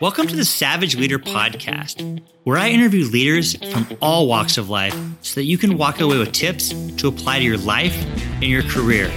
Welcome 0.00 0.26
to 0.26 0.34
the 0.34 0.44
Savage 0.44 0.96
Leader 0.96 1.20
Podcast, 1.20 2.20
where 2.42 2.58
I 2.58 2.70
interview 2.70 3.04
leaders 3.04 3.54
from 3.70 3.86
all 4.00 4.26
walks 4.26 4.58
of 4.58 4.68
life 4.68 4.96
so 5.20 5.36
that 5.36 5.44
you 5.44 5.56
can 5.56 5.78
walk 5.78 6.00
away 6.00 6.18
with 6.18 6.32
tips 6.32 6.70
to 6.96 7.06
apply 7.06 7.38
to 7.38 7.44
your 7.44 7.58
life 7.58 7.96
and 8.34 8.44
your 8.44 8.64
career. 8.64 9.08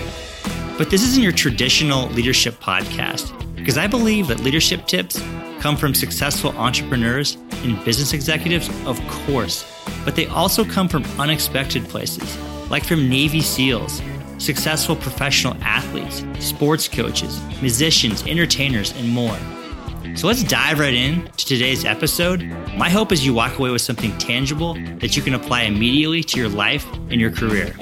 But 0.78 0.92
this 0.92 1.02
isn't 1.02 1.24
your 1.24 1.32
traditional 1.32 2.10
leadership 2.10 2.56
podcast 2.60 3.34
because 3.56 3.80
I 3.80 3.88
believe 3.88 4.28
that 4.28 4.42
leadership 4.42 4.86
tips 4.86 5.20
come 5.62 5.76
from 5.76 5.96
successful 5.96 6.56
entrepreneurs 6.58 7.38
and 7.64 7.84
business 7.84 8.14
executives, 8.14 8.70
of 8.86 9.00
course, 9.08 9.66
but 10.04 10.16
they 10.16 10.28
also 10.28 10.64
come 10.64 10.88
from 10.88 11.06
unexpected 11.20 11.86
places, 11.86 12.38
like 12.70 12.84
from 12.84 13.10
Navy 13.10 13.42
SEALs, 13.42 14.00
successful 14.38 14.96
professional 14.96 15.56
athletes, 15.64 16.24
sports 16.38 16.88
coaches, 16.88 17.42
musicians, 17.64 18.22
entertainers, 18.28 18.92
and 18.98 19.10
more. 19.10 19.38
So 20.16 20.28
let's 20.28 20.44
dive 20.44 20.80
right 20.80 20.94
in 20.94 21.26
to 21.26 21.46
today's 21.46 21.84
episode. 21.84 22.42
My 22.78 22.90
hope 22.90 23.12
is 23.12 23.26
you 23.26 23.34
walk 23.34 23.60
away 23.60 23.70
with 23.70 23.82
something 23.82 24.18
tangible 24.18 24.76
that 25.00 25.18
you 25.18 25.22
can 25.22 25.34
apply 25.34 25.64
immediately 25.64 26.24
to 26.24 26.40
your 26.40 26.48
life 26.48 26.86
and 27.10 27.20
your 27.20 27.32
career. 27.32 27.76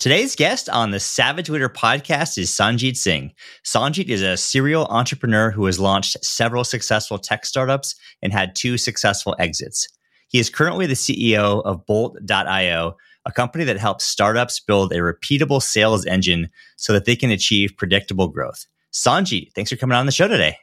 Today's 0.00 0.34
guest 0.34 0.68
on 0.68 0.90
the 0.90 0.98
Savage 0.98 1.48
Leader 1.48 1.68
podcast 1.68 2.36
is 2.36 2.50
Sanjit 2.50 2.96
Singh. 2.96 3.32
Sanjit 3.64 4.08
is 4.08 4.22
a 4.22 4.36
serial 4.36 4.86
entrepreneur 4.86 5.52
who 5.52 5.66
has 5.66 5.78
launched 5.78 6.22
several 6.24 6.64
successful 6.64 7.16
tech 7.16 7.46
startups 7.46 7.94
and 8.22 8.32
had 8.32 8.56
two 8.56 8.76
successful 8.76 9.36
exits. 9.38 9.88
He 10.26 10.40
is 10.40 10.50
currently 10.50 10.86
the 10.86 10.94
CEO 10.94 11.62
of 11.64 11.86
BOLTT.io, 11.86 12.96
a 13.24 13.32
company 13.32 13.62
that 13.64 13.78
helps 13.78 14.04
startups 14.04 14.58
build 14.58 14.92
a 14.92 14.96
repeatable 14.96 15.62
sales 15.62 16.04
engine 16.06 16.48
so 16.76 16.92
that 16.92 17.04
they 17.04 17.14
can 17.14 17.30
achieve 17.30 17.76
predictable 17.76 18.26
growth. 18.26 18.66
Sanjit, 18.92 19.52
thanks 19.54 19.70
for 19.70 19.76
coming 19.76 19.96
on 19.96 20.06
the 20.06 20.12
show 20.12 20.28
today. 20.28 20.56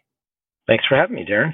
Thanks 0.67 0.85
for 0.85 0.95
having 0.95 1.15
me, 1.15 1.25
Darren. 1.25 1.53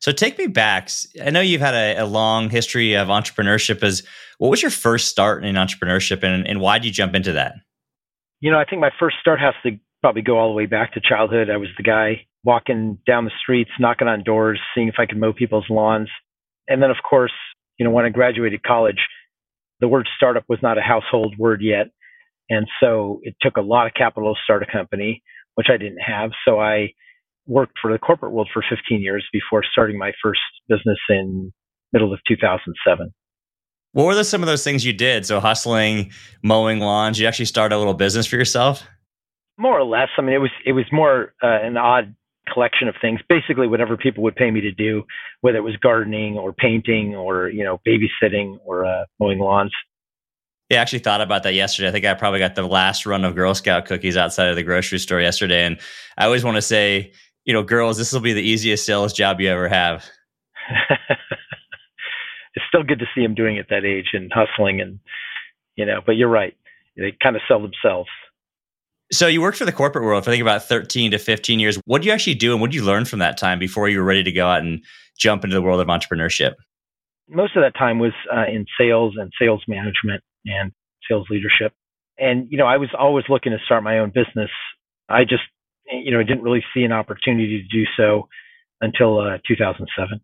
So 0.00 0.12
take 0.12 0.36
me 0.36 0.46
back. 0.46 0.90
I 1.24 1.30
know 1.30 1.40
you've 1.40 1.62
had 1.62 1.74
a, 1.74 2.02
a, 2.02 2.04
long 2.04 2.50
history 2.50 2.92
of 2.92 3.08
entrepreneurship. 3.08 3.82
As 3.82 4.02
what 4.36 4.50
was 4.50 4.60
your 4.60 4.70
first 4.70 5.08
start 5.08 5.44
in 5.44 5.54
entrepreneurship, 5.54 6.22
and, 6.22 6.46
and 6.46 6.60
why 6.60 6.78
did 6.78 6.84
you 6.84 6.92
jump 6.92 7.14
into 7.14 7.32
that? 7.32 7.54
You 8.40 8.50
know, 8.50 8.58
I 8.58 8.66
think 8.66 8.80
my 8.80 8.90
first 9.00 9.16
start 9.20 9.40
has 9.40 9.54
to 9.62 9.78
probably 10.02 10.20
go 10.20 10.38
all 10.38 10.48
the 10.48 10.54
way 10.54 10.66
back 10.66 10.92
to 10.92 11.00
childhood. 11.00 11.48
I 11.48 11.56
was 11.56 11.70
the 11.78 11.82
guy 11.82 12.26
walking 12.44 12.98
down 13.06 13.24
the 13.24 13.30
streets, 13.40 13.70
knocking 13.80 14.06
on 14.06 14.22
doors, 14.22 14.60
seeing 14.74 14.88
if 14.88 14.96
I 14.98 15.06
could 15.06 15.16
mow 15.16 15.32
people's 15.32 15.70
lawns, 15.70 16.10
and 16.68 16.82
then 16.82 16.90
of 16.90 16.98
course, 17.08 17.32
you 17.78 17.86
know, 17.86 17.90
when 17.90 18.04
I 18.04 18.10
graduated 18.10 18.62
college, 18.62 19.00
the 19.80 19.88
word 19.88 20.06
startup 20.14 20.44
was 20.48 20.58
not 20.62 20.76
a 20.76 20.82
household 20.82 21.36
word 21.38 21.62
yet, 21.62 21.86
and 22.50 22.68
so 22.78 23.20
it 23.22 23.36
took 23.40 23.56
a 23.56 23.62
lot 23.62 23.86
of 23.86 23.94
capital 23.94 24.34
to 24.34 24.40
start 24.44 24.62
a 24.62 24.70
company 24.70 25.22
which 25.54 25.68
I 25.70 25.76
didn't 25.76 26.00
have. 26.00 26.30
So 26.46 26.60
I 26.60 26.92
worked 27.46 27.74
for 27.80 27.92
the 27.92 27.98
corporate 27.98 28.32
world 28.32 28.48
for 28.52 28.64
15 28.68 29.00
years 29.00 29.24
before 29.32 29.62
starting 29.70 29.98
my 29.98 30.12
first 30.22 30.40
business 30.68 30.98
in 31.08 31.52
middle 31.92 32.12
of 32.12 32.20
2007. 32.26 33.12
What 33.92 34.06
were 34.06 34.14
the, 34.14 34.24
some 34.24 34.42
of 34.42 34.48
those 34.48 34.64
things 34.64 34.84
you 34.84 34.92
did? 34.92 35.24
So 35.24 35.38
hustling, 35.38 36.10
mowing 36.42 36.80
lawns. 36.80 37.18
You 37.20 37.28
actually 37.28 37.44
start 37.44 37.72
a 37.72 37.78
little 37.78 37.94
business 37.94 38.26
for 38.26 38.36
yourself. 38.36 38.82
More 39.56 39.78
or 39.78 39.84
less. 39.84 40.08
I 40.18 40.22
mean, 40.22 40.34
it 40.34 40.38
was 40.38 40.50
it 40.66 40.72
was 40.72 40.84
more 40.90 41.32
uh, 41.40 41.46
an 41.62 41.76
odd 41.76 42.16
collection 42.52 42.88
of 42.88 42.96
things. 43.00 43.20
Basically, 43.28 43.68
whatever 43.68 43.96
people 43.96 44.24
would 44.24 44.34
pay 44.34 44.50
me 44.50 44.60
to 44.62 44.72
do, 44.72 45.04
whether 45.42 45.58
it 45.58 45.62
was 45.62 45.76
gardening 45.76 46.36
or 46.36 46.52
painting 46.52 47.14
or 47.14 47.48
you 47.48 47.62
know 47.62 47.80
babysitting 47.86 48.56
or 48.64 48.84
uh, 48.84 49.04
mowing 49.20 49.38
lawns. 49.38 49.72
Yeah, 50.70 50.78
I 50.78 50.82
actually 50.82 51.00
thought 51.00 51.20
about 51.20 51.42
that 51.42 51.54
yesterday. 51.54 51.88
I 51.88 51.92
think 51.92 52.06
I 52.06 52.14
probably 52.14 52.38
got 52.38 52.54
the 52.54 52.66
last 52.66 53.04
run 53.04 53.24
of 53.24 53.34
Girl 53.34 53.54
Scout 53.54 53.84
cookies 53.84 54.16
outside 54.16 54.48
of 54.48 54.56
the 54.56 54.62
grocery 54.62 54.98
store 54.98 55.20
yesterday. 55.20 55.64
And 55.64 55.78
I 56.16 56.24
always 56.24 56.42
want 56.42 56.56
to 56.56 56.62
say, 56.62 57.12
you 57.44 57.52
know, 57.52 57.62
girls, 57.62 57.98
this 57.98 58.12
will 58.12 58.20
be 58.20 58.32
the 58.32 58.42
easiest 58.42 58.86
sales 58.86 59.12
job 59.12 59.40
you 59.40 59.50
ever 59.50 59.68
have. 59.68 60.04
it's 62.54 62.64
still 62.68 62.82
good 62.82 62.98
to 63.00 63.06
see 63.14 63.22
them 63.22 63.34
doing 63.34 63.56
it 63.56 63.60
at 63.60 63.68
that 63.68 63.84
age 63.84 64.10
and 64.14 64.32
hustling 64.32 64.80
and, 64.80 65.00
you 65.76 65.84
know, 65.84 66.00
but 66.04 66.12
you're 66.12 66.30
right. 66.30 66.56
They 66.96 67.14
kind 67.22 67.36
of 67.36 67.42
sell 67.46 67.60
themselves. 67.60 68.08
So 69.12 69.26
you 69.26 69.42
worked 69.42 69.58
for 69.58 69.66
the 69.66 69.72
corporate 69.72 70.04
world 70.04 70.24
for 70.24 70.30
I 70.30 70.32
think 70.32 70.42
about 70.42 70.64
13 70.64 71.10
to 71.10 71.18
15 71.18 71.60
years. 71.60 71.78
What 71.84 72.00
do 72.00 72.08
you 72.08 72.14
actually 72.14 72.36
do 72.36 72.52
and 72.52 72.60
what 72.62 72.70
did 72.70 72.76
you 72.76 72.84
learn 72.84 73.04
from 73.04 73.18
that 73.18 73.36
time 73.36 73.58
before 73.58 73.90
you 73.90 73.98
were 73.98 74.04
ready 74.04 74.22
to 74.22 74.32
go 74.32 74.46
out 74.48 74.62
and 74.62 74.82
jump 75.18 75.44
into 75.44 75.54
the 75.54 75.62
world 75.62 75.80
of 75.80 75.88
entrepreneurship? 75.88 76.54
Most 77.28 77.54
of 77.54 77.62
that 77.62 77.74
time 77.76 77.98
was 77.98 78.12
uh, 78.34 78.44
in 78.50 78.64
sales 78.78 79.14
and 79.18 79.30
sales 79.38 79.62
management 79.68 80.22
and 80.46 80.72
sales 81.08 81.26
leadership. 81.30 81.72
And, 82.18 82.46
you 82.50 82.58
know, 82.58 82.66
I 82.66 82.76
was 82.76 82.90
always 82.98 83.24
looking 83.28 83.52
to 83.52 83.58
start 83.64 83.82
my 83.82 83.98
own 83.98 84.10
business. 84.10 84.50
I 85.08 85.24
just, 85.24 85.42
you 85.92 86.12
know, 86.12 86.20
I 86.20 86.22
didn't 86.22 86.42
really 86.42 86.64
see 86.74 86.84
an 86.84 86.92
opportunity 86.92 87.62
to 87.62 87.76
do 87.76 87.84
so 87.96 88.28
until 88.80 89.18
uh, 89.18 89.38
2007. 89.46 90.20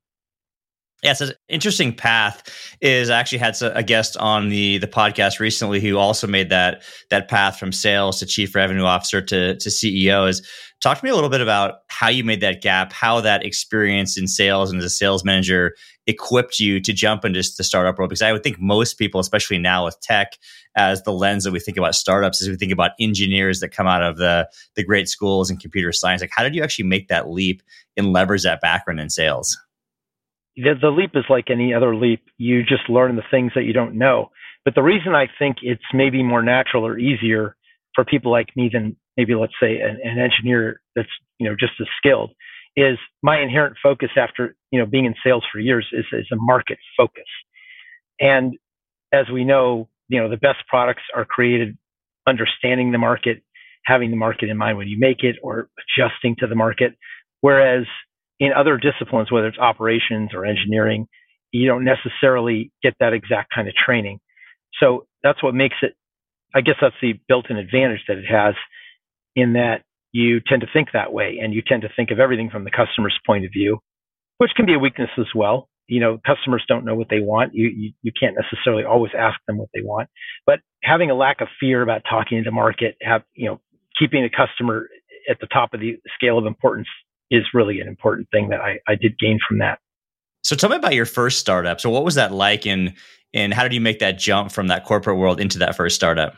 Yeah, 1.02 1.14
so 1.14 1.30
interesting 1.48 1.94
path 1.94 2.42
is 2.82 3.08
I 3.08 3.18
actually 3.18 3.38
had 3.38 3.56
a 3.62 3.82
guest 3.82 4.18
on 4.18 4.50
the 4.50 4.76
the 4.78 4.86
podcast 4.86 5.40
recently 5.40 5.80
who 5.80 5.96
also 5.96 6.26
made 6.26 6.50
that 6.50 6.82
that 7.08 7.28
path 7.28 7.58
from 7.58 7.72
sales 7.72 8.18
to 8.18 8.26
chief 8.26 8.54
revenue 8.54 8.84
officer 8.84 9.22
to 9.22 9.56
to 9.56 9.68
CEO. 9.70 10.28
Is 10.28 10.46
talk 10.82 10.98
to 10.98 11.04
me 11.04 11.10
a 11.10 11.14
little 11.14 11.30
bit 11.30 11.40
about 11.40 11.76
how 11.88 12.08
you 12.08 12.22
made 12.22 12.42
that 12.42 12.60
gap, 12.60 12.92
how 12.92 13.20
that 13.22 13.44
experience 13.46 14.18
in 14.18 14.28
sales 14.28 14.70
and 14.70 14.78
as 14.78 14.84
a 14.84 14.90
sales 14.90 15.24
manager 15.24 15.74
equipped 16.06 16.60
you 16.60 16.80
to 16.80 16.92
jump 16.92 17.24
into 17.24 17.42
the 17.56 17.64
startup 17.64 17.98
world? 17.98 18.10
Because 18.10 18.22
I 18.22 18.32
would 18.32 18.42
think 18.42 18.60
most 18.60 18.94
people, 18.98 19.20
especially 19.20 19.56
now 19.56 19.86
with 19.86 19.98
tech, 20.02 20.34
as 20.76 21.02
the 21.04 21.12
lens 21.12 21.44
that 21.44 21.52
we 21.52 21.60
think 21.60 21.78
about 21.78 21.94
startups, 21.94 22.42
as 22.42 22.48
we 22.48 22.56
think 22.56 22.72
about 22.72 22.90
engineers 23.00 23.60
that 23.60 23.70
come 23.70 23.86
out 23.86 24.02
of 24.02 24.18
the 24.18 24.50
the 24.76 24.84
great 24.84 25.08
schools 25.08 25.48
and 25.48 25.58
computer 25.58 25.92
science. 25.92 26.20
Like, 26.20 26.32
how 26.34 26.42
did 26.42 26.54
you 26.54 26.62
actually 26.62 26.88
make 26.88 27.08
that 27.08 27.30
leap 27.30 27.62
and 27.96 28.12
leverage 28.12 28.42
that 28.42 28.60
background 28.60 29.00
in 29.00 29.08
sales? 29.08 29.58
The, 30.56 30.74
the 30.80 30.90
leap 30.90 31.12
is 31.14 31.24
like 31.30 31.50
any 31.50 31.72
other 31.74 31.94
leap. 31.94 32.22
You 32.38 32.62
just 32.62 32.88
learn 32.88 33.16
the 33.16 33.22
things 33.30 33.52
that 33.54 33.64
you 33.64 33.72
don't 33.72 33.96
know. 33.96 34.30
But 34.64 34.74
the 34.74 34.82
reason 34.82 35.14
I 35.14 35.26
think 35.38 35.58
it's 35.62 35.82
maybe 35.94 36.22
more 36.22 36.42
natural 36.42 36.86
or 36.86 36.98
easier 36.98 37.56
for 37.94 38.04
people 38.04 38.30
like 38.30 38.48
me 38.56 38.70
than 38.72 38.96
maybe 39.16 39.34
let's 39.34 39.52
say 39.60 39.80
an, 39.80 39.98
an 40.02 40.18
engineer 40.18 40.80
that's 40.94 41.08
you 41.38 41.48
know 41.48 41.56
just 41.58 41.72
as 41.80 41.86
skilled 41.98 42.30
is 42.76 42.98
my 43.22 43.40
inherent 43.40 43.76
focus 43.82 44.10
after 44.16 44.56
you 44.70 44.78
know 44.78 44.86
being 44.86 45.04
in 45.04 45.14
sales 45.24 45.44
for 45.52 45.58
years 45.58 45.86
is, 45.92 46.04
is 46.12 46.26
a 46.32 46.36
market 46.36 46.78
focus 46.96 47.24
and 48.20 48.54
as 49.12 49.26
we 49.32 49.44
know 49.44 49.88
you 50.08 50.20
know 50.20 50.28
the 50.28 50.36
best 50.36 50.58
products 50.68 51.02
are 51.14 51.24
created 51.24 51.76
understanding 52.26 52.92
the 52.92 52.98
market 52.98 53.42
having 53.84 54.10
the 54.10 54.16
market 54.16 54.48
in 54.48 54.56
mind 54.56 54.78
when 54.78 54.88
you 54.88 54.98
make 54.98 55.22
it 55.22 55.36
or 55.42 55.68
adjusting 55.98 56.36
to 56.38 56.46
the 56.46 56.54
market 56.54 56.96
whereas 57.40 57.86
in 58.40 58.52
other 58.52 58.78
disciplines 58.78 59.30
whether 59.30 59.46
it's 59.46 59.58
operations 59.58 60.30
or 60.34 60.44
engineering 60.44 61.06
you 61.52 61.66
don't 61.68 61.84
necessarily 61.84 62.72
get 62.82 62.94
that 63.00 63.12
exact 63.12 63.52
kind 63.54 63.68
of 63.68 63.74
training 63.74 64.18
so 64.80 65.06
that's 65.22 65.42
what 65.42 65.54
makes 65.54 65.76
it 65.82 65.94
i 66.54 66.60
guess 66.60 66.76
that's 66.80 66.96
the 67.00 67.14
built-in 67.28 67.56
advantage 67.56 68.00
that 68.08 68.18
it 68.18 68.26
has 68.26 68.54
in 69.36 69.52
that 69.54 69.82
you 70.12 70.40
tend 70.40 70.62
to 70.62 70.68
think 70.72 70.88
that 70.92 71.12
way 71.12 71.38
and 71.42 71.54
you 71.54 71.62
tend 71.66 71.82
to 71.82 71.88
think 71.94 72.10
of 72.10 72.18
everything 72.18 72.50
from 72.50 72.64
the 72.64 72.70
customer's 72.70 73.18
point 73.26 73.44
of 73.44 73.52
view, 73.52 73.78
which 74.38 74.50
can 74.56 74.66
be 74.66 74.74
a 74.74 74.78
weakness 74.78 75.10
as 75.18 75.26
well. 75.34 75.68
You 75.86 76.00
know, 76.00 76.18
customers 76.24 76.64
don't 76.68 76.84
know 76.84 76.94
what 76.94 77.08
they 77.10 77.20
want. 77.20 77.54
You, 77.54 77.68
you, 77.68 77.92
you 78.02 78.12
can't 78.18 78.36
necessarily 78.40 78.84
always 78.84 79.12
ask 79.16 79.38
them 79.46 79.58
what 79.58 79.68
they 79.74 79.82
want, 79.82 80.08
but 80.46 80.60
having 80.82 81.10
a 81.10 81.14
lack 81.14 81.40
of 81.40 81.48
fear 81.58 81.82
about 81.82 82.02
talking 82.08 82.42
to 82.44 82.50
market, 82.50 82.96
have, 83.02 83.22
you 83.34 83.46
know, 83.48 83.60
keeping 83.98 84.24
a 84.24 84.30
customer 84.30 84.88
at 85.28 85.38
the 85.40 85.46
top 85.48 85.74
of 85.74 85.80
the 85.80 85.96
scale 86.14 86.38
of 86.38 86.46
importance 86.46 86.88
is 87.30 87.44
really 87.54 87.80
an 87.80 87.88
important 87.88 88.28
thing 88.30 88.48
that 88.50 88.60
I, 88.60 88.78
I 88.88 88.94
did 88.94 89.18
gain 89.18 89.38
from 89.46 89.58
that. 89.58 89.78
So 90.42 90.56
tell 90.56 90.70
me 90.70 90.76
about 90.76 90.94
your 90.94 91.06
first 91.06 91.38
startup. 91.38 91.80
So 91.80 91.90
what 91.90 92.04
was 92.04 92.14
that 92.14 92.32
like 92.32 92.66
and 92.66 92.94
and 93.32 93.54
how 93.54 93.62
did 93.62 93.72
you 93.72 93.80
make 93.80 94.00
that 94.00 94.18
jump 94.18 94.50
from 94.50 94.66
that 94.68 94.84
corporate 94.84 95.16
world 95.16 95.40
into 95.40 95.58
that 95.58 95.76
first 95.76 95.94
startup? 95.94 96.36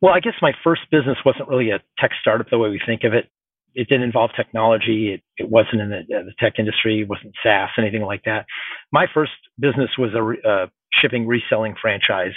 Well, 0.00 0.14
I 0.14 0.20
guess 0.20 0.34
my 0.40 0.52
first 0.62 0.82
business 0.90 1.18
wasn't 1.24 1.48
really 1.48 1.70
a 1.70 1.80
tech 1.98 2.12
startup 2.20 2.48
the 2.50 2.58
way 2.58 2.70
we 2.70 2.80
think 2.84 3.02
of 3.04 3.12
it. 3.14 3.28
It 3.74 3.88
didn't 3.88 4.04
involve 4.04 4.30
technology. 4.36 5.14
It, 5.14 5.22
it 5.42 5.50
wasn't 5.50 5.82
in 5.82 5.90
the, 5.90 5.98
uh, 5.98 6.22
the, 6.24 6.32
tech 6.38 6.54
industry. 6.58 7.00
It 7.00 7.08
wasn't 7.08 7.34
SaaS, 7.42 7.70
anything 7.78 8.02
like 8.02 8.22
that. 8.24 8.46
My 8.92 9.06
first 9.12 9.32
business 9.58 9.90
was 9.98 10.10
a 10.14 10.48
uh, 10.48 10.66
shipping 11.00 11.26
reselling 11.26 11.74
franchise, 11.80 12.32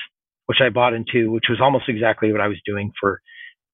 which 0.47 0.59
I 0.61 0.69
bought 0.69 0.93
into, 0.93 1.31
which 1.31 1.45
was 1.49 1.59
almost 1.61 1.85
exactly 1.87 2.31
what 2.31 2.41
I 2.41 2.47
was 2.47 2.59
doing 2.65 2.91
for 2.99 3.21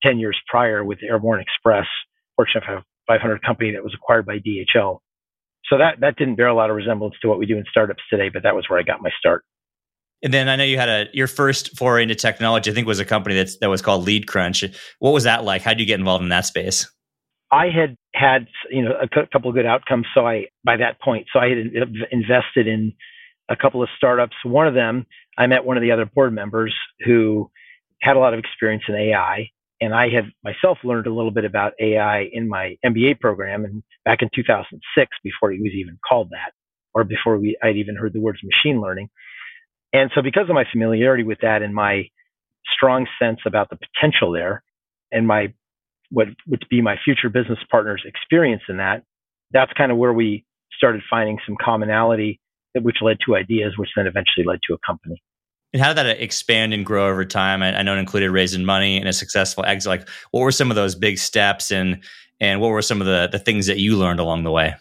10 0.04 0.20
years 0.20 0.38
prior 0.48 0.84
with 0.84 1.00
Airborne 1.02 1.42
Express, 1.42 1.88
Fortune 2.36 2.62
500 3.10 3.42
company 3.42 3.72
that 3.72 3.84
was 3.84 3.94
acquired 3.94 4.26
by 4.26 4.38
DHL. 4.38 5.00
So 5.66 5.78
that, 5.78 6.00
that 6.00 6.16
didn't 6.16 6.36
bear 6.36 6.48
a 6.48 6.54
lot 6.54 6.70
of 6.70 6.76
resemblance 6.76 7.16
to 7.22 7.28
what 7.28 7.40
we 7.40 7.46
do 7.46 7.58
in 7.58 7.66
startups 7.70 8.04
today, 8.10 8.30
but 8.30 8.44
that 8.44 8.56
was 8.56 8.66
where 8.70 8.80
I 8.80 8.84
got 8.84 9.02
my 9.02 9.10
start. 9.20 9.44
And 10.22 10.34
then 10.34 10.50
I 10.50 10.56
know 10.56 10.64
you 10.64 10.78
had 10.78 10.90
a 10.90 11.08
your 11.14 11.28
first 11.28 11.78
foray 11.78 12.04
into 12.04 12.16
technology. 12.16 12.70
I 12.70 12.74
think 12.74 12.86
was 12.88 13.00
a 13.00 13.06
company 13.06 13.36
that's 13.36 13.58
that 13.60 13.70
was 13.70 13.82
called 13.82 14.06
LeadCrunch. 14.06 14.76
What 15.00 15.12
was 15.12 15.24
that 15.24 15.46
like? 15.46 15.62
How 15.62 15.72
did 15.72 15.80
you 15.80 15.86
get 15.86 16.00
involved 16.00 16.24
in 16.24 16.30
that 16.30 16.46
space? 16.46 16.90
I 17.52 17.70
had 17.70 17.96
had 18.14 18.48
you 18.70 18.84
know 18.84 18.96
a 19.02 19.08
couple 19.08 19.50
of 19.50 19.56
good 19.56 19.66
outcomes. 19.66 20.08
So 20.14 20.28
I 20.28 20.48
by 20.66 20.76
that 20.76 21.00
point, 21.00 21.28
so 21.32 21.40
I 21.40 21.48
had 21.48 21.58
invested 22.12 22.68
in 22.68 22.92
a 23.48 23.56
couple 23.56 23.82
of 23.82 23.88
startups. 23.96 24.36
One 24.44 24.68
of 24.68 24.74
them, 24.74 25.06
I 25.38 25.48
met 25.48 25.64
one 25.64 25.78
of 25.78 25.82
the 25.82 25.92
other 25.92 26.06
board 26.06 26.34
members 26.34 26.76
who 27.06 27.50
had 28.02 28.18
a 28.18 28.20
lot 28.20 28.34
of 28.34 28.40
experience 28.40 28.84
in 28.90 28.96
AI, 28.96 29.50
And 29.82 29.94
I 29.94 30.10
had 30.10 30.26
myself 30.44 30.78
learned 30.84 31.08
a 31.08 31.14
little 31.14 31.32
bit 31.32 31.46
about 31.46 31.74
AI 31.80 32.30
in 32.32 32.50
my 32.50 32.78
MBA 32.86 33.20
program 33.20 33.64
and 33.64 33.82
back 34.04 34.22
in 34.22 34.30
2006 34.36 35.18
before 35.24 35.52
it 35.54 35.62
was 35.62 35.72
even 35.74 35.98
called 36.08 36.30
that 36.32 36.52
or 36.94 37.04
before 37.04 37.38
we, 37.38 37.58
I'd 37.64 37.78
even 37.78 37.96
heard 37.96 38.14
the 38.14 38.20
words 38.20 38.40
machine 38.44 38.82
learning. 38.82 39.10
And 39.94 40.12
so 40.14 40.22
because 40.22 40.50
of 40.50 40.56
my 40.56 40.66
familiarity 40.72 41.24
with 41.24 41.40
that 41.42 41.62
and 41.62 41.74
my 41.74 42.10
strong 42.74 43.08
sense 43.22 43.40
about 43.46 43.70
the 43.70 43.78
potential 43.78 44.32
there 44.32 44.64
and 45.12 45.26
my 45.26 45.54
what 46.12 46.28
would 46.48 46.66
be 46.70 46.82
my 46.82 46.96
future 47.04 47.30
business 47.30 47.60
partner's 47.70 48.04
experience 48.06 48.64
in 48.68 48.78
that, 48.78 49.04
that's 49.52 49.72
kind 49.74 49.92
of 49.92 49.98
where 49.98 50.14
we 50.14 50.46
started 50.76 51.02
finding 51.10 51.38
some 51.46 51.56
commonality, 51.64 52.40
which 52.76 52.98
led 53.02 53.18
to 53.26 53.36
ideas, 53.36 53.74
which 53.78 53.90
then 53.96 54.08
eventually 54.08 54.46
led 54.46 54.60
to 54.68 54.74
a 54.74 54.78
company. 54.86 55.22
And 55.72 55.82
how 55.82 55.90
did 55.94 55.98
that 55.98 56.22
expand 56.22 56.74
and 56.74 56.86
grow 56.86 57.10
over 57.10 57.26
time? 57.26 57.62
I, 57.62 57.80
I 57.80 57.84
know 57.84 57.96
it 57.96 58.00
included 58.00 58.32
raising 58.32 58.66
money 58.66 58.98
and 58.98 59.08
a 59.08 59.14
successful 59.14 59.64
exit. 59.66 59.90
Like, 59.90 60.10
what 60.32 60.42
were 60.42 60.52
some 60.52 60.72
of 60.72 60.76
those 60.76 60.96
big 60.96 61.18
steps, 61.18 61.72
and 61.72 62.04
and 62.40 62.60
what 62.60 62.70
were 62.70 62.82
some 62.82 63.02
of 63.02 63.08
the 63.08 63.30
the 63.32 63.40
things 63.40 63.68
that 63.68 63.78
you 63.78 63.96
learned 63.96 64.20
along 64.20 64.44
the 64.44 64.52
way? 64.52 64.76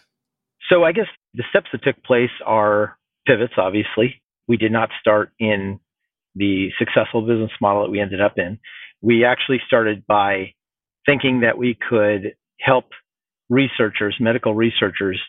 So, 0.69 0.83
I 0.83 0.91
guess 0.91 1.07
the 1.33 1.43
steps 1.49 1.67
that 1.71 1.83
took 1.83 2.03
place 2.03 2.31
are 2.45 2.97
pivots. 3.27 3.53
Obviously, 3.57 4.21
we 4.47 4.57
did 4.57 4.71
not 4.71 4.89
start 4.99 5.31
in 5.39 5.79
the 6.35 6.69
successful 6.79 7.21
business 7.21 7.51
model 7.61 7.83
that 7.83 7.91
we 7.91 7.99
ended 7.99 8.21
up 8.21 8.37
in. 8.37 8.59
We 9.01 9.25
actually 9.25 9.61
started 9.67 10.05
by 10.07 10.53
thinking 11.05 11.41
that 11.41 11.57
we 11.57 11.77
could 11.87 12.35
help 12.59 12.85
researchers, 13.49 14.15
medical 14.19 14.53
researchers, 14.53 15.19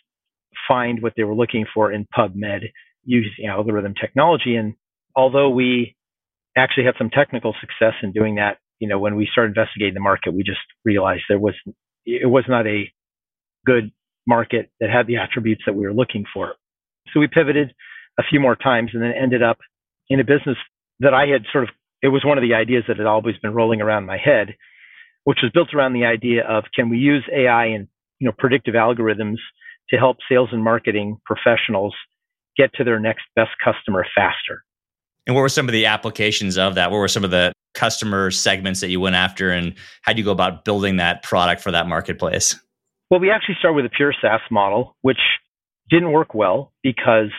find 0.69 1.03
what 1.03 1.15
they 1.17 1.25
were 1.25 1.35
looking 1.35 1.67
for 1.73 1.93
in 1.93 2.07
PubMed 2.17 2.71
using 3.05 3.47
algorithm 3.47 3.95
technology. 3.99 4.57
And 4.57 4.75
although 5.21 5.51
we 5.51 5.95
actually 6.57 6.85
had 6.85 6.95
some 6.97 7.11
technical 7.11 7.55
success 7.61 7.95
in 8.03 8.13
doing 8.13 8.37
that, 8.37 8.57
you 8.79 8.89
know, 8.89 8.99
when 8.99 9.17
we 9.17 9.29
started 9.31 9.51
investigating 9.51 9.95
the 9.95 10.01
market, 10.01 10.33
we 10.33 10.43
just 10.43 10.65
realized 10.85 11.23
there 11.29 11.39
was 11.39 11.55
it 12.07 12.31
was 12.31 12.45
not 12.49 12.67
a 12.67 12.91
good 13.67 13.93
market 14.27 14.71
that 14.81 14.89
had 14.89 15.07
the 15.07 15.19
attributes 15.19 15.63
that 15.67 15.75
we 15.75 15.85
were 15.87 15.93
looking 15.93 16.25
for. 16.33 16.55
So 17.13 17.21
we 17.21 17.29
pivoted 17.29 17.75
a 18.19 18.23
few 18.29 18.41
more 18.41 18.57
times 18.57 18.91
and 18.95 19.03
then 19.03 19.13
ended 19.13 19.43
up 19.43 19.59
in 20.09 20.21
a 20.21 20.25
business 20.25 20.57
that 21.01 21.13
I 21.13 21.27
had 21.27 21.43
sort 21.53 21.65
of 21.65 21.71
it 22.03 22.09
was 22.09 22.25
one 22.25 22.39
of 22.39 22.43
the 22.43 22.55
ideas 22.55 22.85
that 22.89 22.97
had 22.97 23.07
always 23.07 23.37
been 23.43 23.53
rolling 23.53 23.83
around 23.83 24.07
my 24.07 24.17
head, 24.17 24.57
which 25.25 25.41
was 25.43 25.53
built 25.53 25.75
around 25.75 25.93
the 25.93 26.07
idea 26.07 26.43
of 26.49 26.65
can 26.75 26.89
we 26.89 26.97
use 26.97 27.25
AI 27.31 27.67
and 27.67 27.89
you 28.19 28.27
know 28.27 28.35
predictive 28.39 28.75
algorithms 28.75 29.37
to 29.91 29.99
help 29.99 30.17
sales 30.31 30.49
and 30.53 30.65
marketing 30.65 31.19
professionals 31.27 31.95
get 32.57 32.73
to 32.75 32.85
their 32.85 32.99
next 32.99 33.25
best 33.37 33.51
customer 33.63 34.07
faster. 34.15 34.65
And 35.31 35.37
what 35.37 35.43
were 35.43 35.49
some 35.49 35.69
of 35.69 35.73
the 35.73 35.87
applications 35.87 36.59
of 36.59 36.75
that? 36.75 36.91
What 36.91 36.99
were 36.99 37.07
some 37.07 37.23
of 37.23 37.31
the 37.31 37.53
customer 37.75 38.33
segments 38.33 38.81
that 38.81 38.89
you 38.89 38.99
went 38.99 39.15
after, 39.15 39.53
and 39.53 39.75
how 40.03 40.13
do 40.13 40.19
you 40.19 40.25
go 40.25 40.33
about 40.33 40.65
building 40.65 40.97
that 40.97 41.23
product 41.23 41.63
for 41.63 41.71
that 41.71 41.87
marketplace? 41.87 42.57
Well, 43.13 43.21
we 43.21 43.31
actually 43.31 43.55
started 43.61 43.77
with 43.77 43.85
a 43.85 43.91
pure 43.91 44.13
SaaS 44.21 44.41
model, 44.51 44.97
which 45.03 45.21
didn't 45.89 46.11
work 46.11 46.35
well 46.35 46.73
because 46.83 47.31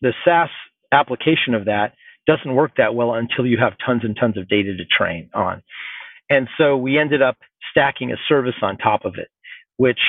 the 0.00 0.14
SaaS 0.24 0.48
application 0.92 1.52
of 1.52 1.66
that 1.66 1.92
doesn't 2.26 2.54
work 2.54 2.70
that 2.78 2.94
well 2.94 3.12
until 3.12 3.44
you 3.44 3.58
have 3.58 3.74
tons 3.84 4.00
and 4.02 4.16
tons 4.18 4.38
of 4.38 4.48
data 4.48 4.74
to 4.74 4.84
train 4.86 5.28
on. 5.34 5.62
And 6.30 6.48
so 6.56 6.74
we 6.74 6.98
ended 6.98 7.20
up 7.20 7.36
stacking 7.70 8.12
a 8.12 8.16
service 8.30 8.54
on 8.62 8.78
top 8.78 9.04
of 9.04 9.16
it, 9.18 9.28
which 9.76 10.00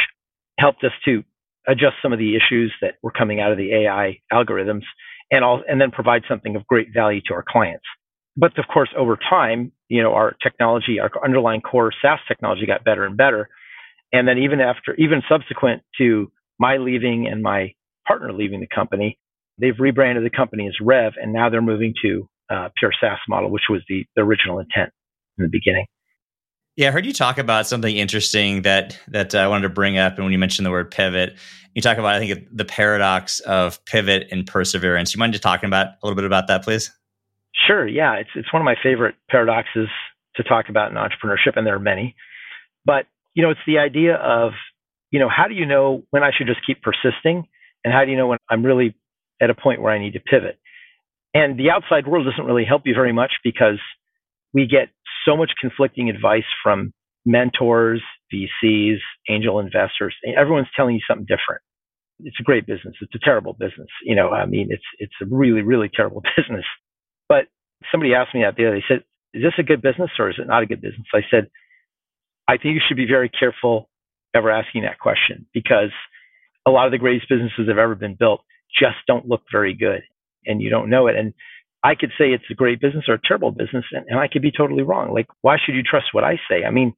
helped 0.58 0.86
us 0.86 0.94
to 1.04 1.26
adjust 1.68 1.96
some 2.02 2.14
of 2.14 2.20
the 2.20 2.38
issues 2.38 2.72
that 2.82 2.94
were 3.04 3.12
coming 3.12 3.42
out 3.42 3.52
of 3.52 3.58
the 3.58 3.74
AI 3.74 4.22
algorithms 4.32 4.84
and 5.32 5.44
all, 5.44 5.64
and 5.68 5.80
then 5.80 5.92
provide 5.92 6.24
something 6.30 6.56
of 6.56 6.68
great 6.68 6.90
value 6.94 7.22
to 7.28 7.34
our 7.34 7.44
clients. 7.48 7.86
But 8.38 8.58
of 8.58 8.66
course, 8.72 8.90
over 8.98 9.18
time, 9.18 9.72
you 9.90 10.04
know, 10.04 10.14
our 10.14 10.36
technology, 10.44 11.00
our 11.00 11.12
underlying 11.24 11.62
core 11.62 11.92
SaaS 12.02 12.20
technology 12.28 12.66
got 12.66 12.84
better 12.84 13.06
and 13.06 13.18
better. 13.18 13.50
And 14.14 14.28
then 14.28 14.38
even 14.40 14.60
after, 14.60 14.94
even 14.96 15.22
subsequent 15.30 15.84
to 15.98 16.32
my 16.60 16.78
leaving 16.78 17.28
and 17.28 17.42
my 17.42 17.74
partner 18.08 18.34
leaving 18.34 18.60
the 18.60 18.68
company, 18.74 19.18
they've 19.58 19.80
rebranded 19.80 20.26
the 20.26 20.36
company 20.36 20.68
as 20.68 20.76
Rev, 20.82 21.14
and 21.22 21.34
now 21.34 21.50
they're 21.50 21.62
moving 21.62 21.94
to 22.04 22.28
uh, 22.50 22.70
pure 22.78 22.92
SaaS 23.00 23.20
model, 23.28 23.50
which 23.50 23.64
was 23.70 23.82
the, 23.88 24.06
the 24.16 24.22
original 24.22 24.60
intent 24.60 24.92
in 25.38 25.44
the 25.44 25.50
beginning. 25.50 25.86
Yeah, 26.78 26.88
I 26.88 26.92
heard 26.92 27.06
you 27.06 27.14
talk 27.14 27.38
about 27.38 27.68
something 27.68 27.96
interesting 27.96 28.62
that 28.62 28.98
that 29.10 29.36
uh, 29.36 29.40
I 29.40 29.48
wanted 29.48 29.64
to 29.64 29.70
bring 29.70 29.98
up, 29.98 30.16
and 30.16 30.24
when 30.24 30.32
you 30.32 30.40
mentioned 30.40 30.66
the 30.66 30.72
word 30.72 30.90
pivot, 30.90 31.36
you 31.76 31.82
talk 31.82 31.98
about 31.98 32.16
I 32.16 32.20
think 32.20 32.48
the 32.52 32.66
paradox 32.66 33.40
of 33.42 33.84
pivot 33.86 34.28
and 34.32 34.48
perseverance. 34.48 35.14
You 35.14 35.20
mind 35.20 35.34
just 35.34 35.44
talking 35.44 35.68
about 35.68 35.88
a 35.88 35.98
little 36.04 36.16
bit 36.16 36.26
about 36.26 36.48
that, 36.48 36.64
please? 36.64 36.92
Sure. 37.68 37.86
Yeah, 37.86 38.14
it's 38.16 38.30
it's 38.36 38.52
one 38.54 38.62
of 38.62 38.66
my 38.66 38.76
favorite 38.82 39.16
paradoxes 39.30 39.90
to 40.38 40.44
talk 40.44 40.70
about 40.70 40.92
in 40.92 40.98
entrepreneurship, 40.98 41.58
and 41.58 41.68
there 41.68 41.76
are 41.76 41.80
many. 41.80 42.16
But 42.86 43.06
you 43.34 43.44
know, 43.44 43.50
it's 43.50 43.60
the 43.68 43.80
idea 43.80 44.16
of 44.16 44.54
you 45.12 45.20
know 45.20 45.30
how 45.30 45.48
do 45.48 45.56
you 45.56 45.66
know 45.66 46.04
when 46.12 46.24
I 46.24 46.32
should 46.36 46.48
just 46.48 46.66
keep 46.66 46.82
persisting, 46.82 47.48
and 47.84 47.94
how 47.94 48.06
do 48.06 48.12
you 48.12 48.18
know 48.18 48.28
when 48.28 48.40
I'm 48.50 48.66
really 48.66 48.96
at 49.42 49.50
a 49.50 49.56
point 49.56 49.82
where 49.82 49.92
I 49.92 50.00
need 50.00 50.14
to 50.14 50.22
pivot? 50.22 50.58
And 51.34 51.60
the 51.60 51.70
outside 51.70 52.08
world 52.08 52.26
doesn't 52.26 52.46
really 52.46 52.66
help 52.66 52.84
you 52.86 52.94
very 52.94 53.14
much 53.14 53.32
because 53.44 53.80
we 54.54 54.68
get 54.68 54.90
so 55.26 55.38
much 55.38 55.52
conflicting 55.60 56.10
advice 56.10 56.46
from 56.64 56.94
mentors, 57.26 58.02
VCs, 58.34 58.98
angel 59.30 59.60
investors. 59.60 60.16
Everyone's 60.38 60.68
telling 60.76 60.96
you 60.96 61.02
something 61.08 61.26
different. 61.26 61.62
It's 62.24 62.40
a 62.40 62.44
great 62.44 62.66
business. 62.66 62.96
It's 63.02 63.16
a 63.16 63.20
terrible 63.24 63.54
business. 63.54 63.88
You 64.04 64.16
know, 64.16 64.30
I 64.30 64.46
mean, 64.46 64.68
it's 64.70 64.84
it's 65.00 65.14
a 65.22 65.26
really 65.26 65.62
really 65.62 65.90
terrible 65.94 66.22
business. 66.38 66.66
But 67.28 67.48
somebody 67.92 68.14
asked 68.14 68.36
me 68.36 68.42
that 68.44 68.56
the 68.56 68.68
other 68.68 68.76
day. 68.76 68.84
They 68.88 68.96
said, 68.96 69.04
"Is 69.34 69.44
this 69.44 69.54
a 69.58 69.64
good 69.64 69.82
business 69.82 70.12
or 70.20 70.30
is 70.30 70.36
it 70.40 70.48
not 70.48 70.64
a 70.64 70.68
good 70.68 70.82
business?" 70.82 71.08
I 71.14 71.22
said, 71.32 71.50
"I 72.48 72.58
think 72.58 72.76
you 72.76 72.82
should 72.88 72.98
be 72.98 73.08
very 73.08 73.30
careful 73.30 73.90
ever 74.34 74.52
asking 74.52 74.84
that 74.84 75.00
question 75.00 75.48
because 75.54 75.92
a 76.66 76.72
lot 76.72 76.86
of 76.86 76.92
the 76.92 76.98
greatest 76.98 77.28
businesses 77.28 77.66
that 77.66 77.70
have 77.70 77.78
ever 77.78 77.96
been 77.96 78.16
built 78.16 78.42
just 78.80 78.98
don't 79.08 79.28
look 79.28 79.42
very 79.52 79.74
good, 79.74 80.02
and 80.46 80.62
you 80.62 80.70
don't 80.70 80.90
know 80.90 81.08
it. 81.08 81.16
And 81.16 81.34
I 81.84 81.96
could 81.96 82.12
say 82.18 82.26
it's 82.30 82.44
a 82.52 82.56
great 82.56 82.80
business 82.80 83.06
or 83.08 83.16
a 83.16 83.22
terrible 83.24 83.52
business, 83.52 83.86
and, 83.92 84.06
and 84.08 84.20
I 84.20 84.28
could 84.28 84.42
be 84.42 84.52
totally 84.52 84.84
wrong. 84.84 85.14
Like, 85.14 85.28
why 85.42 85.58
should 85.64 85.76
you 85.76 85.84
trust 85.84 86.08
what 86.12 86.24
I 86.24 86.36
say? 86.50 86.64
I 86.66 86.72
mean, 86.72 86.94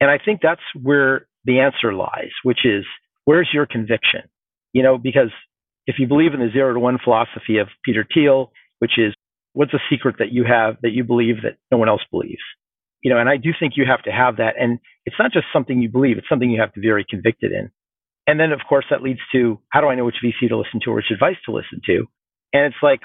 and 0.00 0.10
I 0.10 0.18
think 0.22 0.40
that's 0.42 0.62
where 0.80 1.26
the 1.44 1.60
answer 1.60 1.92
lies, 1.92 2.30
which 2.42 2.64
is 2.64 2.84
where's 3.24 3.48
your 3.52 3.66
conviction? 3.66 4.22
You 4.72 4.82
know, 4.82 4.98
because 4.98 5.30
if 5.86 5.96
you 5.98 6.06
believe 6.06 6.34
in 6.34 6.40
the 6.40 6.50
zero 6.52 6.74
to 6.74 6.80
one 6.80 6.98
philosophy 7.02 7.58
of 7.58 7.68
Peter 7.84 8.06
Thiel, 8.12 8.52
which 8.80 8.98
is 8.98 9.14
what's 9.52 9.72
a 9.72 9.80
secret 9.90 10.16
that 10.18 10.32
you 10.32 10.44
have 10.44 10.76
that 10.82 10.90
you 10.90 11.04
believe 11.04 11.42
that 11.42 11.56
no 11.70 11.78
one 11.78 11.88
else 11.88 12.02
believes? 12.10 12.42
You 13.02 13.12
know, 13.12 13.18
and 13.18 13.28
I 13.28 13.36
do 13.36 13.50
think 13.58 13.74
you 13.76 13.84
have 13.86 14.02
to 14.02 14.10
have 14.10 14.36
that. 14.36 14.54
And 14.58 14.78
it's 15.06 15.16
not 15.18 15.32
just 15.32 15.46
something 15.52 15.80
you 15.80 15.88
believe, 15.88 16.18
it's 16.18 16.28
something 16.28 16.50
you 16.50 16.60
have 16.60 16.72
to 16.74 16.80
be 16.80 16.88
very 16.88 17.06
convicted 17.08 17.52
in. 17.52 17.70
And 18.26 18.38
then, 18.38 18.52
of 18.52 18.60
course, 18.68 18.84
that 18.90 19.02
leads 19.02 19.20
to 19.32 19.58
how 19.70 19.80
do 19.80 19.86
I 19.86 19.94
know 19.94 20.04
which 20.04 20.16
VC 20.22 20.48
to 20.48 20.56
listen 20.58 20.80
to 20.84 20.90
or 20.90 20.96
which 20.96 21.10
advice 21.10 21.36
to 21.46 21.52
listen 21.52 21.80
to? 21.86 22.04
And 22.52 22.66
it's 22.66 22.82
like, 22.82 23.00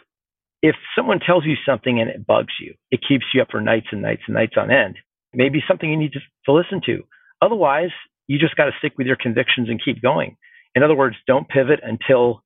if 0.63 0.75
someone 0.97 1.19
tells 1.19 1.45
you 1.45 1.55
something 1.65 1.99
and 1.99 2.09
it 2.09 2.25
bugs 2.25 2.53
you, 2.59 2.73
it 2.89 3.01
keeps 3.07 3.25
you 3.33 3.41
up 3.41 3.49
for 3.51 3.59
nights 3.59 3.87
and 3.91 4.01
nights 4.01 4.23
and 4.25 4.33
nights 4.33 4.53
on 4.57 4.71
end, 4.71 4.95
maybe 5.33 5.61
something 5.67 5.89
you 5.89 5.97
need 5.97 6.13
to, 6.13 6.21
to 6.45 6.53
listen 6.53 6.81
to. 6.85 7.03
Otherwise, 7.41 7.91
you 8.27 8.39
just 8.39 8.55
got 8.55 8.65
to 8.65 8.71
stick 8.79 8.93
with 8.97 9.05
your 9.05 9.17
convictions 9.17 9.67
and 9.69 9.83
keep 9.83 10.01
going. 10.01 10.37
In 10.73 10.81
other 10.81 10.95
words, 10.95 11.17
don't 11.27 11.47
pivot 11.49 11.81
until 11.83 12.43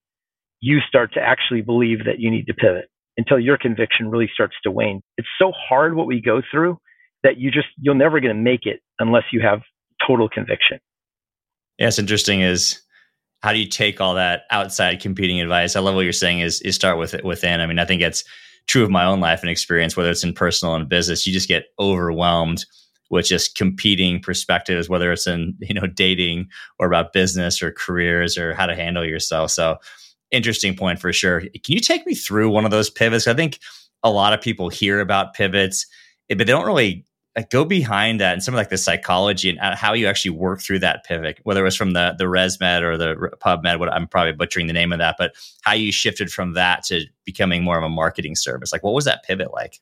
you 0.60 0.80
start 0.90 1.14
to 1.14 1.22
actually 1.22 1.62
believe 1.62 2.00
that 2.06 2.20
you 2.20 2.32
need 2.32 2.48
to 2.48 2.56
pivot, 2.56 2.90
until 3.18 3.40
your 3.40 3.56
conviction 3.56 4.10
really 4.10 4.30
starts 4.34 4.56
to 4.64 4.72
wane. 4.72 5.04
It's 5.18 5.28
so 5.40 5.52
hard 5.56 5.96
what 5.96 6.08
we 6.08 6.20
go 6.20 6.42
through 6.52 6.80
that 7.22 7.38
you 7.38 7.52
just, 7.52 7.68
you're 7.78 7.94
never 7.94 8.20
going 8.20 8.36
to 8.36 8.42
make 8.42 8.66
it 8.66 8.82
unless 8.98 9.26
you 9.32 9.42
have 9.42 9.62
total 10.06 10.28
conviction. 10.28 10.80
Yeah, 11.78 11.90
it's 11.90 12.00
interesting 12.00 12.42
is 12.42 12.82
how 13.48 13.54
do 13.54 13.60
you 13.60 13.66
take 13.66 14.02
all 14.02 14.14
that 14.16 14.44
outside 14.52 15.00
competing 15.00 15.40
advice? 15.40 15.78
I 15.78 15.80
love 15.80 15.96
what 15.96 16.02
you're 16.02 16.12
saying 16.12 16.42
is 16.42 16.60
is 16.64 16.76
start 16.76 16.98
with 16.98 17.14
it 17.14 17.24
within. 17.24 17.62
I 17.62 17.66
mean, 17.66 17.80
I 17.80 17.86
think 17.86 18.02
it's 18.02 18.26
true 18.68 18.84
of 18.84 18.90
my 18.90 19.06
own 19.06 19.22
life 19.22 19.40
and 19.40 19.50
experience, 19.50 19.96
whether 19.96 20.10
it's 20.10 20.26
in 20.26 20.34
personal 20.34 20.76
and 20.76 20.90
business, 20.90 21.26
you 21.26 21.32
just 21.32 21.48
get 21.48 21.68
overwhelmed 21.80 22.66
with 23.10 23.26
just 23.26 23.56
competing 23.56 24.22
perspectives, 24.22 24.90
whether 24.90 25.14
it's 25.14 25.28
in, 25.28 25.56
you 25.62 25.74
know, 25.74 25.88
dating 25.88 26.50
or 26.78 26.88
about 26.88 27.14
business 27.14 27.64
or 27.64 27.72
careers 27.72 28.38
or 28.38 28.54
how 28.54 28.66
to 28.66 28.76
handle 28.76 29.06
yourself. 29.06 29.50
So 29.52 29.78
interesting 30.30 30.76
point 30.76 31.00
for 31.00 31.14
sure. 31.14 31.40
Can 31.40 31.74
you 31.74 31.80
take 31.80 32.06
me 32.06 32.16
through 32.16 32.50
one 32.50 32.66
of 32.66 32.72
those 32.72 32.90
pivots? 32.90 33.30
I 33.30 33.34
think 33.34 33.60
a 34.04 34.12
lot 34.12 34.34
of 34.34 34.42
people 34.42 34.68
hear 34.68 35.00
about 35.00 35.36
pivots, 35.36 35.88
eh, 36.30 36.36
but 36.36 36.48
they 36.48 36.52
don't 36.52 36.68
really 36.68 37.06
like 37.38 37.52
go 37.52 37.64
behind 37.64 38.20
that 38.20 38.34
and 38.34 38.44
some 38.44 38.56
of 38.56 38.58
like 38.58 38.70
the 38.70 38.78
psychology 38.78 39.50
and 39.50 39.60
uh, 39.60 39.76
how 39.76 39.94
you 39.94 40.08
actually 40.08 40.32
work 40.32 40.60
through 40.60 40.80
that 40.80 41.06
pivot, 41.06 41.40
whether 41.44 41.62
it 41.62 41.66
was 41.66 41.76
from 41.76 41.92
the 41.92 42.16
the 42.18 42.26
ResMed 42.26 42.82
or 42.82 42.98
the 42.98 43.16
PubMed. 43.46 43.80
What 43.80 43.94
I'm 43.94 44.08
probably 44.08 44.34
butchering 44.34 44.66
the 44.66 44.74
name 44.74 44.92
of 44.92 44.98
that, 44.98 45.16
but 45.20 45.36
how 45.62 45.74
you 45.74 45.92
shifted 45.92 46.32
from 46.32 46.54
that 46.54 46.84
to 46.86 47.06
becoming 47.26 47.64
more 47.64 47.78
of 47.78 47.84
a 47.84 47.90
marketing 47.90 48.36
service. 48.36 48.74
Like, 48.74 48.84
what 48.84 48.96
was 48.96 49.06
that 49.06 49.24
pivot 49.24 49.54
like? 49.54 49.80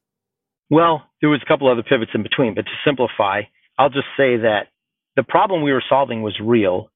Well, 0.69 1.03
there 1.21 1.29
was 1.29 1.41
a 1.41 1.45
couple 1.47 1.71
other 1.71 1.83
pivots 1.83 2.11
in 2.13 2.23
between, 2.23 2.55
but 2.55 2.65
to 2.65 2.71
simplify, 2.83 3.43
I'll 3.79 3.89
just 3.89 4.07
say 4.17 4.37
that 4.37 4.67
the 5.15 5.23
problem 5.23 5.61
we 5.61 5.71
were 5.71 5.83
solving 5.87 6.23
was 6.23 6.37
real, 6.41 6.89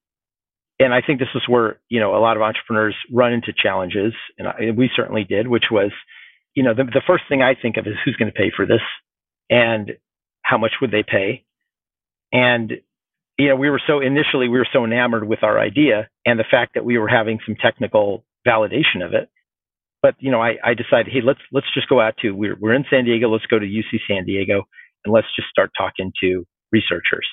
and 0.78 0.92
I 0.92 1.00
think 1.00 1.20
this 1.20 1.28
is 1.34 1.42
where 1.48 1.80
you 1.88 2.00
know 2.00 2.14
a 2.14 2.20
lot 2.20 2.36
of 2.36 2.42
entrepreneurs 2.42 2.96
run 3.10 3.32
into 3.32 3.54
challenges, 3.56 4.12
and, 4.38 4.46
I, 4.46 4.72
we 4.76 4.90
certainly 4.94 5.24
did, 5.24 5.48
which 5.48 5.70
was, 5.70 5.90
you 6.54 6.62
know, 6.62 6.74
the, 6.74 6.84
the 6.84 7.02
first 7.06 7.24
thing 7.30 7.40
I 7.40 7.54
think 7.54 7.78
of 7.78 7.86
is 7.86 7.94
who's 8.04 8.16
going 8.16 8.30
to 8.30 8.36
pay 8.36 8.52
for 8.54 8.66
this, 8.66 8.82
and 9.48 9.92
how 10.50 10.58
much 10.58 10.72
would 10.80 10.90
they 10.90 11.04
pay? 11.04 11.44
And 12.32 12.72
you 13.38 13.48
know, 13.48 13.56
we 13.56 13.70
were 13.70 13.80
so 13.86 14.00
initially 14.00 14.48
we 14.48 14.58
were 14.58 14.68
so 14.72 14.84
enamored 14.84 15.26
with 15.26 15.42
our 15.42 15.58
idea 15.58 16.10
and 16.26 16.38
the 16.38 16.44
fact 16.50 16.74
that 16.74 16.84
we 16.84 16.98
were 16.98 17.08
having 17.08 17.38
some 17.46 17.54
technical 17.54 18.24
validation 18.46 19.04
of 19.04 19.14
it. 19.14 19.30
But 20.02 20.16
you 20.18 20.30
know, 20.30 20.42
I, 20.42 20.56
I 20.62 20.74
decided, 20.74 21.12
hey, 21.12 21.20
let's 21.24 21.40
let's 21.52 21.72
just 21.72 21.88
go 21.88 22.00
out 22.00 22.16
to 22.22 22.32
we're 22.32 22.56
we're 22.60 22.74
in 22.74 22.84
San 22.90 23.04
Diego, 23.04 23.28
let's 23.28 23.46
go 23.46 23.58
to 23.58 23.64
UC 23.64 24.00
San 24.08 24.26
Diego 24.26 24.64
and 25.04 25.14
let's 25.14 25.28
just 25.36 25.48
start 25.48 25.70
talking 25.78 26.12
to 26.22 26.44
researchers. 26.72 27.28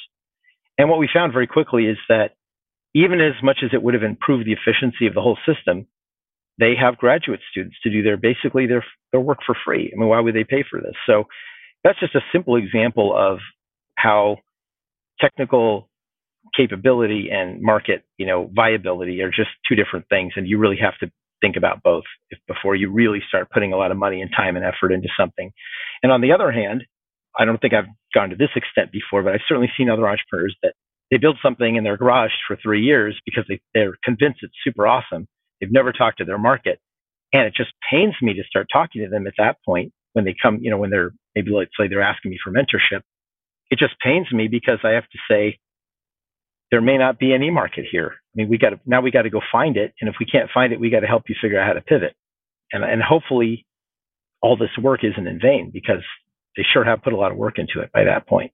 And 0.77 0.89
what 0.89 0.99
we 0.99 1.09
found 1.11 1.33
very 1.33 1.47
quickly 1.47 1.87
is 1.87 1.97
that 2.07 2.35
even 2.93 3.19
as 3.19 3.33
much 3.43 3.59
as 3.63 3.71
it 3.73 3.81
would 3.81 3.95
have 3.95 4.03
improved 4.03 4.45
the 4.45 4.53
efficiency 4.53 5.07
of 5.07 5.13
the 5.13 5.21
whole 5.21 5.37
system, 5.45 5.87
they 6.59 6.73
have 6.79 6.97
graduate 6.97 7.41
students 7.51 7.77
to 7.83 7.89
do 7.89 8.03
their 8.03 8.17
basically 8.17 8.67
their 8.67 8.85
their 9.11 9.21
work 9.21 9.39
for 9.45 9.55
free. 9.65 9.91
I 9.93 9.99
mean, 9.99 10.09
why 10.09 10.19
would 10.19 10.35
they 10.35 10.45
pay 10.45 10.63
for 10.69 10.79
this? 10.79 10.95
So 11.05 11.25
that's 11.83 11.99
just 11.99 12.15
a 12.15 12.21
simple 12.31 12.55
example 12.55 13.15
of 13.15 13.39
how 13.95 14.37
technical 15.19 15.89
capability 16.55 17.29
and 17.31 17.61
market, 17.61 18.03
you 18.17 18.25
know, 18.25 18.49
viability 18.53 19.21
are 19.21 19.29
just 19.29 19.49
two 19.67 19.75
different 19.75 20.07
things, 20.09 20.33
and 20.35 20.47
you 20.47 20.57
really 20.57 20.77
have 20.77 20.97
to 20.99 21.11
think 21.41 21.55
about 21.55 21.83
both 21.83 22.03
before 22.47 22.75
you 22.75 22.91
really 22.91 23.19
start 23.27 23.49
putting 23.51 23.73
a 23.73 23.77
lot 23.77 23.91
of 23.91 23.97
money 23.97 24.21
and 24.21 24.31
time 24.35 24.55
and 24.55 24.65
effort 24.65 24.91
into 24.91 25.07
something. 25.19 25.51
And 26.01 26.11
on 26.11 26.21
the 26.21 26.31
other 26.31 26.51
hand, 26.51 26.83
I 27.37 27.45
don't 27.45 27.61
think 27.61 27.73
I've 27.73 27.85
gone 28.13 28.31
to 28.31 28.35
this 28.35 28.49
extent 28.55 28.91
before, 28.91 29.21
but 29.21 29.33
I've 29.33 29.45
certainly 29.47 29.71
seen 29.77 29.89
other 29.89 30.07
entrepreneurs 30.07 30.55
that 30.63 30.73
they 31.11 31.17
build 31.17 31.37
something 31.41 31.75
in 31.75 31.83
their 31.83 31.97
garage 31.97 32.31
for 32.47 32.57
three 32.61 32.81
years 32.81 33.19
because 33.25 33.45
they, 33.47 33.61
they're 33.73 33.97
convinced 34.03 34.39
it's 34.41 34.53
super 34.63 34.87
awesome. 34.87 35.27
They've 35.61 35.71
never 35.71 35.93
talked 35.93 36.17
to 36.19 36.25
their 36.25 36.39
market. 36.39 36.79
And 37.33 37.43
it 37.43 37.53
just 37.55 37.71
pains 37.89 38.15
me 38.21 38.33
to 38.33 38.43
start 38.43 38.67
talking 38.71 39.03
to 39.03 39.09
them 39.09 39.27
at 39.27 39.33
that 39.37 39.57
point 39.65 39.93
when 40.17 40.25
they 40.25 40.35
come, 40.41 40.57
you 40.63 40.71
know, 40.71 40.79
when 40.79 40.89
they're 40.89 41.11
maybe 41.35 41.51
let's 41.51 41.69
say 41.79 41.87
they're 41.87 42.01
asking 42.01 42.31
me 42.31 42.39
for 42.43 42.51
mentorship. 42.51 43.01
It 43.69 43.77
just 43.77 43.93
pains 44.03 44.25
me 44.31 44.47
because 44.47 44.79
I 44.83 44.89
have 44.91 45.03
to 45.03 45.17
say, 45.29 45.59
there 46.71 46.81
may 46.81 46.97
not 46.97 47.19
be 47.19 47.33
any 47.33 47.51
market 47.51 47.85
here. 47.89 48.15
I 48.15 48.33
mean, 48.33 48.49
we 48.49 48.57
got 48.57 48.71
to 48.71 48.79
now 48.87 48.99
we 49.01 49.11
got 49.11 49.21
to 49.21 49.29
go 49.29 49.41
find 49.51 49.77
it, 49.77 49.93
and 50.01 50.09
if 50.09 50.15
we 50.19 50.25
can't 50.25 50.49
find 50.51 50.73
it, 50.73 50.79
we 50.79 50.89
got 50.89 51.01
to 51.01 51.07
help 51.07 51.23
you 51.29 51.35
figure 51.39 51.59
out 51.59 51.67
how 51.67 51.73
to 51.73 51.81
pivot. 51.81 52.15
And 52.73 52.83
and 52.83 52.99
hopefully, 53.01 53.67
all 54.41 54.57
this 54.57 54.75
work 54.81 55.03
isn't 55.03 55.27
in 55.27 55.39
vain 55.39 55.69
because 55.71 56.03
they 56.57 56.63
sure 56.73 56.83
have 56.83 57.03
put 57.03 57.13
a 57.13 57.17
lot 57.17 57.31
of 57.31 57.37
work 57.37 57.59
into 57.59 57.79
it 57.81 57.91
by 57.91 58.03
that 58.05 58.27
point. 58.27 58.51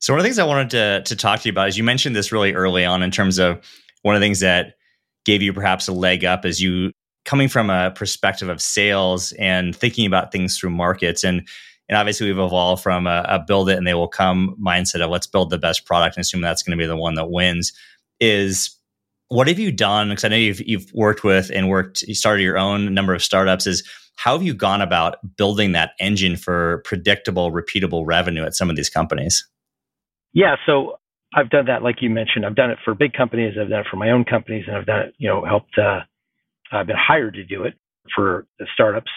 So 0.00 0.12
one 0.12 0.18
of 0.18 0.24
the 0.24 0.28
things 0.28 0.40
I 0.40 0.44
wanted 0.44 0.70
to 0.70 1.02
to 1.04 1.16
talk 1.16 1.40
to 1.40 1.48
you 1.48 1.52
about 1.52 1.68
is 1.68 1.78
you 1.78 1.84
mentioned 1.84 2.16
this 2.16 2.32
really 2.32 2.52
early 2.52 2.84
on 2.84 3.04
in 3.04 3.12
terms 3.12 3.38
of 3.38 3.64
one 4.02 4.16
of 4.16 4.20
the 4.20 4.24
things 4.24 4.40
that 4.40 4.74
gave 5.24 5.40
you 5.40 5.52
perhaps 5.52 5.86
a 5.86 5.92
leg 5.92 6.24
up 6.24 6.44
as 6.44 6.60
you 6.60 6.90
coming 7.24 7.48
from 7.48 7.70
a 7.70 7.90
perspective 7.90 8.48
of 8.48 8.60
sales 8.60 9.32
and 9.32 9.74
thinking 9.74 10.06
about 10.06 10.32
things 10.32 10.58
through 10.58 10.70
markets 10.70 11.24
and 11.24 11.46
and 11.88 11.98
obviously, 11.98 12.26
we've 12.26 12.38
evolved 12.38 12.82
from 12.82 13.06
a, 13.06 13.24
a, 13.28 13.38
build 13.38 13.68
it 13.68 13.76
and 13.76 13.86
they 13.86 13.94
will 13.94 14.08
come 14.08 14.56
mindset 14.58 15.02
of 15.02 15.10
let's 15.10 15.26
build 15.26 15.50
the 15.50 15.58
best 15.58 15.84
product 15.84 16.16
and 16.16 16.22
assume 16.22 16.40
that's 16.40 16.62
going 16.62 16.76
to 16.76 16.82
be 16.82 16.86
the 16.86 16.96
one 16.96 17.14
that 17.14 17.30
wins. 17.30 17.72
Is 18.20 18.74
what 19.28 19.48
have 19.48 19.58
you 19.58 19.70
done? 19.70 20.08
Because 20.08 20.24
I 20.24 20.28
know 20.28 20.36
you've 20.36 20.66
you've 20.66 20.90
worked 20.94 21.24
with 21.24 21.50
and 21.52 21.68
worked, 21.68 22.02
you 22.02 22.14
started 22.14 22.42
your 22.42 22.56
own 22.56 22.94
number 22.94 23.14
of 23.14 23.22
startups. 23.22 23.66
Is 23.66 23.86
how 24.16 24.32
have 24.32 24.42
you 24.42 24.54
gone 24.54 24.80
about 24.80 25.36
building 25.36 25.72
that 25.72 25.92
engine 26.00 26.36
for 26.36 26.82
predictable, 26.84 27.52
repeatable 27.52 28.04
revenue 28.06 28.44
at 28.44 28.54
some 28.54 28.70
of 28.70 28.76
these 28.76 28.88
companies? 28.88 29.46
Yeah, 30.32 30.56
so 30.64 30.98
I've 31.34 31.50
done 31.50 31.66
that, 31.66 31.82
like 31.82 31.96
you 32.00 32.08
mentioned. 32.08 32.46
I've 32.46 32.54
done 32.54 32.70
it 32.70 32.78
for 32.84 32.94
big 32.94 33.12
companies. 33.12 33.54
I've 33.60 33.68
done 33.68 33.80
it 33.80 33.86
for 33.90 33.96
my 33.96 34.10
own 34.10 34.24
companies, 34.24 34.64
and 34.66 34.76
I've 34.76 34.86
done 34.86 35.00
it. 35.00 35.14
You 35.18 35.28
know, 35.28 35.44
helped. 35.44 35.76
Uh, 35.76 36.00
I've 36.74 36.86
been 36.86 36.96
hired 36.98 37.34
to 37.34 37.44
do 37.44 37.64
it 37.64 37.74
for 38.14 38.46
the 38.58 38.66
startups, 38.74 39.10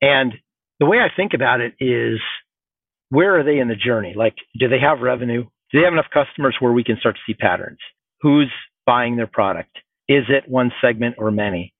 and 0.00 0.32
the 0.80 0.86
way 0.86 0.98
I 0.98 1.14
think 1.14 1.32
about 1.34 1.60
it 1.60 1.74
is 1.78 2.18
where 3.10 3.38
are 3.38 3.44
they 3.44 3.58
in 3.58 3.68
the 3.68 3.76
journey? 3.76 4.14
Like, 4.16 4.34
do 4.58 4.68
they 4.68 4.80
have 4.80 5.00
revenue? 5.00 5.44
Do 5.70 5.78
they 5.78 5.84
have 5.84 5.92
enough 5.92 6.10
customers 6.12 6.56
where 6.60 6.72
we 6.72 6.82
can 6.82 6.96
start 6.96 7.16
to 7.16 7.20
see 7.26 7.34
patterns? 7.34 7.78
Who's 8.20 8.50
buying 8.86 9.16
their 9.16 9.26
product? 9.26 9.76
Is 10.08 10.24
it 10.28 10.48
one 10.48 10.72
segment 10.80 11.16
or 11.18 11.30
many? 11.30 11.72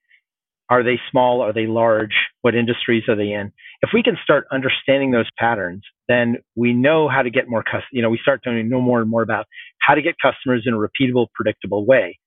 Are 0.71 0.83
they 0.83 1.01
small? 1.11 1.41
Are 1.43 1.53
they 1.53 1.67
large? 1.67 2.15
What 2.43 2.55
industries 2.55 3.05
are 3.09 3.17
they 3.17 3.33
in? 3.33 3.53
If 3.83 3.91
we 3.93 4.03
can 4.03 4.17
start 4.23 4.47
understanding 4.53 5.11
those 5.11 5.29
patterns, 5.39 5.83
then 6.09 6.37
we 6.55 6.73
know 6.73 7.09
how 7.09 7.23
to 7.23 7.31
get 7.31 7.49
more 7.49 7.63
customers. 7.63 7.89
You 7.93 8.03
know, 8.03 8.11
we 8.11 8.19
start 8.23 8.43
to 8.45 8.63
know 8.63 8.81
more 8.81 9.01
and 9.01 9.11
more 9.11 9.23
about 9.23 9.47
how 9.81 9.95
to 9.95 10.03
get 10.03 10.15
customers 10.23 10.63
in 10.65 10.75
a 10.75 10.77
repeatable, 10.77 11.27
predictable 11.35 11.85
way. 11.85 12.19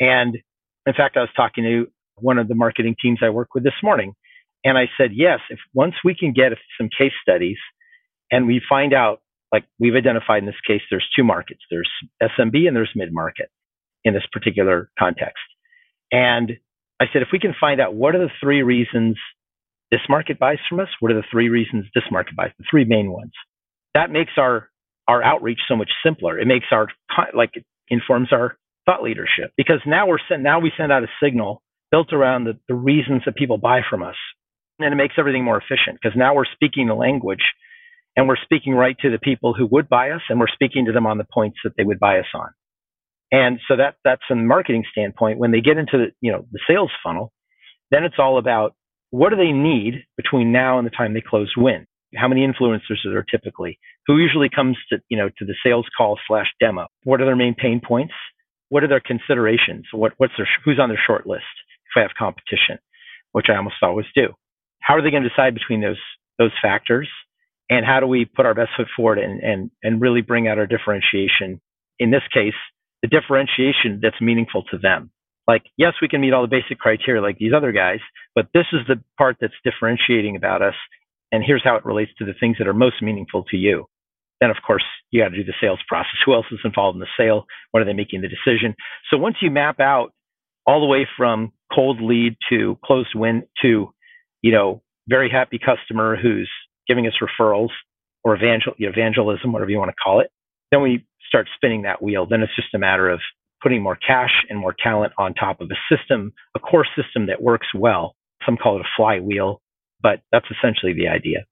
And 0.00 0.38
in 0.86 0.94
fact, 0.94 1.16
I 1.16 1.20
was 1.20 1.30
talking 1.36 1.64
to 1.64 1.86
one 2.16 2.38
of 2.38 2.48
the 2.48 2.54
marketing 2.54 2.96
teams 3.00 3.20
I 3.22 3.30
work 3.30 3.54
with 3.54 3.64
this 3.64 3.74
morning, 3.82 4.14
and 4.64 4.78
I 4.78 4.86
said, 4.96 5.10
yes, 5.12 5.40
if 5.50 5.58
once 5.74 5.94
we 6.04 6.14
can 6.14 6.32
get 6.32 6.52
some 6.78 6.88
case 6.88 7.12
studies 7.22 7.58
and 8.30 8.46
we 8.46 8.60
find 8.68 8.94
out, 8.94 9.20
like 9.52 9.64
we've 9.78 9.94
identified 9.94 10.38
in 10.38 10.46
this 10.46 10.60
case, 10.66 10.80
there's 10.90 11.06
two 11.14 11.22
markets 11.22 11.60
there's 11.70 11.90
SMB 12.22 12.66
and 12.66 12.74
there's 12.74 12.90
mid 12.96 13.12
market 13.12 13.50
in 14.04 14.14
this 14.14 14.24
particular 14.32 14.90
context. 14.98 15.44
And 16.10 16.52
I 17.00 17.06
said, 17.12 17.22
if 17.22 17.28
we 17.32 17.38
can 17.38 17.54
find 17.60 17.80
out 17.80 17.94
what 17.94 18.14
are 18.14 18.18
the 18.18 18.32
three 18.40 18.62
reasons 18.62 19.16
this 19.90 20.00
market 20.08 20.38
buys 20.38 20.58
from 20.68 20.80
us, 20.80 20.88
what 21.00 21.12
are 21.12 21.16
the 21.16 21.26
three 21.30 21.48
reasons 21.48 21.84
this 21.94 22.04
market 22.10 22.34
buys, 22.36 22.50
the 22.58 22.64
three 22.70 22.84
main 22.84 23.10
ones, 23.10 23.32
that 23.94 24.10
makes 24.10 24.32
our 24.38 24.70
our 25.06 25.22
outreach 25.22 25.60
so 25.68 25.76
much 25.76 25.90
simpler. 26.04 26.38
It 26.38 26.46
makes 26.46 26.66
our 26.72 26.88
like 27.34 27.50
it 27.54 27.64
informs 27.88 28.32
our 28.32 28.56
thought 28.86 29.02
leadership 29.02 29.52
because 29.56 29.80
now 29.86 30.06
we're 30.06 30.18
sent 30.28 30.42
now 30.42 30.60
we 30.60 30.72
send 30.76 30.90
out 30.90 31.04
a 31.04 31.08
signal 31.22 31.62
built 31.94 32.12
around 32.12 32.42
the, 32.42 32.58
the 32.66 32.74
reasons 32.74 33.22
that 33.24 33.36
people 33.36 33.56
buy 33.56 33.78
from 33.88 34.02
us 34.02 34.16
and 34.80 34.92
it 34.92 34.96
makes 34.96 35.14
everything 35.16 35.44
more 35.44 35.56
efficient 35.56 35.96
because 36.02 36.16
now 36.16 36.34
we're 36.34 36.52
speaking 36.52 36.88
the 36.88 36.94
language 36.94 37.44
and 38.16 38.26
we're 38.26 38.42
speaking 38.42 38.74
right 38.74 38.96
to 39.00 39.12
the 39.12 39.18
people 39.20 39.54
who 39.54 39.68
would 39.70 39.88
buy 39.88 40.10
us 40.10 40.22
and 40.28 40.40
we're 40.40 40.48
speaking 40.52 40.86
to 40.86 40.92
them 40.92 41.06
on 41.06 41.18
the 41.18 41.26
points 41.32 41.58
that 41.62 41.74
they 41.76 41.84
would 41.84 42.00
buy 42.00 42.18
us 42.18 42.26
on. 42.34 42.48
And 43.30 43.60
so 43.68 43.76
that 43.76 43.94
that's 44.02 44.22
from 44.26 44.38
the 44.38 44.44
marketing 44.44 44.82
standpoint. 44.90 45.38
When 45.38 45.52
they 45.52 45.60
get 45.60 45.78
into 45.78 45.96
the 45.98 46.06
you 46.20 46.32
know 46.32 46.44
the 46.50 46.58
sales 46.68 46.90
funnel, 47.02 47.32
then 47.92 48.02
it's 48.02 48.18
all 48.18 48.38
about 48.38 48.74
what 49.10 49.30
do 49.30 49.36
they 49.36 49.52
need 49.52 50.04
between 50.16 50.50
now 50.50 50.78
and 50.78 50.86
the 50.86 50.90
time 50.90 51.14
they 51.14 51.20
close 51.20 51.52
win. 51.56 51.86
How 52.16 52.26
many 52.26 52.44
influencers 52.44 53.06
are 53.06 53.12
there 53.12 53.26
typically? 53.28 53.78
Who 54.08 54.18
usually 54.18 54.48
comes 54.48 54.76
to 54.90 54.98
you 55.08 55.16
know 55.16 55.28
to 55.28 55.44
the 55.44 55.54
sales 55.64 55.86
call 55.96 56.18
slash 56.26 56.48
demo? 56.58 56.86
What 57.04 57.20
are 57.20 57.24
their 57.24 57.36
main 57.36 57.54
pain 57.54 57.80
points? 57.86 58.14
What 58.68 58.82
are 58.82 58.88
their 58.88 59.00
considerations? 59.00 59.84
What 59.92 60.14
what's 60.16 60.34
their 60.36 60.48
who's 60.64 60.80
on 60.80 60.88
their 60.88 61.02
short 61.06 61.24
list 61.24 61.44
have 62.02 62.10
competition, 62.18 62.78
which 63.32 63.46
I 63.48 63.56
almost 63.56 63.76
always 63.82 64.06
do 64.14 64.34
how 64.84 64.94
are 64.94 65.02
they 65.02 65.10
going 65.10 65.22
to 65.22 65.28
decide 65.28 65.54
between 65.54 65.80
those 65.80 66.00
those 66.38 66.52
factors? 66.60 67.08
And 67.70 67.86
how 67.86 68.00
do 68.00 68.06
we 68.06 68.26
put 68.26 68.44
our 68.44 68.54
best 68.54 68.70
foot 68.76 68.88
forward 68.94 69.18
and, 69.18 69.40
and, 69.42 69.70
and 69.82 70.00
really 70.00 70.20
bring 70.20 70.46
out 70.46 70.58
our 70.58 70.66
differentiation? 70.66 71.60
In 71.98 72.10
this 72.10 72.22
case, 72.32 72.54
the 73.00 73.08
differentiation 73.08 74.00
that's 74.02 74.20
meaningful 74.20 74.64
to 74.70 74.76
them. 74.76 75.10
Like, 75.48 75.62
yes, 75.78 75.94
we 76.02 76.08
can 76.08 76.20
meet 76.20 76.34
all 76.34 76.42
the 76.42 76.48
basic 76.48 76.78
criteria 76.78 77.22
like 77.22 77.38
these 77.38 77.52
other 77.56 77.72
guys, 77.72 78.00
but 78.34 78.48
this 78.52 78.66
is 78.72 78.80
the 78.86 79.02
part 79.16 79.36
that's 79.40 79.54
differentiating 79.64 80.36
about 80.36 80.60
us. 80.60 80.74
And 81.32 81.42
here's 81.44 81.64
how 81.64 81.76
it 81.76 81.86
relates 81.86 82.10
to 82.18 82.26
the 82.26 82.34
things 82.38 82.56
that 82.58 82.68
are 82.68 82.74
most 82.74 83.00
meaningful 83.00 83.44
to 83.44 83.56
you. 83.56 83.86
Then, 84.40 84.50
of 84.50 84.56
course, 84.66 84.84
you 85.10 85.22
got 85.22 85.30
to 85.30 85.36
do 85.36 85.44
the 85.44 85.54
sales 85.60 85.80
process. 85.88 86.20
Who 86.26 86.34
else 86.34 86.46
is 86.52 86.60
involved 86.64 86.96
in 86.96 87.00
the 87.00 87.06
sale? 87.16 87.46
What 87.70 87.80
are 87.80 87.86
they 87.86 87.94
making 87.94 88.20
the 88.20 88.28
decision? 88.28 88.74
So 89.10 89.16
once 89.16 89.36
you 89.40 89.50
map 89.50 89.80
out 89.80 90.12
all 90.66 90.80
the 90.80 90.86
way 90.86 91.08
from 91.16 91.52
cold 91.74 92.00
lead 92.00 92.36
to 92.50 92.78
closed 92.84 93.14
win 93.14 93.44
to 93.62 93.90
you 94.44 94.52
know, 94.52 94.82
very 95.08 95.30
happy 95.30 95.58
customer 95.58 96.16
who's 96.20 96.50
giving 96.86 97.06
us 97.06 97.14
referrals 97.22 97.70
or 98.24 98.36
evangel- 98.36 98.74
evangelism, 98.78 99.52
whatever 99.52 99.70
you 99.70 99.78
want 99.78 99.90
to 99.90 99.96
call 100.04 100.20
it. 100.20 100.30
Then 100.70 100.82
we 100.82 101.06
start 101.26 101.48
spinning 101.54 101.82
that 101.82 102.02
wheel. 102.02 102.26
Then 102.26 102.42
it's 102.42 102.54
just 102.54 102.74
a 102.74 102.78
matter 102.78 103.08
of 103.08 103.20
putting 103.62 103.82
more 103.82 103.96
cash 103.96 104.44
and 104.50 104.58
more 104.58 104.74
talent 104.82 105.14
on 105.16 105.32
top 105.32 105.62
of 105.62 105.70
a 105.70 105.96
system, 105.96 106.30
a 106.54 106.58
core 106.58 106.86
system 106.94 107.26
that 107.28 107.40
works 107.40 107.68
well. 107.74 108.16
Some 108.44 108.58
call 108.58 108.76
it 108.76 108.82
a 108.82 108.88
flywheel, 108.98 109.62
but 110.02 110.20
that's 110.30 110.46
essentially 110.50 110.92
the 110.92 111.08
idea. 111.08 111.46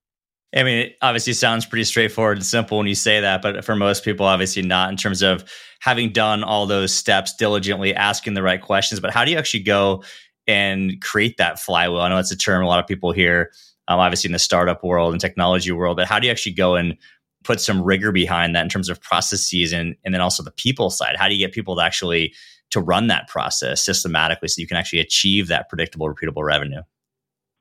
I 0.55 0.63
mean, 0.65 0.79
it 0.79 0.97
obviously 1.01 1.33
sounds 1.33 1.65
pretty 1.65 1.85
straightforward 1.85 2.37
and 2.37 2.45
simple 2.45 2.79
when 2.79 2.87
you 2.87 2.95
say 2.95 3.21
that, 3.21 3.41
but 3.41 3.65
for 3.65 3.75
most 3.75 4.05
people, 4.05 4.27
obviously 4.27 4.63
not 4.63 4.91
in 4.91 4.97
terms 4.97 5.23
of 5.23 5.45
having 5.81 6.13
done 6.13 6.45
all 6.45 6.67
those 6.67 6.95
steps 6.95 7.35
diligently, 7.35 7.95
asking 7.95 8.35
the 8.35 8.43
right 8.43 8.61
questions. 8.61 9.01
But 9.01 9.13
how 9.13 9.25
do 9.25 9.31
you 9.31 9.39
actually 9.39 9.63
go 9.63 10.05
and 10.47 11.01
create 11.01 11.39
that 11.39 11.59
flywheel? 11.59 12.01
I 12.01 12.09
know 12.11 12.19
it's 12.19 12.31
a 12.31 12.37
term 12.37 12.63
a 12.63 12.67
lot 12.67 12.81
of 12.81 12.87
people 12.87 13.13
hear, 13.13 13.51
um, 13.89 13.99
obviously 13.99 14.29
in 14.29 14.33
the 14.33 14.39
startup 14.39 14.85
world 14.85 15.13
and 15.13 15.21
technology 15.21 15.73
world, 15.73 15.97
but 15.97 16.07
how 16.07 16.19
do 16.19 16.27
you 16.27 16.31
actually 16.31 16.53
go 16.53 16.77
and 16.77 16.97
put 17.45 17.61
some 17.61 17.83
rigor 17.83 18.13
behind 18.13 18.55
that 18.55 18.63
in 18.63 18.69
terms 18.69 18.89
of 18.89 19.01
processes 19.01 19.73
and, 19.73 19.97
and 20.05 20.13
then 20.13 20.21
also 20.21 20.43
the 20.43 20.53
people 20.53 20.91
side? 20.91 21.17
How 21.17 21.29
do 21.29 21.35
you 21.35 21.45
get 21.45 21.55
people 21.55 21.77
to 21.77 21.83
actually 21.83 22.35
to 22.71 22.81
run 22.81 23.07
that 23.07 23.29
process 23.29 23.83
systematically 23.83 24.49
so 24.49 24.61
you 24.61 24.67
can 24.67 24.77
actually 24.77 25.01
achieve 25.01 25.49
that 25.49 25.69
predictable, 25.69 26.13
repeatable 26.13 26.45
revenue? 26.45 26.83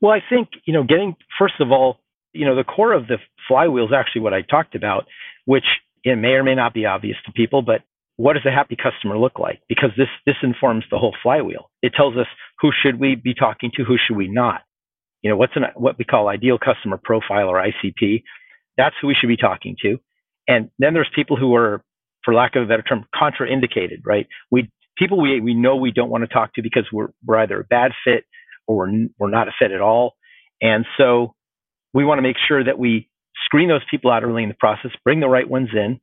Well, 0.01 0.13
I 0.13 0.21
think, 0.29 0.49
you 0.65 0.73
know, 0.73 0.83
getting, 0.83 1.15
first 1.37 1.55
of 1.59 1.71
all, 1.71 1.99
you 2.33 2.45
know, 2.45 2.55
the 2.55 2.63
core 2.63 2.93
of 2.93 3.07
the 3.07 3.17
flywheel 3.47 3.85
is 3.85 3.91
actually 3.95 4.21
what 4.21 4.33
I 4.33 4.41
talked 4.41 4.75
about, 4.75 5.05
which 5.45 5.65
it 6.03 6.15
may 6.17 6.29
or 6.29 6.43
may 6.43 6.55
not 6.55 6.73
be 6.73 6.85
obvious 6.85 7.17
to 7.25 7.31
people, 7.31 7.61
but 7.61 7.81
what 8.17 8.33
does 8.33 8.45
a 8.45 8.51
happy 8.51 8.75
customer 8.75 9.17
look 9.17 9.39
like? 9.39 9.61
Because 9.67 9.89
this 9.97 10.07
this 10.25 10.35
informs 10.43 10.85
the 10.91 10.97
whole 10.97 11.15
flywheel. 11.23 11.69
It 11.81 11.93
tells 11.95 12.15
us 12.17 12.27
who 12.59 12.71
should 12.83 12.99
we 12.99 13.15
be 13.15 13.33
talking 13.33 13.71
to, 13.75 13.83
who 13.83 13.97
should 13.97 14.17
we 14.17 14.27
not. 14.27 14.61
You 15.21 15.29
know, 15.29 15.37
what's 15.37 15.55
an 15.55 15.63
what 15.75 15.97
we 15.97 16.05
call 16.05 16.27
ideal 16.27 16.57
customer 16.57 16.99
profile 17.03 17.47
or 17.47 17.61
ICP. 17.61 18.23
That's 18.77 18.95
who 19.01 19.07
we 19.07 19.15
should 19.19 19.27
be 19.27 19.37
talking 19.37 19.75
to. 19.81 19.97
And 20.47 20.69
then 20.79 20.93
there's 20.93 21.09
people 21.15 21.37
who 21.37 21.55
are 21.55 21.83
for 22.23 22.33
lack 22.33 22.55
of 22.55 22.63
a 22.63 22.65
better 22.65 22.83
term, 22.83 23.05
contraindicated, 23.15 24.01
right? 24.05 24.27
We 24.49 24.69
people 24.97 25.21
we 25.21 25.41
we 25.41 25.53
know 25.53 25.75
we 25.75 25.91
don't 25.91 26.09
want 26.09 26.23
to 26.23 26.27
talk 26.27 26.53
to 26.55 26.61
because 26.61 26.85
we're 26.91 27.09
we're 27.25 27.37
either 27.37 27.61
a 27.61 27.63
bad 27.65 27.91
fit 28.03 28.25
or 28.67 28.77
we're 28.77 29.07
we're 29.17 29.29
not 29.29 29.47
a 29.47 29.51
fit 29.57 29.71
at 29.71 29.81
all, 29.81 30.15
and 30.61 30.85
so 30.97 31.33
we 31.93 32.05
want 32.05 32.17
to 32.19 32.23
make 32.23 32.37
sure 32.47 32.63
that 32.63 32.79
we 32.79 33.09
screen 33.45 33.69
those 33.69 33.83
people 33.89 34.11
out 34.11 34.23
early 34.23 34.43
in 34.43 34.49
the 34.49 34.55
process, 34.55 34.91
bring 35.03 35.19
the 35.19 35.27
right 35.27 35.49
ones 35.49 35.69
in, 35.73 35.99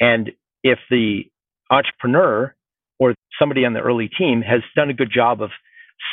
and 0.00 0.30
if 0.62 0.78
the 0.90 1.22
entrepreneur 1.70 2.54
or 2.98 3.14
somebody 3.38 3.64
on 3.64 3.72
the 3.72 3.80
early 3.80 4.08
team 4.08 4.42
has 4.42 4.60
done 4.74 4.90
a 4.90 4.94
good 4.94 5.10
job 5.12 5.42
of 5.42 5.50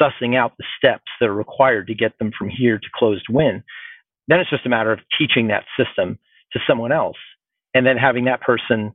sussing 0.02 0.36
out 0.36 0.54
the 0.58 0.66
steps 0.78 1.06
that 1.20 1.30
are 1.30 1.34
required 1.34 1.88
to 1.88 1.96
get 1.96 2.18
them 2.20 2.32
from 2.38 2.50
here 2.50 2.78
to 2.78 2.88
closed 2.96 3.26
win, 3.30 3.64
then 4.28 4.40
it's 4.40 4.50
just 4.50 4.66
a 4.66 4.70
matter 4.70 4.92
of 4.92 5.00
teaching 5.18 5.48
that 5.48 5.66
system 5.78 6.18
to 6.54 6.60
someone 6.68 6.92
else 6.92 7.18
and 7.74 7.86
then 7.86 7.98
having 7.98 8.26
that 8.26 8.42
person 8.42 8.94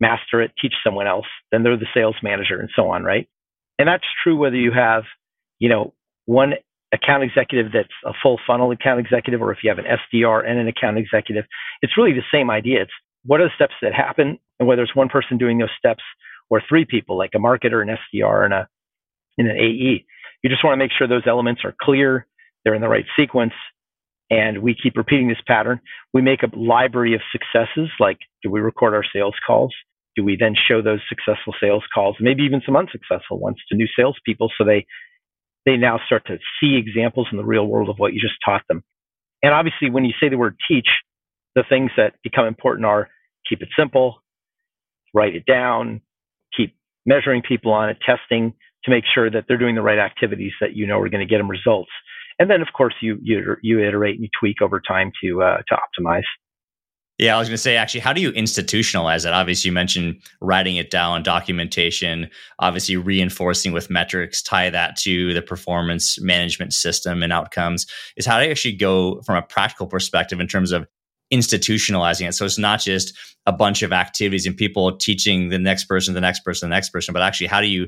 master 0.00 0.40
it, 0.42 0.52
teach 0.60 0.74
someone 0.84 1.06
else. 1.06 1.26
Then 1.52 1.62
they're 1.62 1.76
the 1.76 1.86
sales 1.94 2.16
manager 2.22 2.58
and 2.58 2.70
so 2.74 2.90
on, 2.90 3.04
right? 3.04 3.28
And 3.78 3.88
that's 3.88 4.04
true 4.22 4.36
whether 4.36 4.56
you 4.56 4.72
have, 4.72 5.04
you 5.58 5.68
know, 5.68 5.94
one 6.26 6.54
account 6.92 7.22
executive 7.22 7.72
that's 7.72 7.88
a 8.04 8.12
full 8.22 8.38
funnel 8.46 8.70
account 8.72 9.00
executive 9.00 9.40
or 9.40 9.52
if 9.52 9.58
you 9.62 9.70
have 9.70 9.78
an 9.78 9.84
SDR 9.84 10.46
and 10.46 10.58
an 10.58 10.68
account 10.68 10.98
executive. 10.98 11.44
It's 11.82 11.96
really 11.96 12.12
the 12.12 12.24
same 12.32 12.50
idea. 12.50 12.82
It's 12.82 12.92
what 13.24 13.40
are 13.40 13.44
the 13.44 13.54
steps 13.54 13.74
that 13.82 13.94
happen 13.94 14.38
and 14.58 14.68
whether 14.68 14.82
it's 14.82 14.94
one 14.94 15.08
person 15.08 15.38
doing 15.38 15.58
those 15.58 15.70
steps 15.78 16.02
or 16.48 16.62
three 16.68 16.84
people 16.84 17.16
like 17.16 17.30
a 17.34 17.38
marketer, 17.38 17.82
an 17.82 17.96
SDR, 18.14 18.44
and 18.44 18.54
a 18.54 18.68
and 19.38 19.48
an 19.48 19.56
AE. 19.56 20.04
You 20.42 20.50
just 20.50 20.64
want 20.64 20.74
to 20.74 20.78
make 20.78 20.90
sure 20.96 21.06
those 21.06 21.26
elements 21.26 21.62
are 21.64 21.74
clear, 21.80 22.26
they're 22.64 22.74
in 22.74 22.82
the 22.82 22.88
right 22.88 23.04
sequence, 23.18 23.52
and 24.30 24.58
we 24.58 24.74
keep 24.74 24.96
repeating 24.96 25.28
this 25.28 25.40
pattern. 25.46 25.80
We 26.12 26.22
make 26.22 26.42
a 26.42 26.56
library 26.56 27.14
of 27.14 27.20
successes, 27.30 27.90
like 28.00 28.18
do 28.42 28.50
we 28.50 28.60
record 28.60 28.94
our 28.94 29.04
sales 29.14 29.34
calls? 29.46 29.74
Do 30.16 30.24
we 30.24 30.36
then 30.38 30.54
show 30.68 30.82
those 30.82 31.00
successful 31.08 31.54
sales 31.60 31.84
calls, 31.94 32.16
maybe 32.20 32.42
even 32.42 32.62
some 32.66 32.76
unsuccessful 32.76 33.38
ones 33.38 33.58
to 33.68 33.76
new 33.76 33.86
salespeople 33.96 34.50
so 34.58 34.64
they 34.64 34.86
they 35.66 35.76
now 35.76 36.00
start 36.06 36.26
to 36.26 36.38
see 36.60 36.76
examples 36.76 37.28
in 37.30 37.38
the 37.38 37.44
real 37.44 37.66
world 37.66 37.88
of 37.88 37.96
what 37.98 38.12
you 38.12 38.20
just 38.20 38.34
taught 38.44 38.62
them. 38.68 38.82
And 39.42 39.52
obviously 39.52 39.90
when 39.90 40.04
you 40.04 40.12
say 40.20 40.28
the 40.28 40.36
word 40.38 40.56
teach, 40.68 40.88
the 41.54 41.64
things 41.68 41.90
that 41.96 42.14
become 42.22 42.46
important 42.46 42.86
are 42.86 43.08
keep 43.48 43.62
it 43.62 43.68
simple, 43.78 44.22
write 45.14 45.34
it 45.34 45.46
down, 45.46 46.00
keep 46.56 46.76
measuring 47.06 47.42
people 47.42 47.72
on 47.72 47.90
it, 47.90 47.98
testing 48.04 48.54
to 48.84 48.90
make 48.90 49.04
sure 49.12 49.30
that 49.30 49.44
they're 49.48 49.58
doing 49.58 49.74
the 49.74 49.82
right 49.82 49.98
activities 49.98 50.52
that 50.60 50.74
you 50.74 50.86
know 50.86 50.98
are 50.98 51.08
going 51.08 51.26
to 51.26 51.30
get 51.30 51.38
them 51.38 51.50
results. 51.50 51.90
And 52.38 52.50
then, 52.50 52.62
of 52.62 52.68
course, 52.76 52.94
you 53.02 53.18
you, 53.22 53.56
you 53.62 53.80
iterate 53.80 54.14
and 54.14 54.22
you 54.24 54.30
tweak 54.38 54.62
over 54.62 54.80
time 54.80 55.12
to 55.22 55.42
uh, 55.42 55.58
to 55.68 55.76
optimize. 55.76 56.22
Yeah, 57.20 57.36
I 57.36 57.38
was 57.38 57.48
going 57.48 57.56
to 57.56 57.62
say, 57.62 57.76
actually, 57.76 58.00
how 58.00 58.14
do 58.14 58.22
you 58.22 58.32
institutionalize 58.32 59.26
it? 59.26 59.34
Obviously, 59.34 59.68
you 59.68 59.74
mentioned 59.74 60.22
writing 60.40 60.76
it 60.76 60.90
down, 60.90 61.22
documentation, 61.22 62.30
obviously 62.60 62.96
reinforcing 62.96 63.72
with 63.72 63.90
metrics, 63.90 64.40
tie 64.40 64.70
that 64.70 64.96
to 65.00 65.34
the 65.34 65.42
performance 65.42 66.18
management 66.18 66.72
system 66.72 67.22
and 67.22 67.30
outcomes. 67.30 67.86
Is 68.16 68.24
how 68.24 68.38
do 68.38 68.46
you 68.46 68.50
actually 68.50 68.72
go 68.72 69.20
from 69.20 69.36
a 69.36 69.42
practical 69.42 69.86
perspective 69.86 70.40
in 70.40 70.48
terms 70.48 70.72
of 70.72 70.86
institutionalizing 71.30 72.26
it. 72.26 72.32
So 72.32 72.46
it's 72.46 72.58
not 72.58 72.80
just 72.80 73.14
a 73.44 73.52
bunch 73.52 73.82
of 73.82 73.92
activities 73.92 74.46
and 74.46 74.56
people 74.56 74.96
teaching 74.96 75.50
the 75.50 75.58
next 75.58 75.84
person, 75.84 76.14
the 76.14 76.22
next 76.22 76.40
person, 76.40 76.70
the 76.70 76.74
next 76.74 76.88
person, 76.88 77.12
but 77.12 77.22
actually 77.22 77.48
how 77.48 77.60
do 77.60 77.66
you 77.66 77.86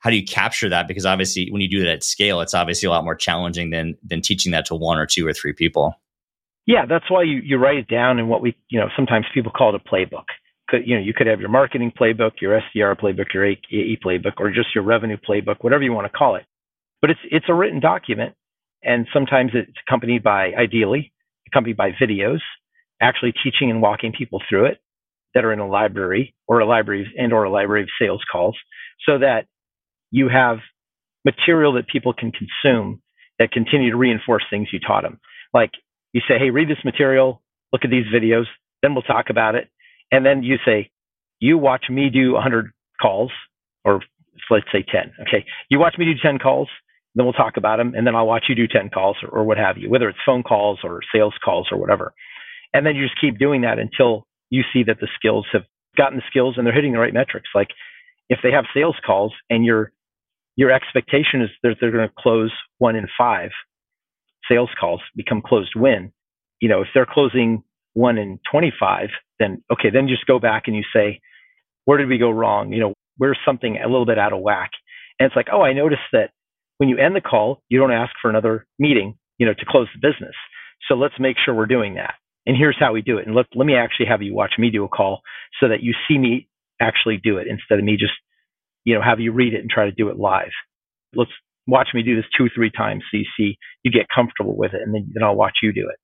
how 0.00 0.10
do 0.10 0.16
you 0.16 0.24
capture 0.24 0.68
that? 0.68 0.88
Because 0.88 1.06
obviously 1.06 1.48
when 1.52 1.62
you 1.62 1.70
do 1.70 1.78
that 1.78 1.88
at 1.88 2.02
scale, 2.02 2.40
it's 2.40 2.52
obviously 2.52 2.88
a 2.88 2.90
lot 2.90 3.04
more 3.04 3.14
challenging 3.14 3.70
than 3.70 3.96
than 4.02 4.22
teaching 4.22 4.50
that 4.50 4.66
to 4.66 4.74
one 4.74 4.98
or 4.98 5.06
two 5.06 5.24
or 5.24 5.32
three 5.32 5.52
people. 5.52 5.94
Yeah, 6.66 6.86
that's 6.88 7.10
why 7.10 7.24
you, 7.24 7.40
you 7.44 7.58
write 7.58 7.78
it 7.78 7.88
down 7.88 8.18
in 8.18 8.28
what 8.28 8.40
we, 8.40 8.56
you 8.68 8.78
know, 8.78 8.88
sometimes 8.96 9.26
people 9.34 9.52
call 9.54 9.74
it 9.74 9.80
a 9.84 9.88
playbook. 9.88 10.24
Could, 10.68 10.82
you 10.86 10.94
know, 10.96 11.02
you 11.02 11.12
could 11.12 11.26
have 11.26 11.40
your 11.40 11.48
marketing 11.48 11.92
playbook, 11.98 12.32
your 12.40 12.60
SDR 12.60 12.98
playbook, 12.98 13.34
your 13.34 13.44
AE 13.46 13.98
playbook, 14.04 14.34
or 14.38 14.50
just 14.50 14.74
your 14.74 14.84
revenue 14.84 15.16
playbook, 15.16 15.56
whatever 15.60 15.82
you 15.82 15.92
want 15.92 16.10
to 16.10 16.16
call 16.16 16.36
it. 16.36 16.44
But 17.00 17.10
it's 17.10 17.20
it's 17.30 17.46
a 17.48 17.54
written 17.54 17.80
document, 17.80 18.34
and 18.82 19.06
sometimes 19.12 19.50
it's 19.54 19.72
accompanied 19.86 20.22
by, 20.22 20.52
ideally, 20.56 21.12
accompanied 21.48 21.76
by 21.76 21.90
videos 22.00 22.38
actually 23.00 23.32
teaching 23.42 23.70
and 23.70 23.82
walking 23.82 24.12
people 24.16 24.40
through 24.48 24.66
it 24.66 24.78
that 25.34 25.44
are 25.44 25.52
in 25.52 25.58
a 25.58 25.66
library 25.66 26.34
or 26.46 26.60
a 26.60 26.66
library 26.66 27.12
and 27.18 27.32
or 27.32 27.44
a 27.44 27.50
library 27.50 27.82
of 27.82 27.88
sales 28.00 28.22
calls 28.30 28.56
so 29.06 29.18
that 29.18 29.46
you 30.10 30.28
have 30.28 30.58
material 31.24 31.72
that 31.74 31.88
people 31.88 32.12
can 32.12 32.32
consume 32.32 33.02
that 33.38 33.50
continue 33.50 33.90
to 33.90 33.96
reinforce 33.96 34.44
things 34.50 34.68
you 34.72 34.78
taught 34.78 35.02
them. 35.02 35.18
Like 35.52 35.70
you 36.12 36.20
say, 36.28 36.38
hey, 36.38 36.50
read 36.50 36.68
this 36.68 36.84
material, 36.84 37.42
look 37.72 37.84
at 37.84 37.90
these 37.90 38.06
videos, 38.14 38.44
then 38.82 38.94
we'll 38.94 39.02
talk 39.02 39.26
about 39.30 39.54
it. 39.54 39.68
And 40.10 40.24
then 40.24 40.42
you 40.42 40.56
say, 40.64 40.90
you 41.40 41.58
watch 41.58 41.86
me 41.90 42.10
do 42.10 42.32
100 42.32 42.70
calls, 43.00 43.30
or 43.84 44.00
let's 44.50 44.66
say 44.72 44.84
10. 44.90 45.12
Okay. 45.22 45.44
You 45.70 45.78
watch 45.78 45.94
me 45.98 46.04
do 46.04 46.12
10 46.22 46.38
calls, 46.38 46.68
then 47.14 47.24
we'll 47.24 47.32
talk 47.32 47.56
about 47.56 47.76
them, 47.78 47.94
and 47.94 48.06
then 48.06 48.14
I'll 48.14 48.26
watch 48.26 48.44
you 48.48 48.54
do 48.54 48.66
10 48.66 48.90
calls 48.90 49.16
or, 49.22 49.40
or 49.40 49.44
what 49.44 49.58
have 49.58 49.76
you, 49.78 49.90
whether 49.90 50.08
it's 50.08 50.18
phone 50.24 50.42
calls 50.42 50.80
or 50.84 51.00
sales 51.14 51.34
calls 51.44 51.68
or 51.70 51.78
whatever. 51.78 52.14
And 52.72 52.86
then 52.86 52.96
you 52.96 53.04
just 53.04 53.20
keep 53.20 53.38
doing 53.38 53.62
that 53.62 53.78
until 53.78 54.26
you 54.50 54.62
see 54.72 54.82
that 54.84 54.98
the 55.00 55.08
skills 55.16 55.46
have 55.52 55.62
gotten 55.96 56.18
the 56.18 56.24
skills 56.28 56.54
and 56.56 56.66
they're 56.66 56.74
hitting 56.74 56.92
the 56.92 56.98
right 56.98 57.12
metrics. 57.12 57.48
Like 57.54 57.68
if 58.28 58.38
they 58.42 58.50
have 58.50 58.64
sales 58.74 58.96
calls 59.04 59.32
and 59.50 59.64
your 59.64 59.92
your 60.56 60.70
expectation 60.70 61.40
is 61.40 61.48
that 61.62 61.76
they're 61.80 61.90
going 61.90 62.06
to 62.06 62.14
close 62.18 62.52
one 62.78 62.94
in 62.94 63.06
five 63.16 63.50
sales 64.48 64.70
calls 64.78 65.00
become 65.16 65.42
closed 65.44 65.72
win. 65.76 66.12
You 66.60 66.68
know, 66.68 66.82
if 66.82 66.88
they're 66.94 67.06
closing 67.10 67.62
one 67.94 68.18
in 68.18 68.38
25, 68.50 69.08
then 69.38 69.62
okay, 69.72 69.90
then 69.90 70.08
just 70.08 70.26
go 70.26 70.38
back 70.38 70.64
and 70.66 70.76
you 70.76 70.82
say, 70.94 71.20
where 71.84 71.98
did 71.98 72.08
we 72.08 72.18
go 72.18 72.30
wrong? 72.30 72.72
You 72.72 72.80
know, 72.80 72.94
where's 73.16 73.38
something 73.44 73.78
a 73.78 73.88
little 73.88 74.06
bit 74.06 74.18
out 74.18 74.32
of 74.32 74.40
whack? 74.40 74.70
And 75.18 75.26
it's 75.26 75.36
like, 75.36 75.48
oh, 75.52 75.62
I 75.62 75.72
noticed 75.72 76.02
that 76.12 76.30
when 76.78 76.88
you 76.88 76.98
end 76.98 77.14
the 77.14 77.20
call, 77.20 77.62
you 77.68 77.78
don't 77.78 77.92
ask 77.92 78.12
for 78.20 78.30
another 78.30 78.66
meeting, 78.78 79.16
you 79.38 79.46
know, 79.46 79.54
to 79.54 79.66
close 79.68 79.88
the 79.94 80.06
business. 80.06 80.34
So 80.88 80.94
let's 80.94 81.14
make 81.18 81.36
sure 81.44 81.54
we're 81.54 81.66
doing 81.66 81.94
that 81.94 82.14
and 82.46 82.56
here's 82.56 82.76
how 82.78 82.92
we 82.92 83.02
do 83.02 83.18
it. 83.18 83.26
And 83.26 83.34
let, 83.34 83.46
let 83.54 83.66
me 83.66 83.76
actually 83.76 84.06
have 84.06 84.22
you 84.22 84.34
watch 84.34 84.52
me 84.58 84.70
do 84.70 84.84
a 84.84 84.88
call 84.88 85.20
so 85.60 85.68
that 85.68 85.82
you 85.82 85.94
see 86.08 86.18
me 86.18 86.48
actually 86.80 87.20
do 87.22 87.38
it 87.38 87.46
instead 87.48 87.78
of 87.78 87.84
me 87.84 87.96
just, 87.96 88.12
you 88.84 88.94
know, 88.94 89.02
have 89.02 89.20
you 89.20 89.32
read 89.32 89.54
it 89.54 89.60
and 89.60 89.70
try 89.70 89.84
to 89.84 89.92
do 89.92 90.08
it 90.08 90.18
live. 90.18 90.50
Let's 91.14 91.30
watch 91.66 91.88
me 91.94 92.02
do 92.02 92.16
this 92.16 92.24
two, 92.36 92.48
three 92.54 92.70
times 92.70 93.02
so 93.10 93.18
you 93.18 93.24
see, 93.36 93.56
you 93.82 93.90
get 93.90 94.06
comfortable 94.14 94.56
with 94.56 94.74
it 94.74 94.82
and 94.82 94.94
then, 94.94 95.10
then 95.14 95.22
I'll 95.22 95.36
watch 95.36 95.58
you 95.62 95.72
do 95.72 95.88
it. 95.88 95.96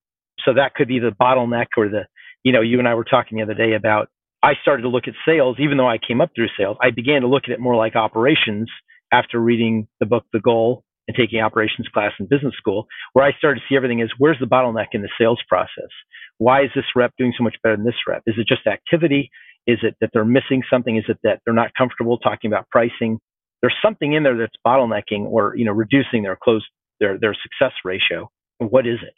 So 0.44 0.54
that 0.54 0.74
could 0.74 0.88
be 0.88 0.98
the 0.98 1.10
bottleneck 1.10 1.66
or 1.76 1.88
the, 1.88 2.02
you 2.44 2.52
know, 2.52 2.60
you 2.60 2.78
and 2.78 2.88
I 2.88 2.94
were 2.94 3.04
talking 3.04 3.38
the 3.38 3.44
other 3.44 3.54
day 3.54 3.74
about, 3.74 4.08
I 4.42 4.52
started 4.62 4.82
to 4.82 4.88
look 4.88 5.08
at 5.08 5.14
sales, 5.26 5.56
even 5.58 5.76
though 5.76 5.88
I 5.88 5.98
came 5.98 6.20
up 6.20 6.30
through 6.34 6.48
sales, 6.56 6.76
I 6.80 6.90
began 6.90 7.22
to 7.22 7.28
look 7.28 7.44
at 7.44 7.50
it 7.50 7.60
more 7.60 7.74
like 7.74 7.96
operations 7.96 8.70
after 9.12 9.40
reading 9.40 9.88
the 10.00 10.06
book, 10.06 10.24
The 10.32 10.40
Goal 10.40 10.84
and 11.08 11.16
taking 11.16 11.40
operations 11.40 11.88
class 11.88 12.12
in 12.20 12.26
business 12.26 12.54
school, 12.58 12.86
where 13.14 13.24
I 13.24 13.32
started 13.38 13.60
to 13.60 13.66
see 13.68 13.76
everything 13.76 14.02
as 14.02 14.10
where's 14.18 14.38
the 14.38 14.46
bottleneck 14.46 14.88
in 14.92 15.02
the 15.02 15.08
sales 15.18 15.40
process? 15.48 15.88
Why 16.36 16.62
is 16.62 16.70
this 16.74 16.84
rep 16.94 17.12
doing 17.18 17.32
so 17.36 17.42
much 17.42 17.56
better 17.62 17.76
than 17.76 17.86
this 17.86 17.94
rep? 18.06 18.22
Is 18.26 18.34
it 18.38 18.46
just 18.46 18.66
activity? 18.66 19.30
Is 19.66 19.78
it 19.82 19.96
that 20.00 20.10
they're 20.12 20.24
missing 20.24 20.62
something? 20.70 20.96
Is 20.96 21.04
it 21.08 21.18
that 21.24 21.40
they're 21.44 21.54
not 21.54 21.72
comfortable 21.76 22.18
talking 22.18 22.50
about 22.50 22.68
pricing? 22.70 23.18
There's 23.60 23.74
something 23.82 24.12
in 24.12 24.22
there 24.22 24.36
that's 24.36 24.54
bottlenecking 24.66 25.24
or 25.24 25.56
you 25.56 25.64
know 25.64 25.72
reducing 25.72 26.22
their 26.22 26.36
close 26.36 26.64
their 27.00 27.18
their 27.18 27.34
success 27.34 27.72
ratio. 27.84 28.30
What 28.58 28.86
is 28.86 28.98
it? 29.02 29.14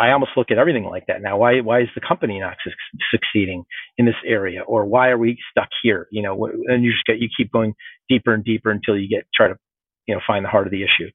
I 0.00 0.12
almost 0.12 0.32
look 0.36 0.52
at 0.52 0.58
everything 0.58 0.84
like 0.84 1.06
that 1.08 1.22
now. 1.22 1.38
Why 1.38 1.60
why 1.60 1.80
is 1.80 1.88
the 1.94 2.00
company 2.00 2.38
not 2.38 2.56
su- 2.62 2.70
succeeding 3.10 3.64
in 3.96 4.06
this 4.06 4.14
area, 4.24 4.62
or 4.62 4.84
why 4.84 5.08
are 5.08 5.18
we 5.18 5.38
stuck 5.50 5.68
here? 5.82 6.06
You 6.10 6.22
know, 6.22 6.46
and 6.66 6.84
you 6.84 6.92
just 6.92 7.04
get 7.04 7.18
you 7.18 7.28
keep 7.36 7.50
going 7.52 7.74
deeper 8.08 8.32
and 8.32 8.44
deeper 8.44 8.70
until 8.70 8.96
you 8.96 9.08
get 9.08 9.26
try 9.34 9.48
to 9.48 9.56
you 10.06 10.14
know 10.14 10.20
find 10.26 10.44
the 10.44 10.48
heart 10.48 10.66
of 10.66 10.70
the 10.70 10.82
issue. 10.82 11.10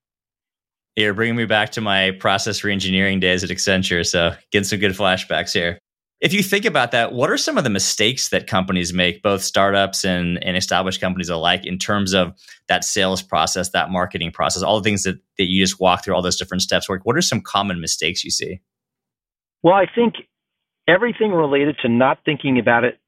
You're 0.95 1.13
bringing 1.13 1.35
me 1.35 1.45
back 1.45 1.71
to 1.71 1.81
my 1.81 2.11
process 2.11 2.61
reengineering 2.61 3.19
days 3.19 3.43
at 3.43 3.49
Accenture. 3.49 4.05
So 4.05 4.35
getting 4.51 4.65
some 4.65 4.79
good 4.79 4.91
flashbacks 4.91 5.51
here. 5.51 5.79
If 6.23 6.31
you 6.31 6.41
think 6.41 6.63
about 6.63 6.91
that, 6.91 7.11
what 7.11 7.29
are 7.29 7.37
some 7.37 7.57
of 7.57 7.65
the 7.65 7.69
mistakes 7.69 8.29
that 8.29 8.47
companies 8.47 8.93
make, 8.93 9.21
both 9.21 9.43
startups 9.43 10.05
and, 10.05 10.41
and 10.41 10.55
established 10.55 11.01
companies 11.01 11.27
alike, 11.27 11.65
in 11.65 11.77
terms 11.77 12.13
of 12.13 12.33
that 12.69 12.85
sales 12.85 13.21
process, 13.21 13.71
that 13.71 13.89
marketing 13.89 14.31
process, 14.31 14.63
all 14.63 14.79
the 14.79 14.83
things 14.85 15.03
that, 15.03 15.17
that 15.37 15.49
you 15.49 15.61
just 15.61 15.81
walk 15.81 16.05
through, 16.05 16.15
all 16.15 16.21
those 16.21 16.37
different 16.37 16.61
steps? 16.61 16.87
Work. 16.87 17.01
What 17.03 17.17
are 17.17 17.21
some 17.21 17.41
common 17.41 17.81
mistakes 17.81 18.23
you 18.23 18.31
see? 18.31 18.61
Well, 19.63 19.73
I 19.73 19.85
think 19.93 20.13
everything 20.87 21.33
related 21.33 21.75
to 21.81 21.89
not 21.89 22.19
thinking 22.23 22.57
about 22.57 22.85
it 22.85 22.99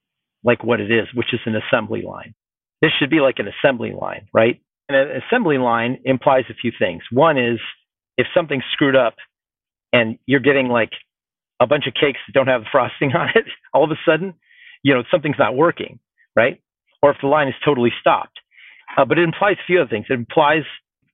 like 0.44 0.66
what 0.66 0.82
it 0.82 0.92
is, 0.92 1.08
which 1.14 1.34
is 1.34 1.40
an 1.46 1.56
assembly 1.56 2.02
line. 2.02 2.36
This 2.82 2.92
should 3.00 3.10
be 3.10 3.22
like 3.22 3.40
an 3.40 3.48
assembly 3.48 3.94
line, 3.94 4.28
right? 4.34 4.62
And 4.90 4.98
an 4.98 5.22
assembly 5.26 5.58
line 5.58 6.00
implies 6.04 6.44
a 6.50 6.54
few 6.54 6.74
things. 6.78 7.02
One 7.14 7.38
is 7.38 7.60
if 8.18 8.28
something's 8.36 8.66
screwed 8.74 8.98
up 8.98 9.16
and 9.94 10.20
you're 10.26 10.42
getting 10.42 10.68
like 10.68 10.92
a 11.60 11.68
bunch 11.68 11.88
of 11.88 11.94
cakes 11.94 12.20
that 12.28 12.34
don't 12.34 12.48
have 12.48 12.62
the 12.62 12.68
frosting 12.72 13.14
on 13.16 13.30
it, 13.36 13.46
all 13.74 13.84
of 13.84 13.92
a 13.92 14.00
sudden, 14.06 14.34
you 14.84 14.94
know, 14.94 15.04
something's 15.12 15.40
not 15.40 15.56
working, 15.56 16.00
right? 16.36 16.62
Or 17.02 17.12
if 17.12 17.18
the 17.22 17.28
line 17.28 17.48
is 17.48 17.56
totally 17.64 17.92
stopped. 18.00 18.40
Uh, 18.98 19.06
but 19.06 19.18
it 19.18 19.24
implies 19.24 19.58
a 19.60 19.66
few 19.66 19.80
other 19.82 19.90
things. 19.90 20.06
It 20.10 20.14
implies 20.14 20.64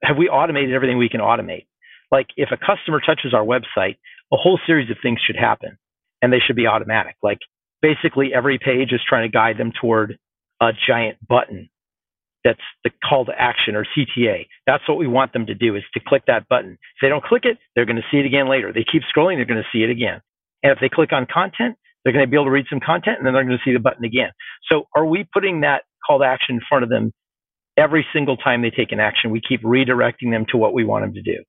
have 0.04 0.18
we 0.18 0.30
automated 0.30 0.74
everything 0.74 0.98
we 0.98 1.10
can 1.10 1.22
automate? 1.22 1.68
Like 2.12 2.28
if 2.36 2.50
a 2.52 2.58
customer 2.58 3.00
touches 3.00 3.34
our 3.34 3.46
website, 3.46 3.98
a 4.32 4.38
whole 4.38 4.60
series 4.66 4.90
of 4.90 4.98
things 5.02 5.20
should 5.26 5.36
happen 5.36 5.78
and 6.22 6.34
they 6.34 6.40
should 6.46 6.56
be 6.56 6.68
automatic. 6.68 7.16
Like 7.22 7.40
basically 7.82 8.34
every 8.34 8.58
page 8.58 8.92
is 8.92 9.02
trying 9.08 9.30
to 9.30 9.32
guide 9.32 9.58
them 9.58 9.72
toward 9.80 10.18
a 10.62 10.72
giant 10.88 11.18
button 11.28 11.70
that's 12.44 12.60
the 12.84 12.90
call 13.08 13.26
to 13.26 13.32
action 13.38 13.76
or 13.76 13.86
CTA. 13.86 14.48
That's 14.66 14.88
what 14.90 14.98
we 14.98 15.08
want 15.08 15.34
them 15.34 15.46
to 15.46 15.54
do 15.54 15.76
is 15.76 15.84
to 15.94 16.00
click 16.06 16.24
that 16.28 16.48
button. 16.50 16.72
If 16.72 17.02
they 17.02 17.10
don't 17.10 17.24
click 17.24 17.46
it, 17.46 17.58
they're 17.76 17.86
going 17.86 17.98
to 17.98 18.08
see 18.12 18.18
it 18.18 18.26
again 18.26 18.50
later. 18.50 18.74
They 18.74 18.86
keep 18.90 19.04
scrolling, 19.04 19.38
they're 19.38 19.46
going 19.46 19.62
to 19.62 19.78
see 19.78 19.84
it 19.84 19.90
again. 19.90 20.22
And 20.64 20.72
if 20.72 20.80
they 20.80 20.90
click 20.90 21.12
on 21.14 21.28
content, 21.32 21.76
they're 22.04 22.14
going 22.14 22.26
to 22.26 22.30
be 22.30 22.36
able 22.36 22.46
to 22.46 22.52
read 22.52 22.66
some 22.70 22.80
content 22.80 23.18
and 23.18 23.26
then 23.26 23.34
they're 23.34 23.44
going 23.44 23.58
to 23.58 23.64
see 23.64 23.74
the 23.74 23.80
button 23.80 24.06
again. 24.06 24.32
So 24.72 24.86
are 24.96 25.06
we 25.06 25.26
putting 25.34 25.62
that 25.62 25.84
call 26.06 26.20
to 26.20 26.26
action 26.26 26.56
in 26.56 26.62
front 26.68 26.84
of 26.84 26.90
them 26.90 27.12
every 27.78 28.06
single 28.14 28.38
time 28.38 28.62
they 28.62 28.72
take 28.72 28.92
an 28.92 29.00
action? 29.00 29.32
We 29.32 29.42
keep 29.42 29.64
redirecting 29.64 30.32
them 30.32 30.46
to 30.52 30.58
what 30.58 30.74
we 30.74 30.84
want 30.84 31.06
them 31.06 31.14
to 31.14 31.22
do. 31.22 31.44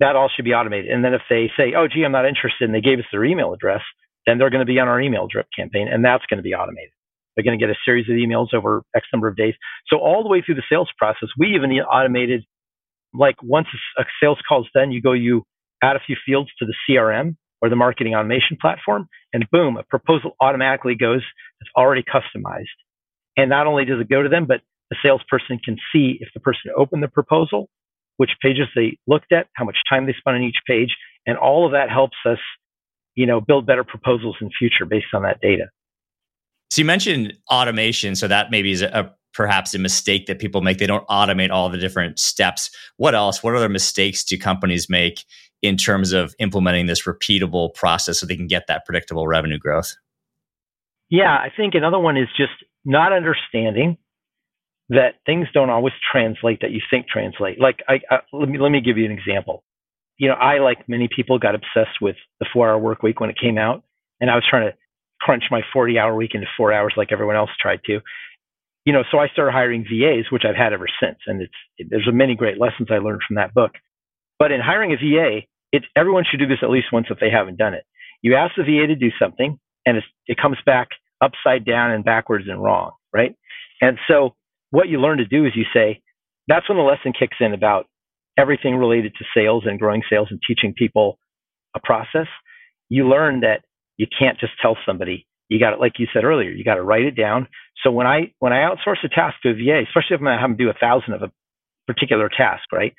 That 0.00 0.16
all 0.16 0.30
should 0.34 0.44
be 0.44 0.54
automated. 0.54 0.90
And 0.90 1.04
then 1.04 1.12
if 1.12 1.22
they 1.28 1.50
say, 1.56 1.74
oh, 1.76 1.88
gee, 1.88 2.04
I'm 2.04 2.12
not 2.12 2.24
interested, 2.24 2.64
and 2.64 2.74
they 2.74 2.80
gave 2.80 3.00
us 3.00 3.04
their 3.10 3.24
email 3.24 3.52
address, 3.52 3.82
then 4.26 4.38
they're 4.38 4.50
going 4.50 4.64
to 4.64 4.70
be 4.70 4.78
on 4.78 4.88
our 4.88 5.00
email 5.00 5.26
drip 5.26 5.46
campaign 5.56 5.88
and 5.90 6.04
that's 6.04 6.24
going 6.26 6.36
to 6.38 6.42
be 6.42 6.54
automated. 6.54 6.92
They're 7.34 7.44
going 7.44 7.58
to 7.58 7.64
get 7.64 7.70
a 7.70 7.78
series 7.84 8.08
of 8.08 8.16
emails 8.16 8.52
over 8.52 8.82
X 8.94 9.06
number 9.12 9.28
of 9.28 9.36
days. 9.36 9.54
So 9.88 9.98
all 9.98 10.22
the 10.22 10.28
way 10.28 10.42
through 10.42 10.56
the 10.56 10.64
sales 10.70 10.90
process, 10.98 11.28
we 11.38 11.54
even 11.54 11.70
automated 11.70 12.44
like 13.14 13.36
once 13.42 13.68
a 13.96 14.04
sales 14.22 14.38
call 14.46 14.62
is 14.62 14.68
done, 14.74 14.92
you 14.92 15.00
go, 15.00 15.12
you 15.12 15.44
add 15.82 15.96
a 15.96 16.00
few 16.04 16.16
fields 16.26 16.50
to 16.58 16.66
the 16.66 16.74
CRM 16.88 17.36
or 17.60 17.68
the 17.68 17.76
marketing 17.76 18.14
automation 18.14 18.56
platform, 18.60 19.08
and 19.32 19.46
boom, 19.50 19.76
a 19.76 19.82
proposal 19.82 20.36
automatically 20.40 20.94
goes. 20.94 21.22
It's 21.60 21.70
already 21.76 22.02
customized. 22.02 22.66
And 23.36 23.50
not 23.50 23.66
only 23.66 23.84
does 23.84 24.00
it 24.00 24.08
go 24.08 24.22
to 24.22 24.28
them, 24.28 24.46
but 24.46 24.60
the 24.90 24.96
salesperson 25.02 25.58
can 25.64 25.76
see 25.92 26.18
if 26.20 26.28
the 26.34 26.40
person 26.40 26.70
opened 26.76 27.02
the 27.02 27.08
proposal, 27.08 27.68
which 28.16 28.30
pages 28.40 28.66
they 28.74 28.98
looked 29.06 29.32
at, 29.32 29.48
how 29.54 29.64
much 29.64 29.76
time 29.88 30.06
they 30.06 30.14
spent 30.18 30.36
on 30.36 30.42
each 30.42 30.58
page, 30.66 30.96
and 31.26 31.36
all 31.36 31.66
of 31.66 31.72
that 31.72 31.90
helps 31.90 32.16
us, 32.26 32.38
you 33.14 33.26
know, 33.26 33.40
build 33.40 33.66
better 33.66 33.84
proposals 33.84 34.36
in 34.40 34.50
future 34.58 34.86
based 34.86 35.08
on 35.12 35.22
that 35.22 35.40
data. 35.40 35.66
So 36.70 36.80
you 36.80 36.84
mentioned 36.84 37.34
automation, 37.50 38.14
so 38.14 38.28
that 38.28 38.50
maybe 38.50 38.70
is 38.70 38.82
a 38.82 39.14
perhaps 39.34 39.74
a 39.74 39.78
mistake 39.78 40.26
that 40.26 40.38
people 40.38 40.60
make. 40.60 40.78
They 40.78 40.86
don't 40.86 41.06
automate 41.08 41.50
all 41.50 41.68
the 41.68 41.78
different 41.78 42.18
steps. 42.18 42.70
What 42.96 43.14
else? 43.14 43.42
What 43.42 43.54
other 43.54 43.68
mistakes 43.68 44.24
do 44.24 44.38
companies 44.38 44.88
make 44.88 45.24
in 45.62 45.76
terms 45.76 46.12
of 46.12 46.34
implementing 46.38 46.86
this 46.86 47.02
repeatable 47.02 47.74
process 47.74 48.20
so 48.20 48.26
they 48.26 48.36
can 48.36 48.46
get 48.46 48.66
that 48.68 48.84
predictable 48.84 49.26
revenue 49.26 49.58
growth? 49.58 49.94
Yeah, 51.10 51.32
I 51.32 51.48
think 51.56 51.74
another 51.74 51.98
one 51.98 52.16
is 52.16 52.28
just 52.36 52.52
not 52.84 53.12
understanding 53.12 53.96
that 54.90 55.16
things 55.26 55.46
don't 55.52 55.70
always 55.70 55.92
translate 56.10 56.60
that 56.62 56.70
you 56.70 56.80
think 56.90 57.08
translate. 57.08 57.60
Like, 57.60 57.80
I, 57.88 58.00
I, 58.10 58.18
let 58.32 58.48
me 58.48 58.58
let 58.58 58.70
me 58.70 58.80
give 58.80 58.96
you 58.96 59.04
an 59.04 59.12
example. 59.12 59.64
You 60.16 60.28
know, 60.28 60.34
I 60.34 60.58
like 60.58 60.88
many 60.88 61.08
people 61.14 61.38
got 61.38 61.54
obsessed 61.54 62.00
with 62.00 62.16
the 62.40 62.46
four-hour 62.52 62.78
work 62.78 63.02
week 63.02 63.20
when 63.20 63.30
it 63.30 63.36
came 63.40 63.58
out, 63.58 63.84
and 64.20 64.30
I 64.30 64.34
was 64.34 64.44
trying 64.48 64.70
to 64.70 64.76
crunch 65.20 65.44
my 65.50 65.62
40 65.72 65.98
hour 65.98 66.14
week 66.14 66.32
into 66.34 66.46
four 66.56 66.72
hours 66.72 66.94
like 66.96 67.12
everyone 67.12 67.36
else 67.36 67.50
tried 67.60 67.80
to. 67.86 68.00
You 68.84 68.92
know, 68.92 69.02
so 69.10 69.18
I 69.18 69.28
started 69.28 69.52
hiring 69.52 69.84
VAs, 69.84 70.30
which 70.30 70.44
I've 70.48 70.56
had 70.56 70.72
ever 70.72 70.86
since. 71.02 71.18
And 71.26 71.42
it's, 71.42 71.52
it, 71.76 71.88
there's 71.90 72.08
many 72.12 72.34
great 72.34 72.58
lessons 72.58 72.88
I 72.90 72.98
learned 72.98 73.20
from 73.26 73.36
that 73.36 73.52
book. 73.52 73.72
But 74.38 74.52
in 74.52 74.60
hiring 74.60 74.92
a 74.92 74.96
VA, 74.96 75.46
it's, 75.72 75.86
everyone 75.96 76.24
should 76.28 76.40
do 76.40 76.46
this 76.46 76.58
at 76.62 76.70
least 76.70 76.92
once 76.92 77.08
if 77.10 77.18
they 77.20 77.30
haven't 77.30 77.58
done 77.58 77.74
it. 77.74 77.84
You 78.22 78.36
ask 78.36 78.54
the 78.56 78.62
VA 78.62 78.86
to 78.86 78.94
do 78.94 79.10
something 79.20 79.58
and 79.84 79.98
it 80.26 80.38
comes 80.40 80.56
back 80.64 80.88
upside 81.20 81.64
down 81.64 81.90
and 81.90 82.04
backwards 82.04 82.46
and 82.48 82.62
wrong, 82.62 82.92
right? 83.12 83.34
And 83.80 83.98
so 84.08 84.34
what 84.70 84.88
you 84.88 85.00
learn 85.00 85.18
to 85.18 85.24
do 85.24 85.44
is 85.44 85.52
you 85.54 85.64
say, 85.72 86.00
that's 86.46 86.68
when 86.68 86.78
the 86.78 86.84
lesson 86.84 87.12
kicks 87.18 87.36
in 87.40 87.52
about 87.52 87.86
everything 88.38 88.76
related 88.76 89.12
to 89.18 89.24
sales 89.34 89.64
and 89.66 89.78
growing 89.78 90.02
sales 90.08 90.28
and 90.30 90.40
teaching 90.46 90.74
people 90.76 91.18
a 91.74 91.80
process. 91.82 92.26
You 92.88 93.08
learn 93.08 93.40
that 93.40 93.62
you 93.96 94.06
can't 94.18 94.38
just 94.38 94.52
tell 94.62 94.76
somebody. 94.86 95.26
You 95.48 95.58
got 95.58 95.72
it, 95.72 95.80
like 95.80 95.98
you 95.98 96.06
said 96.12 96.24
earlier, 96.24 96.50
you 96.50 96.64
got 96.64 96.74
to 96.74 96.82
write 96.82 97.04
it 97.04 97.16
down. 97.16 97.48
So 97.84 97.90
when 97.90 98.06
I 98.06 98.32
when 98.38 98.52
I 98.52 98.68
outsource 98.68 99.04
a 99.04 99.08
task 99.08 99.36
to 99.42 99.50
a 99.50 99.54
VA, 99.54 99.82
especially 99.86 100.14
if 100.14 100.20
I'm 100.20 100.26
gonna 100.26 100.40
have 100.40 100.50
them 100.50 100.56
do 100.56 100.70
a 100.70 100.74
thousand 100.74 101.14
of 101.14 101.22
a 101.22 101.32
particular 101.86 102.28
task, 102.28 102.64
right? 102.72 102.94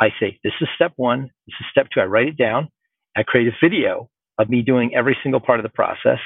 I 0.00 0.10
say 0.20 0.38
this 0.44 0.52
is 0.60 0.68
step 0.74 0.92
one. 0.96 1.30
This 1.46 1.54
is 1.60 1.66
step 1.70 1.88
two. 1.92 2.00
I 2.00 2.04
write 2.04 2.28
it 2.28 2.36
down. 2.36 2.68
I 3.16 3.22
create 3.22 3.48
a 3.48 3.56
video 3.62 4.08
of 4.38 4.48
me 4.48 4.62
doing 4.62 4.92
every 4.94 5.16
single 5.22 5.40
part 5.40 5.58
of 5.58 5.64
the 5.64 5.70
process. 5.70 6.20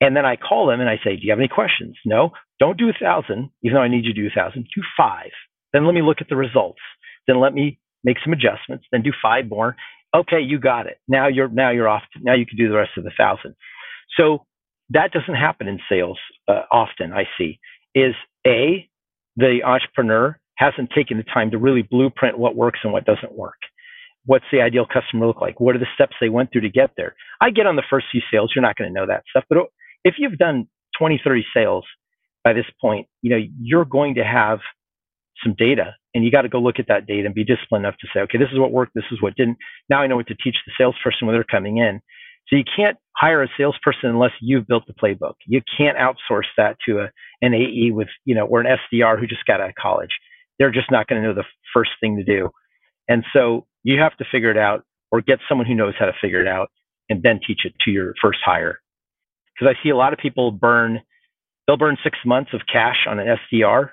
And 0.00 0.16
then 0.16 0.24
I 0.24 0.36
call 0.36 0.68
them 0.68 0.80
and 0.80 0.88
I 0.88 0.96
say, 1.02 1.16
Do 1.16 1.22
you 1.22 1.30
have 1.30 1.40
any 1.40 1.48
questions? 1.48 1.96
No, 2.04 2.30
don't 2.60 2.78
do 2.78 2.88
a 2.88 2.92
thousand, 2.92 3.50
even 3.62 3.74
though 3.74 3.82
I 3.82 3.88
need 3.88 4.04
you 4.04 4.14
to 4.14 4.22
do 4.22 4.26
a 4.28 4.30
thousand. 4.30 4.66
Do 4.74 4.82
five. 4.96 5.30
Then 5.72 5.86
let 5.86 5.94
me 5.94 6.02
look 6.02 6.18
at 6.20 6.28
the 6.28 6.36
results. 6.36 6.80
Then 7.26 7.40
let 7.40 7.54
me 7.54 7.78
make 8.04 8.18
some 8.24 8.32
adjustments. 8.32 8.86
Then 8.92 9.02
do 9.02 9.12
five 9.22 9.48
more 9.48 9.76
okay, 10.14 10.40
you 10.40 10.58
got 10.58 10.86
it. 10.86 10.98
Now 11.08 11.28
you're 11.28 11.48
now 11.48 11.70
you're 11.70 11.88
off. 11.88 12.02
To, 12.14 12.20
now 12.22 12.34
you 12.34 12.46
can 12.46 12.56
do 12.56 12.68
the 12.68 12.76
rest 12.76 12.92
of 12.96 13.04
the 13.04 13.12
thousand. 13.16 13.54
So 14.16 14.46
that 14.90 15.12
doesn't 15.12 15.34
happen 15.34 15.68
in 15.68 15.78
sales 15.88 16.18
uh, 16.48 16.62
often. 16.70 17.12
I 17.12 17.24
see 17.36 17.58
is 17.94 18.14
a 18.46 18.88
the 19.36 19.60
entrepreneur 19.64 20.38
hasn't 20.56 20.90
taken 20.90 21.16
the 21.16 21.22
time 21.22 21.50
to 21.52 21.58
really 21.58 21.82
blueprint 21.82 22.38
what 22.38 22.56
works 22.56 22.80
and 22.82 22.92
what 22.92 23.04
doesn't 23.04 23.32
work. 23.32 23.58
What's 24.26 24.44
the 24.50 24.60
ideal 24.60 24.86
customer 24.92 25.26
look 25.26 25.40
like? 25.40 25.60
What 25.60 25.76
are 25.76 25.78
the 25.78 25.86
steps 25.94 26.16
they 26.20 26.28
went 26.28 26.50
through 26.52 26.62
to 26.62 26.70
get 26.70 26.90
there? 26.96 27.14
I 27.40 27.50
get 27.50 27.66
on 27.66 27.76
the 27.76 27.84
first 27.88 28.06
few 28.10 28.20
sales, 28.32 28.52
you're 28.54 28.62
not 28.62 28.76
going 28.76 28.92
to 28.92 28.94
know 28.94 29.06
that 29.06 29.22
stuff. 29.30 29.44
But 29.48 29.58
if 30.04 30.16
you've 30.18 30.36
done 30.36 30.68
20, 30.98 31.20
30 31.22 31.46
sales 31.54 31.84
by 32.42 32.52
this 32.52 32.66
point, 32.80 33.06
you 33.22 33.30
know, 33.30 33.40
you're 33.60 33.84
going 33.84 34.16
to 34.16 34.24
have 34.24 34.58
some 35.42 35.54
data 35.56 35.94
and 36.14 36.24
you 36.24 36.30
got 36.32 36.42
to 36.42 36.48
go 36.48 36.58
look 36.58 36.80
at 36.80 36.88
that 36.88 37.06
data 37.06 37.26
and 37.26 37.34
be 37.34 37.44
disciplined 37.44 37.84
enough 37.84 37.98
to 38.00 38.08
say, 38.12 38.20
okay, 38.20 38.38
this 38.38 38.48
is 38.52 38.58
what 38.58 38.72
worked, 38.72 38.92
this 38.94 39.04
is 39.12 39.22
what 39.22 39.36
didn't. 39.36 39.58
Now 39.88 40.00
I 40.00 40.08
know 40.08 40.16
what 40.16 40.26
to 40.26 40.34
teach 40.34 40.56
the 40.66 40.72
salesperson 40.76 41.26
when 41.26 41.36
they're 41.36 41.44
coming 41.44 41.78
in. 41.78 42.00
So 42.48 42.56
you 42.56 42.64
can't 42.76 42.96
hire 43.16 43.42
a 43.42 43.48
salesperson 43.56 44.10
unless 44.10 44.32
you've 44.40 44.66
built 44.66 44.84
the 44.86 44.94
playbook. 44.94 45.34
You 45.46 45.60
can't 45.76 45.98
outsource 45.98 46.46
that 46.56 46.76
to 46.86 47.00
a, 47.00 47.10
an 47.42 47.54
AE 47.54 47.90
with, 47.90 48.08
you 48.24 48.34
know, 48.34 48.46
or 48.46 48.60
an 48.60 48.78
SDR 48.92 49.18
who 49.18 49.26
just 49.26 49.44
got 49.46 49.60
out 49.60 49.68
of 49.68 49.74
college. 49.74 50.10
They're 50.58 50.70
just 50.70 50.90
not 50.90 51.06
going 51.06 51.22
to 51.22 51.28
know 51.28 51.34
the 51.34 51.44
first 51.74 51.90
thing 52.00 52.16
to 52.16 52.24
do. 52.24 52.50
And 53.08 53.24
so 53.32 53.66
you 53.82 54.00
have 54.00 54.16
to 54.16 54.24
figure 54.30 54.50
it 54.50 54.56
out 54.56 54.84
or 55.10 55.20
get 55.20 55.40
someone 55.48 55.66
who 55.66 55.74
knows 55.74 55.94
how 55.98 56.06
to 56.06 56.14
figure 56.20 56.40
it 56.40 56.48
out 56.48 56.70
and 57.08 57.22
then 57.22 57.40
teach 57.46 57.64
it 57.64 57.74
to 57.84 57.90
your 57.90 58.14
first 58.20 58.40
hire. 58.44 58.80
Because 59.54 59.74
I 59.74 59.82
see 59.82 59.90
a 59.90 59.96
lot 59.96 60.12
of 60.12 60.18
people 60.18 60.50
burn, 60.50 61.00
they'll 61.66 61.76
burn 61.76 61.96
six 62.02 62.18
months 62.24 62.52
of 62.54 62.62
cash 62.70 63.06
on 63.08 63.18
an 63.18 63.36
SDR 63.52 63.90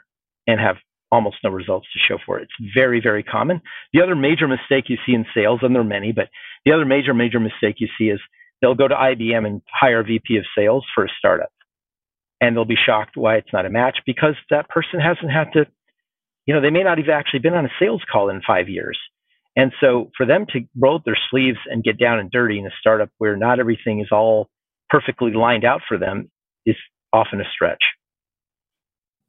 and 0.47 0.59
have 0.59 0.77
almost 1.11 1.37
no 1.43 1.49
results 1.49 1.87
to 1.93 1.99
show 1.99 2.17
for 2.25 2.39
it. 2.39 2.43
It's 2.43 2.73
very, 2.73 2.99
very 2.99 3.23
common. 3.23 3.61
The 3.93 4.01
other 4.01 4.15
major 4.15 4.47
mistake 4.47 4.85
you 4.89 4.97
see 5.05 5.13
in 5.13 5.25
sales, 5.33 5.59
and 5.61 5.73
there 5.73 5.81
are 5.81 5.85
many, 5.85 6.11
but 6.11 6.29
the 6.65 6.73
other 6.73 6.85
major, 6.85 7.13
major 7.13 7.39
mistake 7.39 7.75
you 7.79 7.87
see 7.97 8.09
is 8.09 8.19
they'll 8.61 8.75
go 8.75 8.87
to 8.87 8.95
IBM 8.95 9.45
and 9.45 9.61
hire 9.71 9.99
a 9.99 10.03
VP 10.03 10.37
of 10.37 10.45
sales 10.57 10.85
for 10.93 11.05
a 11.05 11.09
startup. 11.17 11.51
And 12.41 12.55
they'll 12.55 12.65
be 12.65 12.75
shocked 12.75 13.15
why 13.15 13.35
it's 13.37 13.53
not 13.53 13.65
a 13.65 13.69
match 13.69 13.97
because 14.05 14.35
that 14.49 14.69
person 14.69 14.99
hasn't 14.99 15.31
had 15.31 15.53
to, 15.53 15.65
you 16.45 16.53
know, 16.53 16.61
they 16.61 16.69
may 16.69 16.83
not 16.83 16.97
have 16.97 17.09
actually 17.09 17.39
been 17.39 17.53
on 17.53 17.65
a 17.65 17.71
sales 17.79 18.03
call 18.11 18.29
in 18.29 18.41
five 18.45 18.69
years. 18.69 18.99
And 19.55 19.71
so 19.79 20.11
for 20.17 20.25
them 20.25 20.45
to 20.51 20.61
roll 20.77 20.97
up 20.97 21.05
their 21.05 21.17
sleeves 21.31 21.57
and 21.67 21.83
get 21.83 21.97
down 21.97 22.19
and 22.19 22.29
dirty 22.29 22.59
in 22.59 22.65
a 22.65 22.71
startup 22.79 23.09
where 23.19 23.37
not 23.37 23.59
everything 23.59 24.01
is 24.01 24.09
all 24.11 24.49
perfectly 24.89 25.31
lined 25.31 25.63
out 25.63 25.81
for 25.87 25.97
them 25.97 26.29
is 26.65 26.75
often 27.13 27.39
a 27.39 27.45
stretch. 27.53 27.81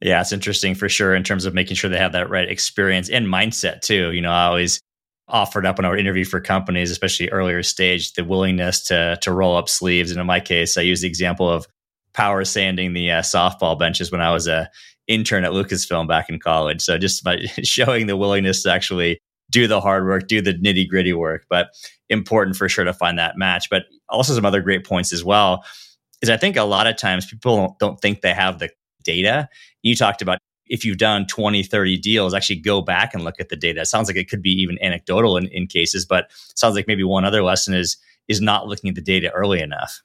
Yeah, 0.02 0.20
it's 0.20 0.32
interesting 0.32 0.74
for 0.74 0.88
sure 0.88 1.14
in 1.14 1.22
terms 1.22 1.46
of 1.46 1.54
making 1.54 1.76
sure 1.76 1.88
they 1.88 1.98
have 1.98 2.12
that 2.12 2.28
right 2.28 2.48
experience 2.48 3.08
and 3.08 3.26
mindset 3.26 3.80
too. 3.80 4.12
You 4.12 4.20
know, 4.20 4.30
I 4.30 4.44
always 4.44 4.80
offered 5.28 5.66
up 5.66 5.78
when 5.78 5.84
I 5.84 5.90
would 5.90 5.98
interview 5.98 6.24
for 6.24 6.40
companies, 6.40 6.90
especially 6.90 7.28
earlier 7.30 7.62
stage, 7.62 8.12
the 8.12 8.24
willingness 8.24 8.82
to 8.84 9.18
to 9.22 9.32
roll 9.32 9.56
up 9.56 9.68
sleeves. 9.68 10.10
And 10.10 10.20
in 10.20 10.26
my 10.26 10.40
case, 10.40 10.76
I 10.76 10.82
use 10.82 11.00
the 11.00 11.08
example 11.08 11.50
of 11.50 11.66
power 12.14 12.44
sanding 12.44 12.94
the 12.94 13.10
uh, 13.10 13.22
softball 13.22 13.78
benches 13.78 14.10
when 14.10 14.20
I 14.20 14.32
was 14.32 14.46
a 14.46 14.70
intern 15.06 15.44
at 15.44 15.52
Lucasfilm 15.52 16.08
back 16.08 16.28
in 16.28 16.38
college. 16.38 16.82
So 16.82 16.98
just 16.98 17.22
by 17.22 17.36
showing 17.62 18.06
the 18.06 18.16
willingness 18.16 18.62
to 18.62 18.72
actually 18.72 19.20
do 19.50 19.66
the 19.68 19.80
hard 19.80 20.04
work, 20.04 20.26
do 20.26 20.40
the 20.40 20.54
nitty 20.54 20.88
gritty 20.88 21.12
work, 21.12 21.46
but 21.48 21.68
important 22.08 22.56
for 22.56 22.68
sure 22.68 22.84
to 22.84 22.92
find 22.92 23.18
that 23.18 23.36
match. 23.36 23.70
But 23.70 23.84
also 24.08 24.34
some 24.34 24.44
other 24.44 24.60
great 24.60 24.84
points 24.84 25.12
as 25.12 25.24
well 25.24 25.64
is 26.22 26.30
I 26.30 26.36
think 26.36 26.56
a 26.56 26.64
lot 26.64 26.86
of 26.86 26.96
times 26.96 27.26
people 27.26 27.76
don't 27.78 28.00
think 28.00 28.20
they 28.20 28.32
have 28.32 28.58
the 28.58 28.70
data. 29.04 29.48
You 29.82 29.94
talked 29.94 30.22
about 30.22 30.38
if 30.68 30.84
you've 30.84 30.98
done 30.98 31.26
20, 31.26 31.62
30 31.62 31.98
deals, 31.98 32.34
actually 32.34 32.56
go 32.56 32.80
back 32.80 33.14
and 33.14 33.24
look 33.24 33.40
at 33.40 33.48
the 33.48 33.56
data. 33.56 33.82
It 33.82 33.86
sounds 33.86 34.08
like 34.08 34.16
it 34.16 34.28
could 34.28 34.42
be 34.42 34.50
even 34.50 34.78
anecdotal 34.82 35.36
in, 35.36 35.46
in 35.48 35.66
cases, 35.66 36.04
but 36.04 36.30
sounds 36.54 36.74
like 36.74 36.86
maybe 36.86 37.04
one 37.04 37.24
other 37.24 37.42
lesson 37.42 37.74
is 37.74 37.96
is 38.28 38.40
not 38.40 38.66
looking 38.66 38.88
at 38.88 38.96
the 38.96 39.00
data 39.00 39.30
early 39.30 39.60
enough. 39.60 40.02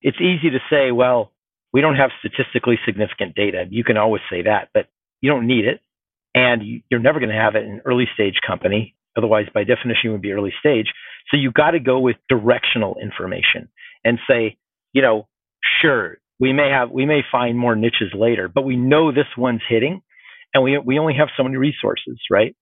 It's 0.00 0.16
easy 0.20 0.50
to 0.50 0.58
say, 0.70 0.90
well, 0.90 1.32
we 1.72 1.80
don't 1.80 1.96
have 1.96 2.10
statistically 2.18 2.78
significant 2.84 3.34
data. 3.34 3.66
You 3.70 3.84
can 3.84 3.96
always 3.96 4.22
say 4.30 4.42
that, 4.42 4.70
but 4.72 4.88
you 5.20 5.30
don't 5.30 5.46
need 5.46 5.66
it. 5.66 5.80
And 6.34 6.62
you're 6.90 7.00
never 7.00 7.18
going 7.18 7.30
to 7.30 7.36
have 7.36 7.54
it 7.56 7.64
in 7.64 7.72
an 7.72 7.80
early 7.84 8.06
stage 8.14 8.36
company. 8.46 8.94
Otherwise, 9.16 9.46
by 9.52 9.64
definition, 9.64 10.00
you 10.04 10.12
would 10.12 10.22
be 10.22 10.32
early 10.32 10.52
stage. 10.58 10.86
So 11.30 11.36
you've 11.36 11.54
got 11.54 11.72
to 11.72 11.80
go 11.80 12.00
with 12.00 12.16
directional 12.28 12.96
information 13.00 13.68
and 14.04 14.18
say, 14.28 14.56
you 14.92 15.02
know, 15.02 15.28
sure, 15.80 16.16
we 16.42 16.52
may 16.52 16.70
have 16.70 16.90
we 16.90 17.06
may 17.06 17.20
find 17.30 17.56
more 17.56 17.76
niches 17.76 18.12
later, 18.12 18.48
but 18.48 18.64
we 18.64 18.74
know 18.74 19.12
this 19.12 19.30
one's 19.38 19.62
hitting, 19.68 20.02
and 20.52 20.64
we 20.64 20.76
we 20.76 20.98
only 20.98 21.14
have 21.14 21.28
so 21.36 21.44
many 21.44 21.56
resources, 21.56 22.18
right? 22.32 22.56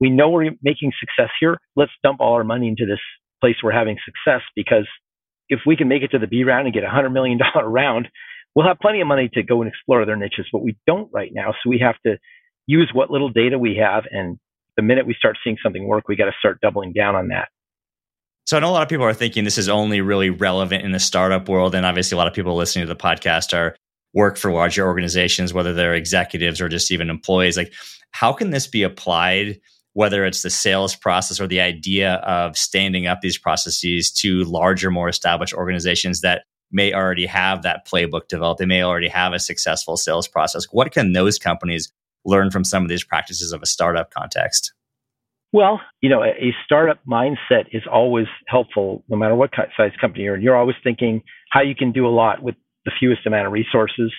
We 0.00 0.10
know 0.10 0.28
we're 0.28 0.50
making 0.62 0.92
success 1.00 1.30
here. 1.40 1.56
Let's 1.74 1.92
dump 2.04 2.20
all 2.20 2.34
our 2.34 2.44
money 2.44 2.68
into 2.68 2.84
this 2.84 3.00
place 3.40 3.56
we're 3.62 3.72
having 3.72 3.96
success 4.04 4.42
because 4.54 4.86
if 5.48 5.60
we 5.66 5.76
can 5.76 5.88
make 5.88 6.02
it 6.02 6.08
to 6.08 6.18
the 6.18 6.26
B 6.26 6.44
round 6.44 6.66
and 6.66 6.74
get 6.74 6.84
a 6.84 6.88
$100 6.88 7.10
million 7.12 7.38
round, 7.64 8.08
we'll 8.54 8.66
have 8.66 8.78
plenty 8.80 9.00
of 9.00 9.06
money 9.06 9.30
to 9.32 9.42
go 9.42 9.62
and 9.62 9.68
explore 9.70 10.02
other 10.02 10.16
niches, 10.16 10.46
but 10.52 10.62
we 10.62 10.76
don't 10.86 11.08
right 11.10 11.30
now. 11.32 11.52
So 11.52 11.70
we 11.70 11.78
have 11.78 11.96
to 12.04 12.18
use 12.66 12.90
what 12.92 13.10
little 13.10 13.30
data 13.30 13.58
we 13.58 13.76
have. 13.76 14.04
And 14.10 14.38
the 14.76 14.82
minute 14.82 15.06
we 15.06 15.14
start 15.14 15.38
seeing 15.42 15.56
something 15.62 15.86
work, 15.86 16.06
we 16.06 16.16
got 16.16 16.26
to 16.26 16.36
start 16.38 16.60
doubling 16.60 16.92
down 16.92 17.16
on 17.16 17.28
that. 17.28 17.48
So 18.44 18.56
I 18.56 18.60
know 18.60 18.70
a 18.70 18.72
lot 18.72 18.82
of 18.82 18.88
people 18.88 19.04
are 19.04 19.14
thinking 19.14 19.44
this 19.44 19.58
is 19.58 19.68
only 19.68 20.00
really 20.00 20.30
relevant 20.30 20.84
in 20.84 20.92
the 20.92 20.98
startup 20.98 21.48
world. 21.48 21.74
And 21.74 21.86
obviously, 21.86 22.16
a 22.16 22.18
lot 22.18 22.26
of 22.26 22.34
people 22.34 22.56
listening 22.56 22.86
to 22.86 22.92
the 22.92 22.98
podcast 22.98 23.56
are 23.56 23.76
work 24.14 24.36
for 24.36 24.50
larger 24.52 24.86
organizations, 24.86 25.54
whether 25.54 25.72
they're 25.72 25.94
executives 25.94 26.60
or 26.60 26.68
just 26.68 26.90
even 26.90 27.08
employees. 27.08 27.56
Like, 27.56 27.72
how 28.10 28.32
can 28.32 28.50
this 28.50 28.66
be 28.66 28.82
applied, 28.82 29.60
whether 29.94 30.24
it's 30.24 30.42
the 30.42 30.50
sales 30.50 30.94
process 30.94 31.40
or 31.40 31.46
the 31.46 31.60
idea 31.60 32.14
of 32.16 32.56
standing 32.58 33.06
up 33.06 33.20
these 33.20 33.38
processes 33.38 34.10
to 34.12 34.44
larger, 34.44 34.90
more 34.90 35.08
established 35.08 35.54
organizations 35.54 36.20
that 36.20 36.44
may 36.70 36.92
already 36.92 37.26
have 37.26 37.62
that 37.62 37.86
playbook 37.86 38.28
developed? 38.28 38.58
They 38.58 38.66
may 38.66 38.82
already 38.82 39.08
have 39.08 39.32
a 39.32 39.38
successful 39.38 39.96
sales 39.96 40.28
process. 40.28 40.66
What 40.72 40.92
can 40.92 41.12
those 41.12 41.38
companies 41.38 41.92
learn 42.24 42.50
from 42.50 42.64
some 42.64 42.82
of 42.82 42.88
these 42.88 43.04
practices 43.04 43.52
of 43.52 43.62
a 43.62 43.66
startup 43.66 44.10
context? 44.10 44.72
Well, 45.52 45.80
you 46.00 46.08
know, 46.08 46.24
a 46.24 46.54
startup 46.64 47.00
mindset 47.06 47.66
is 47.72 47.82
always 47.90 48.26
helpful 48.46 49.04
no 49.08 49.16
matter 49.16 49.34
what 49.34 49.50
size 49.76 49.92
company 50.00 50.24
you're 50.24 50.36
in. 50.36 50.42
You're 50.42 50.56
always 50.56 50.76
thinking 50.82 51.22
how 51.50 51.60
you 51.60 51.74
can 51.74 51.92
do 51.92 52.06
a 52.06 52.08
lot 52.08 52.42
with 52.42 52.54
the 52.86 52.92
fewest 52.98 53.26
amount 53.26 53.46
of 53.46 53.52
resources. 53.52 54.12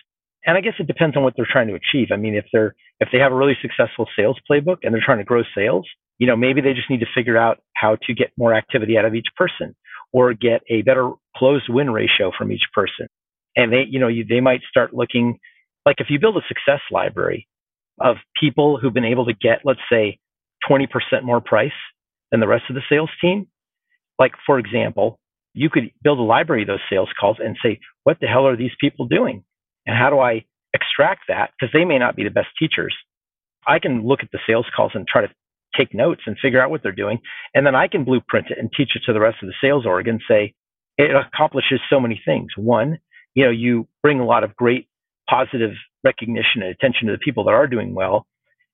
And 0.45 0.57
I 0.57 0.61
guess 0.61 0.73
it 0.79 0.85
depends 0.87 1.17
on 1.17 1.23
what 1.23 1.33
they're 1.35 1.47
trying 1.49 1.69
to 1.69 1.73
achieve. 1.73 2.09
I 2.11 2.17
mean, 2.17 2.35
if 2.35 2.45
they're 2.53 2.75
if 2.99 3.09
they 3.11 3.17
have 3.17 3.31
a 3.31 3.35
really 3.35 3.57
successful 3.61 4.07
sales 4.15 4.37
playbook 4.49 4.77
and 4.83 4.93
they're 4.93 5.01
trying 5.03 5.17
to 5.17 5.23
grow 5.23 5.41
sales, 5.55 5.87
you 6.19 6.27
know, 6.27 6.35
maybe 6.35 6.61
they 6.61 6.73
just 6.73 6.89
need 6.89 6.99
to 6.99 7.07
figure 7.15 7.37
out 7.37 7.59
how 7.75 7.97
to 8.03 8.13
get 8.13 8.31
more 8.37 8.53
activity 8.53 8.97
out 8.97 9.05
of 9.05 9.15
each 9.15 9.27
person 9.35 9.75
or 10.11 10.33
get 10.33 10.61
a 10.69 10.83
better 10.83 11.11
closed 11.35 11.65
win 11.67 11.89
ratio 11.89 12.31
from 12.37 12.51
each 12.51 12.67
person. 12.73 13.07
And 13.55 13.73
they, 13.73 13.85
you 13.89 13.99
know, 13.99 14.07
you, 14.07 14.23
they 14.23 14.39
might 14.39 14.61
start 14.69 14.93
looking 14.93 15.39
like 15.85 15.95
if 15.99 16.07
you 16.09 16.19
build 16.19 16.37
a 16.37 16.41
success 16.47 16.81
library 16.91 17.47
of 17.99 18.17
people 18.39 18.77
who've 18.77 18.93
been 18.93 19.05
able 19.05 19.25
to 19.25 19.33
get, 19.33 19.61
let's 19.65 19.79
say, 19.91 20.19
20% 20.69 20.87
more 21.23 21.41
price 21.41 21.71
than 22.31 22.39
the 22.39 22.47
rest 22.47 22.65
of 22.69 22.75
the 22.75 22.81
sales 22.89 23.09
team. 23.21 23.47
Like, 24.19 24.33
for 24.45 24.59
example, 24.59 25.19
you 25.53 25.69
could 25.69 25.91
build 26.03 26.19
a 26.19 26.23
library 26.23 26.63
of 26.63 26.67
those 26.67 26.79
sales 26.89 27.09
calls 27.19 27.37
and 27.39 27.57
say, 27.63 27.79
what 28.03 28.17
the 28.19 28.27
hell 28.27 28.47
are 28.47 28.57
these 28.57 28.71
people 28.79 29.07
doing? 29.07 29.43
And 29.85 29.95
how 29.97 30.09
do 30.09 30.19
I 30.19 30.45
extract 30.73 31.23
that? 31.27 31.51
Because 31.59 31.71
they 31.73 31.85
may 31.85 31.99
not 31.99 32.15
be 32.15 32.23
the 32.23 32.29
best 32.29 32.49
teachers. 32.57 32.95
I 33.67 33.79
can 33.79 34.05
look 34.05 34.21
at 34.23 34.31
the 34.31 34.39
sales 34.47 34.65
calls 34.75 34.91
and 34.95 35.07
try 35.07 35.21
to 35.21 35.33
take 35.77 35.93
notes 35.93 36.21
and 36.25 36.37
figure 36.41 36.61
out 36.61 36.69
what 36.69 36.83
they're 36.83 36.91
doing. 36.91 37.19
And 37.53 37.65
then 37.65 37.75
I 37.75 37.87
can 37.87 38.03
blueprint 38.03 38.47
it 38.49 38.57
and 38.59 38.71
teach 38.75 38.91
it 38.95 39.03
to 39.05 39.13
the 39.13 39.19
rest 39.19 39.37
of 39.41 39.47
the 39.47 39.55
sales 39.61 39.85
org 39.85 40.07
and 40.07 40.21
say, 40.27 40.53
it 40.97 41.11
accomplishes 41.15 41.79
so 41.89 41.99
many 41.99 42.21
things. 42.23 42.51
One, 42.55 42.99
you 43.33 43.45
know, 43.45 43.51
you 43.51 43.87
bring 44.01 44.19
a 44.19 44.25
lot 44.25 44.43
of 44.43 44.55
great 44.55 44.87
positive 45.29 45.71
recognition 46.03 46.61
and 46.61 46.65
attention 46.65 47.07
to 47.07 47.13
the 47.13 47.19
people 47.19 47.45
that 47.45 47.51
are 47.51 47.67
doing 47.67 47.95
well 47.95 48.27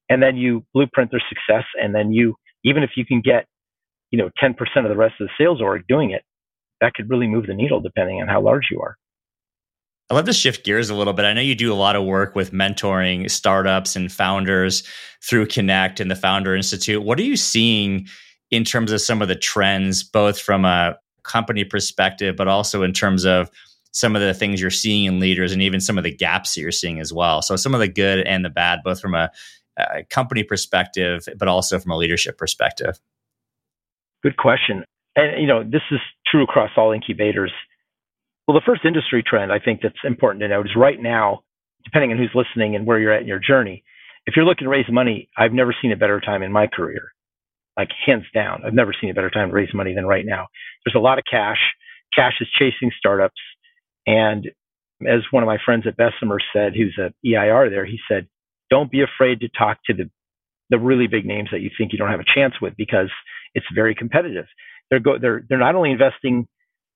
and 0.10 0.22
then 0.22 0.36
you 0.36 0.66
blueprint 0.74 1.12
their 1.12 1.22
success 1.30 1.66
and 1.82 1.94
then 1.94 2.12
you 2.12 2.36
even 2.64 2.84
if 2.84 2.92
you 2.96 3.06
can 3.06 3.22
get 3.22 3.46
you 4.12 4.18
know 4.18 4.30
10% 4.42 4.56
of 4.78 4.90
the 4.90 4.98
rest 4.98 5.16
of 5.20 5.28
the 5.28 5.44
sales 5.44 5.62
org 5.62 5.84
doing 5.88 6.12
it 6.12 6.24
that 6.82 6.94
could 6.94 7.10
really 7.10 7.28
move 7.28 7.48
the 7.48 7.54
needle 7.54 7.80
depending 7.80 8.22
on 8.22 8.28
how 8.28 8.42
large 8.42 8.68
you 8.72 8.80
are 8.82 8.96
I 10.12 10.16
love 10.16 10.26
to 10.26 10.34
shift 10.34 10.66
gears 10.66 10.90
a 10.90 10.96
little 10.96 11.14
bit. 11.14 11.26
I 11.26 11.34
know 11.34 11.42
you 11.42 11.54
do 11.54 11.72
a 11.72 11.76
lot 11.76 11.96
of 11.96 12.04
work 12.04 12.36
with 12.36 12.52
mentoring 12.52 13.30
startups 13.30 13.96
and 13.96 14.12
founders 14.12 14.82
through 15.22 15.46
Connect 15.46 16.00
and 16.00 16.10
the 16.10 16.16
Founder 16.16 16.56
Institute. 16.56 17.04
What 17.04 17.20
are 17.20 17.24
you 17.24 17.38
seeing 17.38 18.08
in 18.50 18.64
terms 18.64 18.92
of 18.92 19.02
some 19.02 19.22
of 19.22 19.28
the 19.28 19.36
trends, 19.36 20.02
both 20.02 20.40
from 20.40 20.66
a 20.66 20.98
company 21.24 21.64
perspective, 21.64 22.36
but 22.36 22.48
also 22.48 22.82
in 22.82 22.92
terms 22.92 23.24
of 23.24 23.52
some 23.92 24.16
of 24.16 24.22
the 24.24 24.34
things 24.34 24.60
you're 24.60 24.72
seeing 24.72 25.06
in 25.06 25.20
leaders 25.20 25.52
and 25.52 25.62
even 25.62 25.80
some 25.80 26.00
of 26.00 26.04
the 26.04 26.16
gaps 26.16 26.56
that 26.56 26.62
you're 26.62 26.72
seeing 26.72 27.00
as 27.00 27.14
well? 27.14 27.44
So, 27.44 27.56
some 27.56 27.76
of 27.76 27.80
the 27.80 27.88
good 27.88 28.26
and 28.26 28.44
the 28.44 28.50
bad, 28.50 28.80
both 28.84 29.00
from 29.00 29.14
a 29.14 29.30
a 29.80 30.04
company 30.10 30.44
perspective, 30.44 31.28
but 31.38 31.48
also 31.48 31.80
from 31.80 31.92
a 31.92 31.98
leadership 31.98 32.38
perspective? 32.38 33.00
Good 34.24 34.38
question. 34.38 34.84
And 35.16 35.42
you 35.42 35.48
know, 35.48 35.64
this 35.64 35.82
is 35.92 36.00
true 36.28 36.44
across 36.44 36.72
all 36.78 36.92
incubators. 36.92 37.52
Well, 38.48 38.56
the 38.56 38.66
first 38.66 38.86
industry 38.86 39.24
trend 39.24 39.52
I 39.52 39.60
think 39.60 39.82
that's 39.82 39.96
important 40.04 40.42
to 40.42 40.48
note 40.48 40.66
is 40.66 40.76
right 40.76 41.00
now, 41.00 41.42
depending 41.84 42.12
on 42.12 42.18
who's 42.18 42.32
listening 42.34 42.76
and 42.76 42.86
where 42.86 43.00
you're 43.00 43.14
at 43.14 43.22
in 43.22 43.28
your 43.28 43.40
journey, 43.40 43.84
if 44.26 44.36
you're 44.36 44.46
looking 44.46 44.66
to 44.66 44.70
raise 44.70 44.90
money, 44.90 45.30
I've 45.38 45.54
never 45.54 45.76
seen 45.82 45.92
a 45.92 45.98
better 45.98 46.20
time 46.20 46.44
in 46.44 46.52
my 46.52 46.68
career. 46.68 47.14
Like 47.78 47.90
hands 48.06 48.26
down, 48.34 48.64
I've 48.66 48.74
never 48.74 48.94
seen 49.00 49.10
a 49.10 49.14
better 49.14 49.30
time 49.30 49.50
to 49.50 49.56
raise 49.56 49.74
money 49.74 49.94
than 49.94 50.06
right 50.06 50.26
now. 50.26 50.48
There's 50.84 50.96
a 50.96 51.00
lot 51.00 51.18
of 51.18 51.24
cash. 51.30 51.60
Cash 52.14 52.34
is 52.42 52.48
chasing 52.58 52.92
startups. 52.98 53.40
And 54.06 54.50
as 55.08 55.22
one 55.32 55.44
of 55.44 55.48
my 55.48 55.58
friends 55.64 55.86
at 55.88 55.96
Bessemer 55.96 56.40
said, 56.52 56.74
who's 56.76 56.98
a 57.00 57.14
EIR 57.26 57.70
there, 57.70 57.86
he 57.86 58.00
said, 58.10 58.28
don't 58.70 58.92
be 58.92 59.02
afraid 59.02 59.42
to 59.42 59.50
talk 59.50 59.80
to 59.86 59.94
the 59.94 60.10
the 60.70 60.78
really 60.80 61.08
big 61.08 61.26
names 61.26 61.50
that 61.52 61.62
you 61.62 61.72
think 61.78 61.92
you 61.92 61.98
don't 61.98 62.12
have 62.12 62.20
a 62.20 62.36
chance 62.36 62.54
with 62.62 62.76
because 62.78 63.10
it's 63.56 63.66
very 63.74 63.96
competitive. 63.96 64.46
They're 64.90 65.00
go, 65.00 65.18
they're 65.20 65.44
they're 65.48 65.58
not 65.58 65.76
only 65.76 65.92
investing 65.92 66.48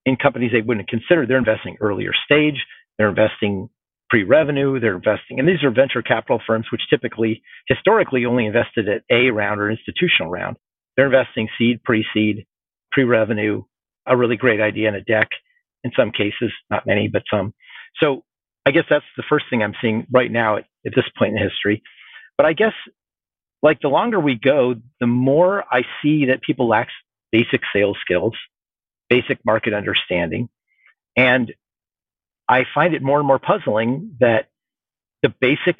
in 0.05 0.15
companies 0.17 0.51
they 0.51 0.62
wouldn't 0.62 0.89
consider, 0.89 1.25
they're 1.25 1.38
investing 1.38 1.77
earlier 1.79 2.12
stage, 2.25 2.65
they're 2.97 3.09
investing 3.09 3.69
pre-revenue, 4.09 4.79
they're 4.79 4.95
investing, 4.95 5.39
and 5.39 5.47
these 5.47 5.63
are 5.63 5.71
venture 5.71 6.01
capital 6.01 6.39
firms 6.45 6.67
which 6.71 6.81
typically 6.89 7.41
historically 7.67 8.25
only 8.25 8.45
invested 8.45 8.88
at 8.89 9.03
A 9.09 9.31
round 9.31 9.59
or 9.59 9.71
institutional 9.71 10.29
round. 10.29 10.57
They're 10.95 11.05
investing 11.07 11.47
seed, 11.57 11.83
pre-seed, 11.83 12.45
pre-revenue, 12.91 13.63
a 14.05 14.17
really 14.17 14.38
great 14.38 14.62
idea 14.62 14.89
in 14.89 14.95
a 14.95 15.01
deck 15.01 15.29
in 15.83 15.91
some 15.97 16.12
cases, 16.12 16.51
not 16.69 16.86
many, 16.86 17.07
but 17.07 17.23
some. 17.31 17.53
So 18.01 18.23
I 18.65 18.71
guess 18.71 18.86
that's 18.89 19.06
the 19.17 19.23
first 19.28 19.45
thing 19.49 19.62
I'm 19.62 19.76
seeing 19.82 20.08
right 20.12 20.32
now 20.32 20.58
at, 20.58 20.65
at 20.86 20.93
this 20.95 21.06
point 21.17 21.36
in 21.36 21.41
history. 21.41 21.84
But 22.38 22.45
I 22.45 22.54
guess 22.54 22.73
like 23.62 23.80
the 23.82 23.88
longer 23.88 24.19
we 24.19 24.36
go, 24.36 24.76
the 24.99 25.08
more 25.08 25.63
I 25.71 25.84
see 26.02 26.26
that 26.26 26.41
people 26.41 26.67
lack 26.67 26.89
basic 27.32 27.62
sales 27.73 27.97
skills, 28.02 28.34
basic 29.10 29.39
market 29.45 29.73
understanding. 29.73 30.49
And 31.15 31.54
I 32.49 32.65
find 32.73 32.93
it 32.93 33.02
more 33.02 33.19
and 33.19 33.28
more 33.28 33.39
puzzling 33.39 34.17
that 34.19 34.49
the 35.21 35.30
basic 35.30 35.78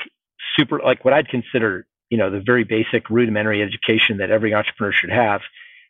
super, 0.58 0.80
like 0.80 1.04
what 1.04 1.13
I'd 1.13 1.28
consider, 1.28 1.86
you 2.10 2.17
know, 2.17 2.30
the 2.30 2.41
very 2.46 2.63
basic 2.63 3.10
rudimentary 3.10 3.62
education 3.62 4.17
that 4.17 4.32
every 4.32 4.54
entrepreneur 4.54 4.93
should 4.93 5.12
have, 5.12 5.41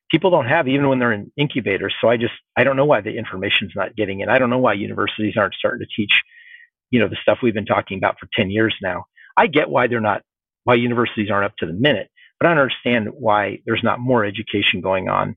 people 0.10 0.32
don't 0.32 0.48
have 0.48 0.68
even 0.68 0.90
when 0.90 1.00
they're 1.00 1.12
in 1.12 1.32
incubators. 1.38 1.94
So 2.02 2.08
I 2.08 2.18
just, 2.18 2.34
I 2.58 2.64
don't 2.64 2.76
know 2.76 2.86
why 2.86 3.02
the 3.02 3.16
information's 3.16 3.74
not 3.76 3.96
getting 3.96 4.22
in. 4.22 4.30
I 4.30 4.40
don't 4.40 4.50
know 4.50 4.58
why 4.58 4.74
universities 4.74 5.36
aren't 5.38 5.54
starting 5.54 5.86
to 5.86 5.96
teach 5.96 6.12
you 6.94 7.00
know 7.00 7.10
the 7.10 7.18
stuff 7.22 7.40
we've 7.42 7.56
been 7.56 7.66
talking 7.66 7.98
about 7.98 8.20
for 8.20 8.30
10 8.36 8.52
years 8.52 8.76
now. 8.82 9.06
I 9.36 9.48
get 9.48 9.70
why 9.70 9.88
they're 9.88 10.00
not 10.00 10.22
why 10.64 10.76
universities 10.76 11.30
aren't 11.32 11.46
up 11.46 11.58
to 11.58 11.66
the 11.66 11.74
minute 11.74 12.10
but 12.40 12.48
i 12.48 12.54
don't 12.54 12.60
understand 12.60 13.10
why 13.18 13.60
there's 13.66 13.84
not 13.84 14.00
more 14.00 14.24
education 14.24 14.80
going 14.80 15.10
on 15.10 15.36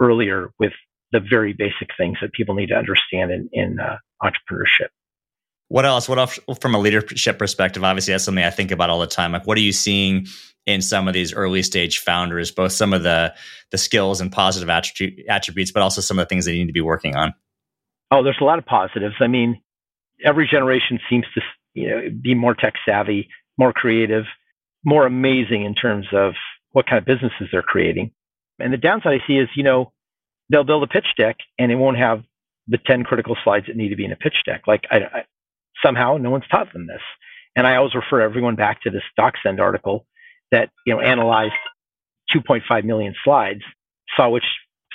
earlier 0.00 0.50
with 0.58 0.72
the 1.12 1.20
very 1.20 1.52
basic 1.52 1.88
things 1.96 2.18
that 2.20 2.32
people 2.32 2.54
need 2.54 2.68
to 2.68 2.74
understand 2.74 3.30
in, 3.30 3.48
in 3.52 3.78
uh, 3.80 3.96
entrepreneurship. 4.22 4.88
What 5.68 5.84
else? 5.84 6.08
What 6.08 6.18
else 6.18 6.38
from 6.60 6.74
a 6.74 6.78
leadership 6.78 7.38
perspective 7.38 7.84
obviously 7.84 8.12
that's 8.12 8.24
something 8.24 8.44
i 8.44 8.50
think 8.50 8.70
about 8.70 8.90
all 8.90 9.00
the 9.00 9.06
time. 9.06 9.32
Like 9.32 9.46
what 9.46 9.56
are 9.56 9.62
you 9.62 9.72
seeing 9.72 10.26
in 10.66 10.82
some 10.82 11.08
of 11.08 11.14
these 11.14 11.32
early 11.32 11.62
stage 11.62 11.98
founders 11.98 12.50
both 12.50 12.72
some 12.72 12.92
of 12.92 13.02
the 13.02 13.34
the 13.70 13.78
skills 13.78 14.20
and 14.20 14.32
positive 14.32 14.68
attribute 14.68 15.26
attributes 15.28 15.70
but 15.72 15.82
also 15.82 16.00
some 16.00 16.18
of 16.18 16.26
the 16.26 16.28
things 16.28 16.44
they 16.44 16.52
need 16.52 16.66
to 16.66 16.72
be 16.72 16.80
working 16.80 17.14
on? 17.14 17.34
Oh 18.10 18.24
there's 18.24 18.38
a 18.40 18.44
lot 18.44 18.58
of 18.58 18.66
positives. 18.66 19.14
I 19.20 19.28
mean 19.28 19.60
every 20.24 20.48
generation 20.48 21.00
seems 21.08 21.24
to 21.34 21.40
you 21.74 21.88
know 21.88 22.00
be 22.22 22.34
more 22.34 22.54
tech 22.54 22.74
savvy, 22.86 23.28
more 23.58 23.72
creative, 23.72 24.24
more 24.84 25.06
amazing 25.06 25.64
in 25.64 25.74
terms 25.74 26.06
of 26.12 26.34
what 26.72 26.86
kind 26.86 26.98
of 26.98 27.04
businesses 27.04 27.48
they're 27.50 27.62
creating. 27.62 28.12
And 28.58 28.72
the 28.72 28.78
downside 28.78 29.20
I 29.20 29.26
see 29.26 29.34
is, 29.38 29.48
you 29.54 29.62
know, 29.62 29.92
they'll 30.50 30.64
build 30.64 30.82
a 30.82 30.86
pitch 30.86 31.06
deck 31.16 31.36
and 31.58 31.72
it 31.72 31.76
won't 31.76 31.98
have 31.98 32.22
the 32.68 32.78
10 32.78 33.04
critical 33.04 33.36
slides 33.42 33.66
that 33.66 33.76
need 33.76 33.88
to 33.88 33.96
be 33.96 34.04
in 34.04 34.12
a 34.12 34.16
pitch 34.16 34.36
deck. 34.46 34.62
Like 34.66 34.84
I, 34.90 34.96
I, 34.96 35.24
somehow 35.84 36.16
no 36.18 36.30
one's 36.30 36.46
taught 36.50 36.72
them 36.72 36.86
this. 36.86 37.02
And 37.56 37.66
I 37.66 37.76
always 37.76 37.94
refer 37.94 38.20
everyone 38.20 38.54
back 38.54 38.82
to 38.82 38.90
this 38.90 39.02
DocSend 39.18 39.58
article 39.58 40.06
that, 40.52 40.70
you 40.86 40.94
know, 40.94 41.00
analyzed 41.00 41.54
2.5 42.34 42.84
million 42.84 43.14
slides, 43.24 43.62
saw 44.16 44.28
which 44.28 44.44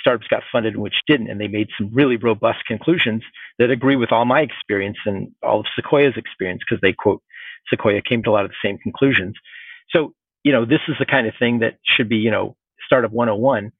startups 0.06 0.28
got 0.28 0.44
funded 0.52 0.74
and 0.74 0.82
which 0.82 0.94
didn't. 1.08 1.28
And 1.28 1.40
they 1.40 1.48
made 1.48 1.68
some 1.76 1.90
really 1.92 2.16
robust 2.16 2.64
conclusions 2.66 3.22
that 3.58 3.70
agree 3.70 3.96
with 3.96 4.12
all 4.12 4.24
my 4.24 4.40
experience 4.40 4.98
and 5.04 5.32
all 5.42 5.60
of 5.60 5.66
Sequoia's 5.74 6.14
experience 6.16 6.62
because 6.68 6.80
they 6.80 6.92
quote 6.92 7.22
Sequoia 7.68 8.00
came 8.02 8.22
to 8.22 8.30
a 8.30 8.32
lot 8.32 8.44
of 8.44 8.52
the 8.52 8.68
same 8.68 8.78
conclusions. 8.78 9.34
So, 9.90 10.14
you 10.44 10.52
know, 10.52 10.64
this 10.64 10.78
is 10.86 10.94
the 11.00 11.06
kind 11.06 11.26
of 11.26 11.34
thing 11.38 11.58
that 11.58 11.78
should 11.84 12.08
be, 12.08 12.18
you 12.18 12.30
know, 12.30 12.56
startup 12.86 13.10
101. 13.10 13.72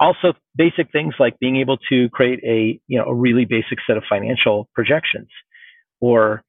Also, 0.00 0.32
basic 0.56 0.90
things 0.90 1.14
like 1.18 1.38
being 1.38 1.56
able 1.56 1.76
to 1.90 2.08
create 2.08 2.40
a, 2.42 2.80
you 2.86 2.98
know, 2.98 3.04
a 3.04 3.14
really 3.14 3.44
basic 3.44 3.78
set 3.86 3.98
of 3.98 4.04
financial 4.08 4.68
projections 4.74 5.28
or, 6.00 6.42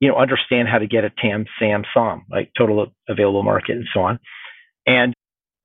you 0.00 0.08
know, 0.08 0.16
understand 0.16 0.68
how 0.68 0.78
to 0.78 0.86
get 0.86 1.04
a 1.04 1.10
TAM, 1.10 1.44
SAM, 1.58 1.84
SOM, 1.92 2.24
like 2.30 2.50
total 2.56 2.86
available 3.08 3.42
market 3.42 3.76
and 3.76 3.86
so 3.92 4.00
on. 4.00 4.18
And 4.86 5.14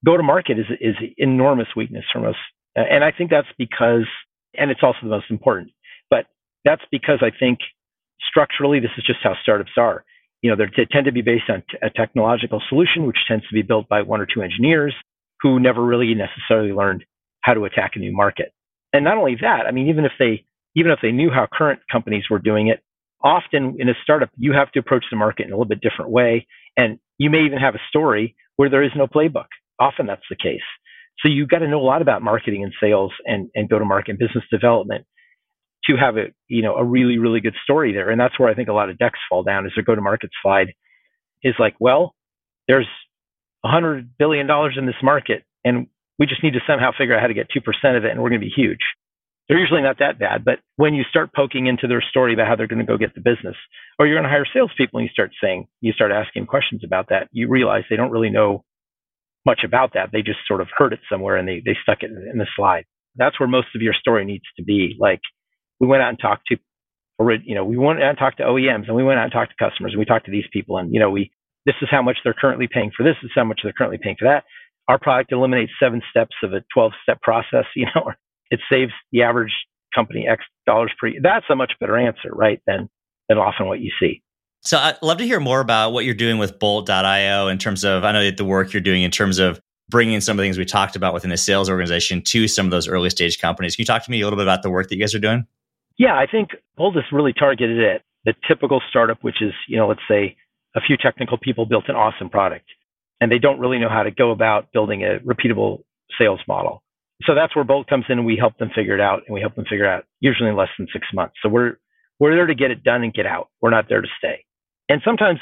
go 0.05 0.17
to 0.17 0.23
market 0.23 0.59
is, 0.59 0.65
is 0.81 0.95
enormous 1.17 1.67
weakness 1.75 2.03
for 2.11 2.19
most 2.19 2.37
and 2.75 3.03
I 3.03 3.11
think 3.11 3.29
that's 3.29 3.47
because, 3.57 4.07
and 4.57 4.71
it's 4.71 4.81
also 4.83 4.99
the 5.03 5.09
most 5.09 5.29
important, 5.29 5.71
but 6.09 6.25
that's 6.65 6.81
because 6.91 7.19
I 7.21 7.31
think 7.37 7.59
structurally, 8.29 8.79
this 8.79 8.91
is 8.97 9.03
just 9.05 9.19
how 9.23 9.35
startups 9.41 9.71
are. 9.77 10.03
You 10.41 10.49
know, 10.49 10.57
they 10.57 10.85
tend 10.91 11.05
to 11.05 11.11
be 11.11 11.21
based 11.21 11.49
on 11.49 11.63
t- 11.69 11.77
a 11.81 11.89
technological 11.89 12.61
solution, 12.69 13.05
which 13.05 13.17
tends 13.27 13.47
to 13.47 13.53
be 13.53 13.61
built 13.61 13.87
by 13.87 14.01
one 14.01 14.19
or 14.19 14.25
two 14.25 14.41
engineers 14.41 14.93
who 15.41 15.59
never 15.59 15.83
really 15.83 16.13
necessarily 16.13 16.73
learned 16.73 17.05
how 17.41 17.53
to 17.53 17.65
attack 17.65 17.91
a 17.95 17.99
new 17.99 18.13
market. 18.13 18.51
And 18.93 19.03
not 19.03 19.17
only 19.17 19.35
that, 19.41 19.65
I 19.67 19.71
mean, 19.71 19.89
even 19.89 20.05
if 20.05 20.11
they 20.19 20.45
even 20.75 20.91
if 20.91 20.99
they 21.01 21.11
knew 21.11 21.29
how 21.29 21.47
current 21.51 21.79
companies 21.91 22.23
were 22.29 22.39
doing 22.39 22.67
it, 22.67 22.81
often 23.23 23.75
in 23.79 23.89
a 23.89 23.93
startup, 24.03 24.29
you 24.37 24.53
have 24.53 24.71
to 24.71 24.79
approach 24.79 25.05
the 25.11 25.17
market 25.17 25.45
in 25.45 25.51
a 25.51 25.55
little 25.55 25.65
bit 25.65 25.81
different 25.81 26.11
way. 26.11 26.47
And 26.75 26.99
you 27.17 27.29
may 27.29 27.45
even 27.45 27.59
have 27.59 27.75
a 27.75 27.81
story 27.89 28.35
where 28.55 28.69
there 28.69 28.83
is 28.83 28.91
no 28.95 29.07
playbook. 29.07 29.47
Often 29.79 30.07
that's 30.07 30.23
the 30.29 30.35
case. 30.35 30.61
So 31.19 31.29
you've 31.29 31.49
got 31.49 31.59
to 31.59 31.67
know 31.67 31.79
a 31.79 31.83
lot 31.83 32.01
about 32.01 32.21
marketing 32.21 32.63
and 32.63 32.73
sales 32.81 33.11
and, 33.25 33.49
and 33.55 33.69
go 33.69 33.79
to 33.79 33.85
market 33.85 34.11
and 34.11 34.19
business 34.19 34.43
development 34.51 35.05
to 35.85 35.95
have 35.97 36.17
a 36.17 36.27
you 36.47 36.61
know 36.61 36.75
a 36.75 36.83
really 36.83 37.17
really 37.17 37.41
good 37.41 37.55
story 37.63 37.93
there. 37.93 38.09
And 38.09 38.19
that's 38.19 38.39
where 38.39 38.49
I 38.49 38.55
think 38.55 38.69
a 38.69 38.73
lot 38.73 38.89
of 38.89 38.97
decks 38.97 39.19
fall 39.29 39.43
down. 39.43 39.65
Is 39.65 39.73
their 39.75 39.83
go 39.83 39.95
to 39.95 40.01
market 40.01 40.31
slide 40.41 40.73
is 41.43 41.55
like, 41.59 41.75
well, 41.79 42.15
there's 42.67 42.87
hundred 43.63 44.17
billion 44.17 44.47
dollars 44.47 44.75
in 44.77 44.85
this 44.85 44.95
market, 45.01 45.43
and 45.63 45.87
we 46.19 46.25
just 46.25 46.43
need 46.43 46.53
to 46.53 46.59
somehow 46.67 46.91
figure 46.97 47.15
out 47.15 47.21
how 47.21 47.27
to 47.27 47.33
get 47.33 47.47
two 47.53 47.61
percent 47.61 47.97
of 47.97 48.05
it, 48.05 48.11
and 48.11 48.21
we're 48.21 48.29
going 48.29 48.41
to 48.41 48.45
be 48.45 48.53
huge. 48.53 48.79
They're 49.47 49.59
usually 49.59 49.81
not 49.81 49.99
that 49.99 50.19
bad, 50.19 50.45
but 50.45 50.59
when 50.77 50.93
you 50.93 51.03
start 51.09 51.31
poking 51.35 51.67
into 51.67 51.87
their 51.87 52.01
story 52.01 52.33
about 52.33 52.47
how 52.47 52.55
they're 52.55 52.67
going 52.67 52.79
to 52.79 52.85
go 52.85 52.97
get 52.97 53.13
the 53.13 53.19
business, 53.19 53.57
or 53.99 54.07
you're 54.07 54.15
going 54.15 54.23
to 54.23 54.29
hire 54.29 54.45
salespeople, 54.53 54.99
and 54.99 55.07
you 55.07 55.11
start 55.11 55.31
saying, 55.43 55.67
you 55.81 55.91
start 55.91 56.11
asking 56.11 56.45
questions 56.45 56.81
about 56.85 57.09
that, 57.09 57.27
you 57.33 57.49
realize 57.49 57.83
they 57.89 57.97
don't 57.97 58.11
really 58.11 58.29
know 58.29 58.63
much 59.45 59.61
about 59.65 59.93
that. 59.93 60.09
They 60.11 60.21
just 60.21 60.39
sort 60.47 60.61
of 60.61 60.67
heard 60.75 60.93
it 60.93 60.99
somewhere 61.09 61.35
and 61.37 61.47
they, 61.47 61.61
they 61.65 61.77
stuck 61.83 61.99
it 62.01 62.11
in 62.11 62.37
the 62.37 62.47
slide. 62.55 62.85
That's 63.15 63.39
where 63.39 63.49
most 63.49 63.67
of 63.75 63.81
your 63.81 63.93
story 63.93 64.25
needs 64.25 64.45
to 64.57 64.63
be. 64.63 64.95
Like 64.99 65.21
we 65.79 65.87
went 65.87 66.01
out 66.03 66.09
and 66.09 66.19
talked 66.19 66.47
to, 66.47 66.57
you 67.45 67.55
know, 67.55 67.65
we 67.65 67.77
went 67.77 68.01
out 68.01 68.09
and 68.09 68.17
talked 68.17 68.37
to 68.37 68.43
OEMs 68.43 68.87
and 68.87 68.95
we 68.95 69.03
went 69.03 69.19
out 69.19 69.25
and 69.25 69.31
talked 69.31 69.53
to 69.57 69.63
customers 69.63 69.93
and 69.93 69.99
we 69.99 70.05
talked 70.05 70.25
to 70.25 70.31
these 70.31 70.47
people 70.51 70.77
and, 70.77 70.93
you 70.93 70.99
know, 70.99 71.09
we, 71.09 71.31
this 71.65 71.75
is 71.81 71.87
how 71.91 72.01
much 72.01 72.17
they're 72.23 72.33
currently 72.33 72.67
paying 72.71 72.91
for 72.95 73.03
this. 73.03 73.15
This 73.21 73.29
is 73.29 73.35
how 73.35 73.45
much 73.45 73.61
they're 73.63 73.73
currently 73.73 73.99
paying 74.01 74.15
for 74.19 74.27
that. 74.27 74.43
Our 74.87 74.99
product 74.99 75.31
eliminates 75.31 75.71
seven 75.81 76.01
steps 76.09 76.35
of 76.43 76.53
a 76.53 76.63
12 76.73 76.91
step 77.03 77.21
process. 77.21 77.65
You 77.75 77.87
know, 77.95 78.11
it 78.49 78.59
saves 78.71 78.91
the 79.11 79.23
average 79.23 79.53
company 79.95 80.27
X 80.27 80.43
dollars 80.65 80.91
per 80.99 81.07
year. 81.07 81.19
That's 81.23 81.45
a 81.49 81.55
much 81.55 81.73
better 81.79 81.97
answer, 81.97 82.29
right? 82.31 82.61
Than, 82.67 82.89
than 83.29 83.37
often 83.37 83.67
what 83.67 83.79
you 83.79 83.91
see. 83.99 84.21
So 84.65 84.77
I'd 84.77 85.01
love 85.01 85.17
to 85.17 85.25
hear 85.25 85.41
more 85.41 85.59
about 85.59 85.91
what 85.91 86.05
you're 86.05 86.13
doing 86.13 86.37
with 86.37 86.57
BOLTT.io 86.57 87.47
in 87.49 87.57
terms 87.57 87.83
of, 87.83 88.05
I 88.05 88.13
know 88.13 88.31
the 88.31 88.45
work 88.45 88.71
you're 88.71 88.81
doing 88.81 89.03
in 89.03 89.11
terms 89.11 89.37
of 89.37 89.59
bringing 89.89 90.21
some 90.21 90.33
of 90.33 90.37
the 90.37 90.43
things 90.43 90.57
we 90.57 90.63
talked 90.63 90.95
about 90.95 91.13
within 91.13 91.29
the 91.29 91.37
sales 91.37 91.69
organization 91.69 92.21
to 92.21 92.47
some 92.47 92.65
of 92.65 92.71
those 92.71 92.87
early 92.87 93.09
stage 93.09 93.39
companies. 93.39 93.75
Can 93.75 93.81
you 93.81 93.85
talk 93.85 94.03
to 94.05 94.11
me 94.11 94.21
a 94.21 94.25
little 94.25 94.37
bit 94.37 94.45
about 94.45 94.63
the 94.63 94.69
work 94.69 94.87
that 94.87 94.95
you 94.95 95.01
guys 95.01 95.13
are 95.13 95.19
doing? 95.19 95.45
Yeah, 95.97 96.15
I 96.17 96.27
think 96.27 96.51
BOLTT 96.77 96.97
is 96.97 97.03
really 97.11 97.33
targeted 97.33 97.83
at 97.83 98.01
the 98.23 98.33
typical 98.47 98.81
startup, 98.89 99.21
which 99.21 99.41
is, 99.41 99.51
you 99.67 99.75
know, 99.75 99.87
let's 99.87 100.01
say 100.07 100.37
a 100.75 100.81
few 100.81 100.95
technical 100.95 101.37
people 101.37 101.65
built 101.65 101.89
an 101.89 101.95
awesome 101.95 102.29
product 102.29 102.65
and 103.19 103.29
they 103.29 103.39
don't 103.39 103.59
really 103.59 103.79
know 103.79 103.89
how 103.89 104.03
to 104.03 104.11
go 104.11 104.31
about 104.31 104.71
building 104.71 105.03
a 105.03 105.19
repeatable 105.19 105.83
sales 106.17 106.39
model. 106.47 106.81
So 107.23 107.35
that's 107.35 107.53
where 107.53 107.65
BOLTT 107.65 107.87
comes 107.87 108.05
in 108.07 108.17
and 108.17 108.25
we 108.25 108.37
help 108.37 108.57
them 108.57 108.71
figure 108.73 108.95
it 108.95 109.01
out 109.01 109.23
and 109.27 109.33
we 109.33 109.41
help 109.41 109.55
them 109.55 109.65
figure 109.65 109.87
out 109.87 110.05
usually 110.21 110.49
in 110.49 110.55
less 110.55 110.69
than 110.77 110.87
six 110.93 111.05
months. 111.13 111.35
So 111.43 111.49
we're 111.49 111.77
we're 112.19 112.35
there 112.35 112.45
to 112.45 112.55
get 112.55 112.71
it 112.71 112.83
done 112.83 113.03
and 113.03 113.13
get 113.13 113.25
out. 113.25 113.49
We're 113.61 113.69
not 113.69 113.89
there 113.89 114.01
to 114.01 114.07
stay. 114.17 114.45
And 114.89 115.01
sometimes 115.05 115.39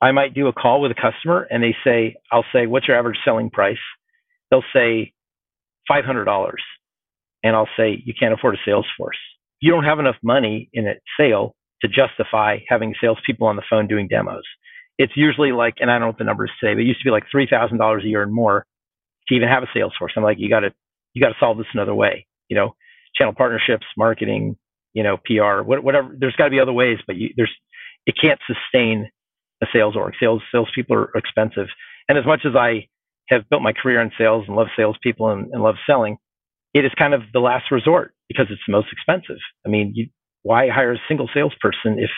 I 0.00 0.12
might 0.12 0.34
do 0.34 0.48
a 0.48 0.52
call 0.52 0.80
with 0.80 0.90
a 0.90 0.94
customer 0.94 1.46
and 1.50 1.62
they 1.62 1.76
say, 1.84 2.16
I'll 2.30 2.44
say, 2.52 2.66
what's 2.66 2.88
your 2.88 2.98
average 2.98 3.18
selling 3.24 3.50
price? 3.50 3.78
They'll 4.50 4.64
say 4.74 5.12
$500. 5.90 6.52
And 7.44 7.56
I'll 7.56 7.68
say, 7.76 8.02
you 8.04 8.14
can't 8.18 8.34
afford 8.34 8.54
a 8.54 8.58
sales 8.64 8.86
force. 8.96 9.18
You 9.60 9.70
don't 9.72 9.84
have 9.84 9.98
enough 9.98 10.16
money 10.22 10.68
in 10.72 10.86
a 10.86 10.94
sale 11.18 11.54
to 11.82 11.88
justify 11.88 12.58
having 12.68 12.94
salespeople 13.00 13.46
on 13.46 13.56
the 13.56 13.62
phone 13.68 13.86
doing 13.86 14.08
demos. 14.08 14.42
It's 14.98 15.12
usually 15.16 15.52
like, 15.52 15.74
and 15.80 15.90
I 15.90 15.94
don't 15.94 16.02
know 16.02 16.06
what 16.08 16.18
the 16.18 16.24
numbers 16.24 16.50
say, 16.62 16.74
but 16.74 16.80
it 16.80 16.86
used 16.86 17.00
to 17.00 17.04
be 17.04 17.10
like 17.10 17.24
$3,000 17.34 18.04
a 18.04 18.06
year 18.06 18.22
and 18.22 18.32
more 18.32 18.66
to 19.28 19.34
even 19.34 19.48
have 19.48 19.62
a 19.62 19.68
sales 19.74 19.92
force. 19.98 20.12
I'm 20.16 20.22
like, 20.22 20.38
you 20.38 20.48
got 20.48 20.60
to, 20.60 20.72
you 21.14 21.22
got 21.22 21.30
to 21.30 21.36
solve 21.40 21.58
this 21.58 21.66
another 21.74 21.94
way, 21.94 22.26
you 22.48 22.56
know, 22.56 22.74
channel 23.16 23.34
partnerships, 23.36 23.86
marketing, 23.96 24.56
you 24.94 25.02
know, 25.02 25.16
PR, 25.24 25.62
whatever. 25.62 26.14
There's 26.16 26.36
got 26.36 26.44
to 26.44 26.50
be 26.50 26.60
other 26.60 26.72
ways, 26.72 26.98
but 27.06 27.16
you, 27.16 27.30
there's 27.36 27.52
it 28.06 28.14
can't 28.20 28.40
sustain 28.46 29.10
a 29.62 29.66
sales 29.72 29.96
org. 29.96 30.14
Sales 30.18 30.42
salespeople 30.52 30.96
are 30.96 31.10
expensive. 31.14 31.68
And 32.08 32.18
as 32.18 32.26
much 32.26 32.40
as 32.44 32.56
I 32.56 32.88
have 33.28 33.48
built 33.48 33.62
my 33.62 33.72
career 33.72 34.00
in 34.00 34.10
sales 34.18 34.44
and 34.46 34.56
love 34.56 34.68
salespeople 34.76 35.30
and, 35.30 35.48
and 35.52 35.62
love 35.62 35.76
selling, 35.86 36.16
it 36.74 36.84
is 36.84 36.92
kind 36.98 37.14
of 37.14 37.22
the 37.32 37.40
last 37.40 37.70
resort 37.70 38.14
because 38.28 38.46
it's 38.50 38.62
the 38.66 38.72
most 38.72 38.88
expensive. 38.92 39.40
I 39.64 39.68
mean, 39.68 39.92
you, 39.94 40.08
why 40.42 40.68
hire 40.68 40.92
a 40.92 40.98
single 41.06 41.28
salesperson 41.32 41.98
if 41.98 42.10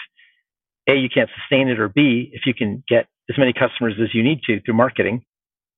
A, 0.89 0.95
you 0.95 1.09
can't 1.13 1.31
sustain 1.41 1.69
it, 1.69 1.79
or 1.79 1.89
B, 1.89 2.31
if 2.33 2.43
you 2.47 2.55
can 2.55 2.83
get 2.89 3.07
as 3.29 3.39
many 3.39 3.53
customers 3.53 3.95
as 4.03 4.15
you 4.15 4.23
need 4.23 4.41
to 4.47 4.61
through 4.61 4.75
marketing 4.75 5.25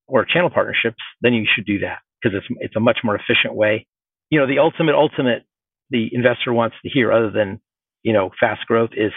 or 0.06 0.24
channel 0.24 0.50
partnerships, 0.50 1.02
then 1.20 1.32
you 1.32 1.46
should 1.52 1.66
do 1.66 1.80
that 1.80 1.98
because 2.22 2.36
it's, 2.36 2.46
it's 2.60 2.76
a 2.76 2.80
much 2.80 2.98
more 3.02 3.16
efficient 3.16 3.54
way. 3.54 3.86
You 4.30 4.40
know, 4.40 4.46
the 4.46 4.58
ultimate, 4.58 4.94
ultimate 4.94 5.44
the 5.90 6.08
investor 6.12 6.52
wants 6.52 6.76
to 6.82 6.90
hear 6.90 7.12
other 7.12 7.30
than, 7.30 7.60
you 8.02 8.12
know, 8.12 8.30
fast 8.38 8.66
growth 8.66 8.90
is 8.96 9.12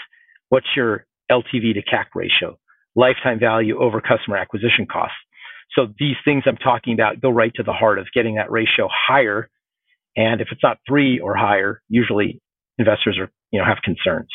what's 0.50 0.68
your 0.76 1.06
LTV 1.32 1.74
to 1.76 1.82
CAC 1.82 2.06
ratio, 2.16 2.58
lifetime 2.96 3.40
value 3.40 3.80
over 3.80 4.02
customer 4.02 4.38
acquisition 4.38 4.86
costs. 4.92 5.16
So 5.78 5.88
these 6.00 6.16
things 6.26 6.44
I'm 6.46 6.58
talking 6.58 6.94
about 6.94 7.22
go 7.22 7.30
right 7.30 7.54
to 7.56 7.64
the 7.64 7.74
heart 7.74 8.00
of 8.00 8.08
getting 8.14 8.36
that 8.36 8.52
ratio 8.52 8.90
higher. 8.92 9.50
And 10.16 10.42
if 10.42 10.48
it's 10.52 10.64
not 10.64 10.78
three 10.88 11.20
or 11.20 11.36
higher, 11.36 11.82
usually 11.88 12.42
investors 12.78 13.18
are, 13.20 13.32
you 13.52 13.60
know, 13.60 13.66
have 13.66 13.78
concerns. 13.84 14.30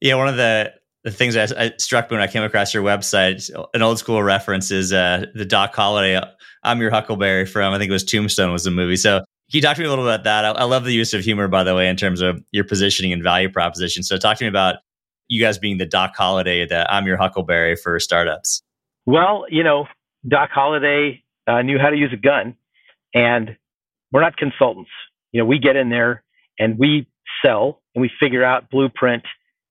Yeah, 0.00 0.14
one 0.14 0.28
of 0.28 0.36
the 0.36 0.72
the 1.04 1.10
things 1.10 1.34
that 1.34 1.80
struck 1.80 2.10
me 2.10 2.16
when 2.16 2.22
I 2.22 2.30
came 2.30 2.42
across 2.42 2.74
your 2.74 2.82
website, 2.82 3.50
an 3.72 3.82
old 3.82 3.98
school 3.98 4.22
reference 4.22 4.70
is 4.70 4.92
uh, 4.92 5.26
the 5.32 5.44
Doc 5.44 5.74
Holliday, 5.74 6.20
I'm 6.64 6.80
your 6.80 6.90
Huckleberry 6.90 7.46
from 7.46 7.72
I 7.72 7.78
think 7.78 7.88
it 7.88 7.92
was 7.92 8.04
Tombstone 8.04 8.52
was 8.52 8.64
the 8.64 8.70
movie. 8.70 8.96
So 8.96 9.18
can 9.18 9.56
you 9.56 9.62
talk 9.62 9.76
to 9.76 9.80
me 9.80 9.86
a 9.86 9.90
little 9.90 10.04
bit 10.04 10.14
about 10.14 10.24
that? 10.24 10.44
I, 10.44 10.50
I 10.50 10.64
love 10.64 10.84
the 10.84 10.92
use 10.92 11.14
of 11.14 11.22
humor, 11.22 11.48
by 11.48 11.64
the 11.64 11.74
way, 11.74 11.88
in 11.88 11.96
terms 11.96 12.20
of 12.20 12.42
your 12.52 12.64
positioning 12.64 13.12
and 13.12 13.22
value 13.22 13.48
proposition. 13.48 14.02
So 14.02 14.18
talk 14.18 14.36
to 14.38 14.44
me 14.44 14.48
about 14.48 14.76
you 15.28 15.42
guys 15.42 15.58
being 15.58 15.78
the 15.78 15.86
Doc 15.86 16.14
Holliday, 16.16 16.66
that 16.66 16.92
I'm 16.92 17.06
your 17.06 17.16
Huckleberry 17.16 17.76
for 17.76 17.98
startups? 18.00 18.62
Well, 19.06 19.46
you 19.48 19.62
know, 19.62 19.86
Doc 20.26 20.50
Holliday 20.52 21.22
uh, 21.46 21.62
knew 21.62 21.78
how 21.78 21.90
to 21.90 21.96
use 21.96 22.12
a 22.12 22.16
gun, 22.16 22.56
and 23.14 23.56
we're 24.12 24.20
not 24.20 24.36
consultants. 24.36 24.90
You 25.32 25.40
know, 25.40 25.46
we 25.46 25.58
get 25.58 25.76
in 25.76 25.90
there 25.90 26.24
and 26.58 26.78
we 26.78 27.06
sell 27.44 27.82
and 27.94 28.02
we 28.02 28.10
figure 28.20 28.44
out 28.44 28.70
blueprint 28.70 29.24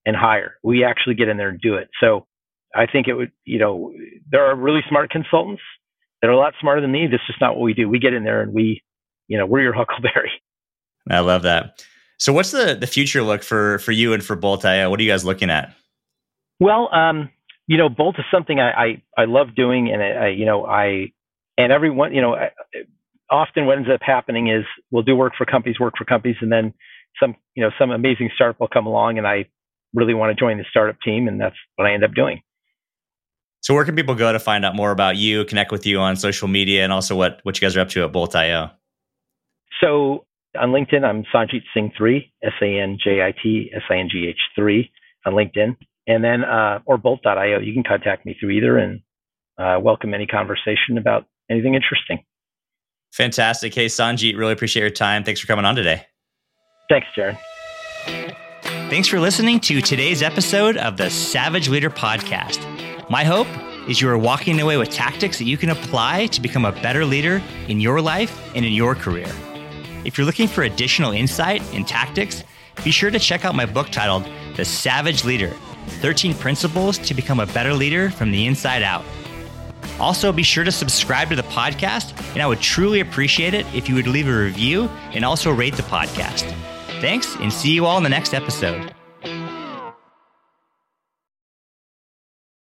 and 0.05 0.15
hire. 0.15 0.55
We 0.63 0.83
actually 0.83 1.15
get 1.15 1.27
in 1.27 1.37
there 1.37 1.49
and 1.49 1.59
do 1.59 1.75
it. 1.75 1.89
So 1.99 2.27
I 2.75 2.85
think 2.85 3.07
it 3.07 3.13
would, 3.13 3.31
you 3.45 3.59
know, 3.59 3.93
there 4.29 4.45
are 4.45 4.55
really 4.55 4.81
smart 4.87 5.09
consultants 5.09 5.61
that 6.21 6.27
are 6.27 6.33
a 6.33 6.37
lot 6.37 6.53
smarter 6.59 6.81
than 6.81 6.91
me. 6.91 7.07
That's 7.09 7.25
just 7.27 7.41
not 7.41 7.55
what 7.55 7.63
we 7.63 7.73
do. 7.73 7.89
We 7.89 7.99
get 7.99 8.13
in 8.13 8.23
there 8.23 8.41
and 8.41 8.53
we, 8.53 8.83
you 9.27 9.37
know, 9.37 9.45
we're 9.45 9.61
your 9.61 9.73
Huckleberry. 9.73 10.31
I 11.09 11.19
love 11.19 11.43
that. 11.43 11.83
So 12.17 12.33
what's 12.33 12.51
the 12.51 12.75
the 12.75 12.87
future 12.87 13.21
look 13.21 13.43
for 13.43 13.79
for 13.79 13.91
you 13.91 14.13
and 14.13 14.23
for 14.23 14.35
BOLTT.io? 14.35 14.89
What 14.89 14.99
are 14.99 15.03
you 15.03 15.11
guys 15.11 15.23
looking 15.23 15.49
at? 15.49 15.73
Well, 16.59 16.93
um, 16.93 17.29
you 17.67 17.77
know, 17.77 17.89
BOLTT 17.89 18.19
is 18.19 18.25
something 18.31 18.59
I 18.59 18.71
I, 18.71 19.03
I 19.17 19.25
love 19.25 19.55
doing, 19.55 19.91
and 19.91 20.01
I, 20.01 20.29
you 20.29 20.45
know 20.45 20.65
I 20.65 21.11
and 21.57 21.71
everyone 21.71 22.13
you 22.13 22.21
know 22.21 22.35
I, 22.35 22.49
often 23.29 23.65
what 23.65 23.77
ends 23.77 23.89
up 23.93 24.01
happening 24.01 24.49
is 24.49 24.63
we'll 24.91 25.03
do 25.03 25.15
work 25.15 25.33
for 25.37 25.45
companies, 25.45 25.79
work 25.79 25.93
for 25.97 26.05
companies, 26.05 26.37
and 26.41 26.51
then 26.51 26.73
some 27.19 27.35
you 27.55 27.63
know 27.63 27.71
some 27.79 27.91
amazing 27.91 28.29
startup 28.35 28.59
will 28.59 28.67
come 28.67 28.87
along, 28.87 29.17
and 29.17 29.27
I 29.27 29.45
really 29.93 30.13
want 30.13 30.35
to 30.35 30.39
join 30.39 30.57
the 30.57 30.65
startup 30.69 30.97
team, 31.03 31.27
and 31.27 31.39
that's 31.39 31.55
what 31.75 31.87
I 31.87 31.93
end 31.93 32.03
up 32.03 32.13
doing. 32.13 32.41
So 33.61 33.73
where 33.73 33.83
can 33.85 33.95
people 33.95 34.15
go 34.15 34.31
to 34.31 34.39
find 34.39 34.63
out 34.63 34.75
more 34.75 34.91
about 34.91 35.17
you, 35.17 35.43
connect 35.45 35.71
with 35.71 35.85
you 35.85 35.99
on 35.99 36.15
social 36.15 36.47
media, 36.47 36.83
and 36.83 36.93
also 36.93 37.15
what 37.15 37.39
what 37.43 37.59
you 37.59 37.65
guys 37.65 37.75
are 37.75 37.81
up 37.81 37.89
to 37.89 38.03
at 38.03 38.11
BOLTT.io? 38.11 38.71
So 39.81 40.25
on 40.57 40.69
LinkedIn, 40.69 41.03
I'm 41.03 41.23
Sanjit 41.33 41.63
Singh 41.73 41.91
three, 41.97 42.31
S 42.43 42.53
A 42.61 42.79
N 42.79 42.97
J 43.03 43.21
I 43.21 43.33
T 43.41 43.71
S 43.73 43.81
I 43.89 43.97
N 43.97 44.09
G 44.11 44.27
H 44.27 44.39
three 44.55 44.91
on 45.25 45.33
LinkedIn, 45.33 45.75
and 46.07 46.23
then 46.23 46.43
uh, 46.43 46.79
or 46.85 46.97
BOLTT.io. 46.97 47.59
You 47.59 47.73
can 47.73 47.83
contact 47.83 48.25
me 48.25 48.35
through 48.39 48.51
either, 48.51 48.77
and 48.77 49.01
uh, 49.57 49.79
welcome 49.81 50.13
any 50.13 50.27
conversation 50.27 50.97
about 50.97 51.25
anything 51.49 51.75
interesting. 51.75 52.23
Fantastic. 53.13 53.73
Hey, 53.73 53.87
Sanjit, 53.87 54.37
really 54.37 54.53
appreciate 54.53 54.81
your 54.81 54.89
time. 54.89 55.23
Thanks 55.23 55.39
for 55.39 55.47
coming 55.47 55.65
on 55.65 55.75
today. 55.75 56.05
Thanks, 56.89 57.07
Darren. 57.17 57.37
Thanks 58.89 59.07
for 59.07 59.19
listening 59.19 59.59
to 59.61 59.81
today's 59.81 60.21
episode 60.21 60.77
of 60.77 60.97
the 60.97 61.09
Savage 61.09 61.67
Leader 61.67 61.89
Podcast. 61.89 62.59
My 63.09 63.23
hope 63.23 63.47
is 63.89 64.01
you 64.01 64.09
are 64.09 64.17
walking 64.17 64.59
away 64.59 64.77
with 64.77 64.89
tactics 64.89 65.37
that 65.37 65.45
you 65.45 65.57
can 65.57 65.69
apply 65.69 66.27
to 66.27 66.41
become 66.41 66.65
a 66.65 66.71
better 66.71 67.05
leader 67.05 67.41
in 67.67 67.79
your 67.79 68.01
life 68.01 68.51
and 68.55 68.65
in 68.65 68.73
your 68.73 68.95
career. 68.95 69.27
If 70.05 70.17
you're 70.17 70.25
looking 70.25 70.47
for 70.47 70.63
additional 70.63 71.11
insight 71.11 71.61
and 71.73 71.87
tactics, 71.87 72.43
be 72.83 72.91
sure 72.91 73.11
to 73.11 73.19
check 73.19 73.45
out 73.45 73.55
my 73.55 73.65
book 73.65 73.89
titled 73.89 74.27
The 74.55 74.65
Savage 74.65 75.23
Leader 75.23 75.53
13 76.01 76.33
Principles 76.33 76.97
to 76.99 77.13
Become 77.13 77.39
a 77.39 77.45
Better 77.47 77.73
Leader 77.73 78.09
from 78.09 78.31
the 78.31 78.45
Inside 78.45 78.83
Out. 78.83 79.03
Also, 79.99 80.31
be 80.31 80.43
sure 80.43 80.63
to 80.63 80.71
subscribe 80.71 81.29
to 81.29 81.35
the 81.35 81.43
podcast, 81.43 82.17
and 82.33 82.41
I 82.41 82.47
would 82.47 82.59
truly 82.59 82.99
appreciate 82.99 83.53
it 83.53 83.65
if 83.73 83.89
you 83.89 83.95
would 83.95 84.07
leave 84.07 84.27
a 84.27 84.37
review 84.37 84.89
and 85.13 85.25
also 85.25 85.51
rate 85.51 85.75
the 85.75 85.83
podcast. 85.83 86.51
Thanks, 87.01 87.35
and 87.37 87.51
see 87.51 87.71
you 87.71 87.85
all 87.85 87.97
in 87.97 88.03
the 88.03 88.09
next 88.09 88.33
episode. 88.33 88.93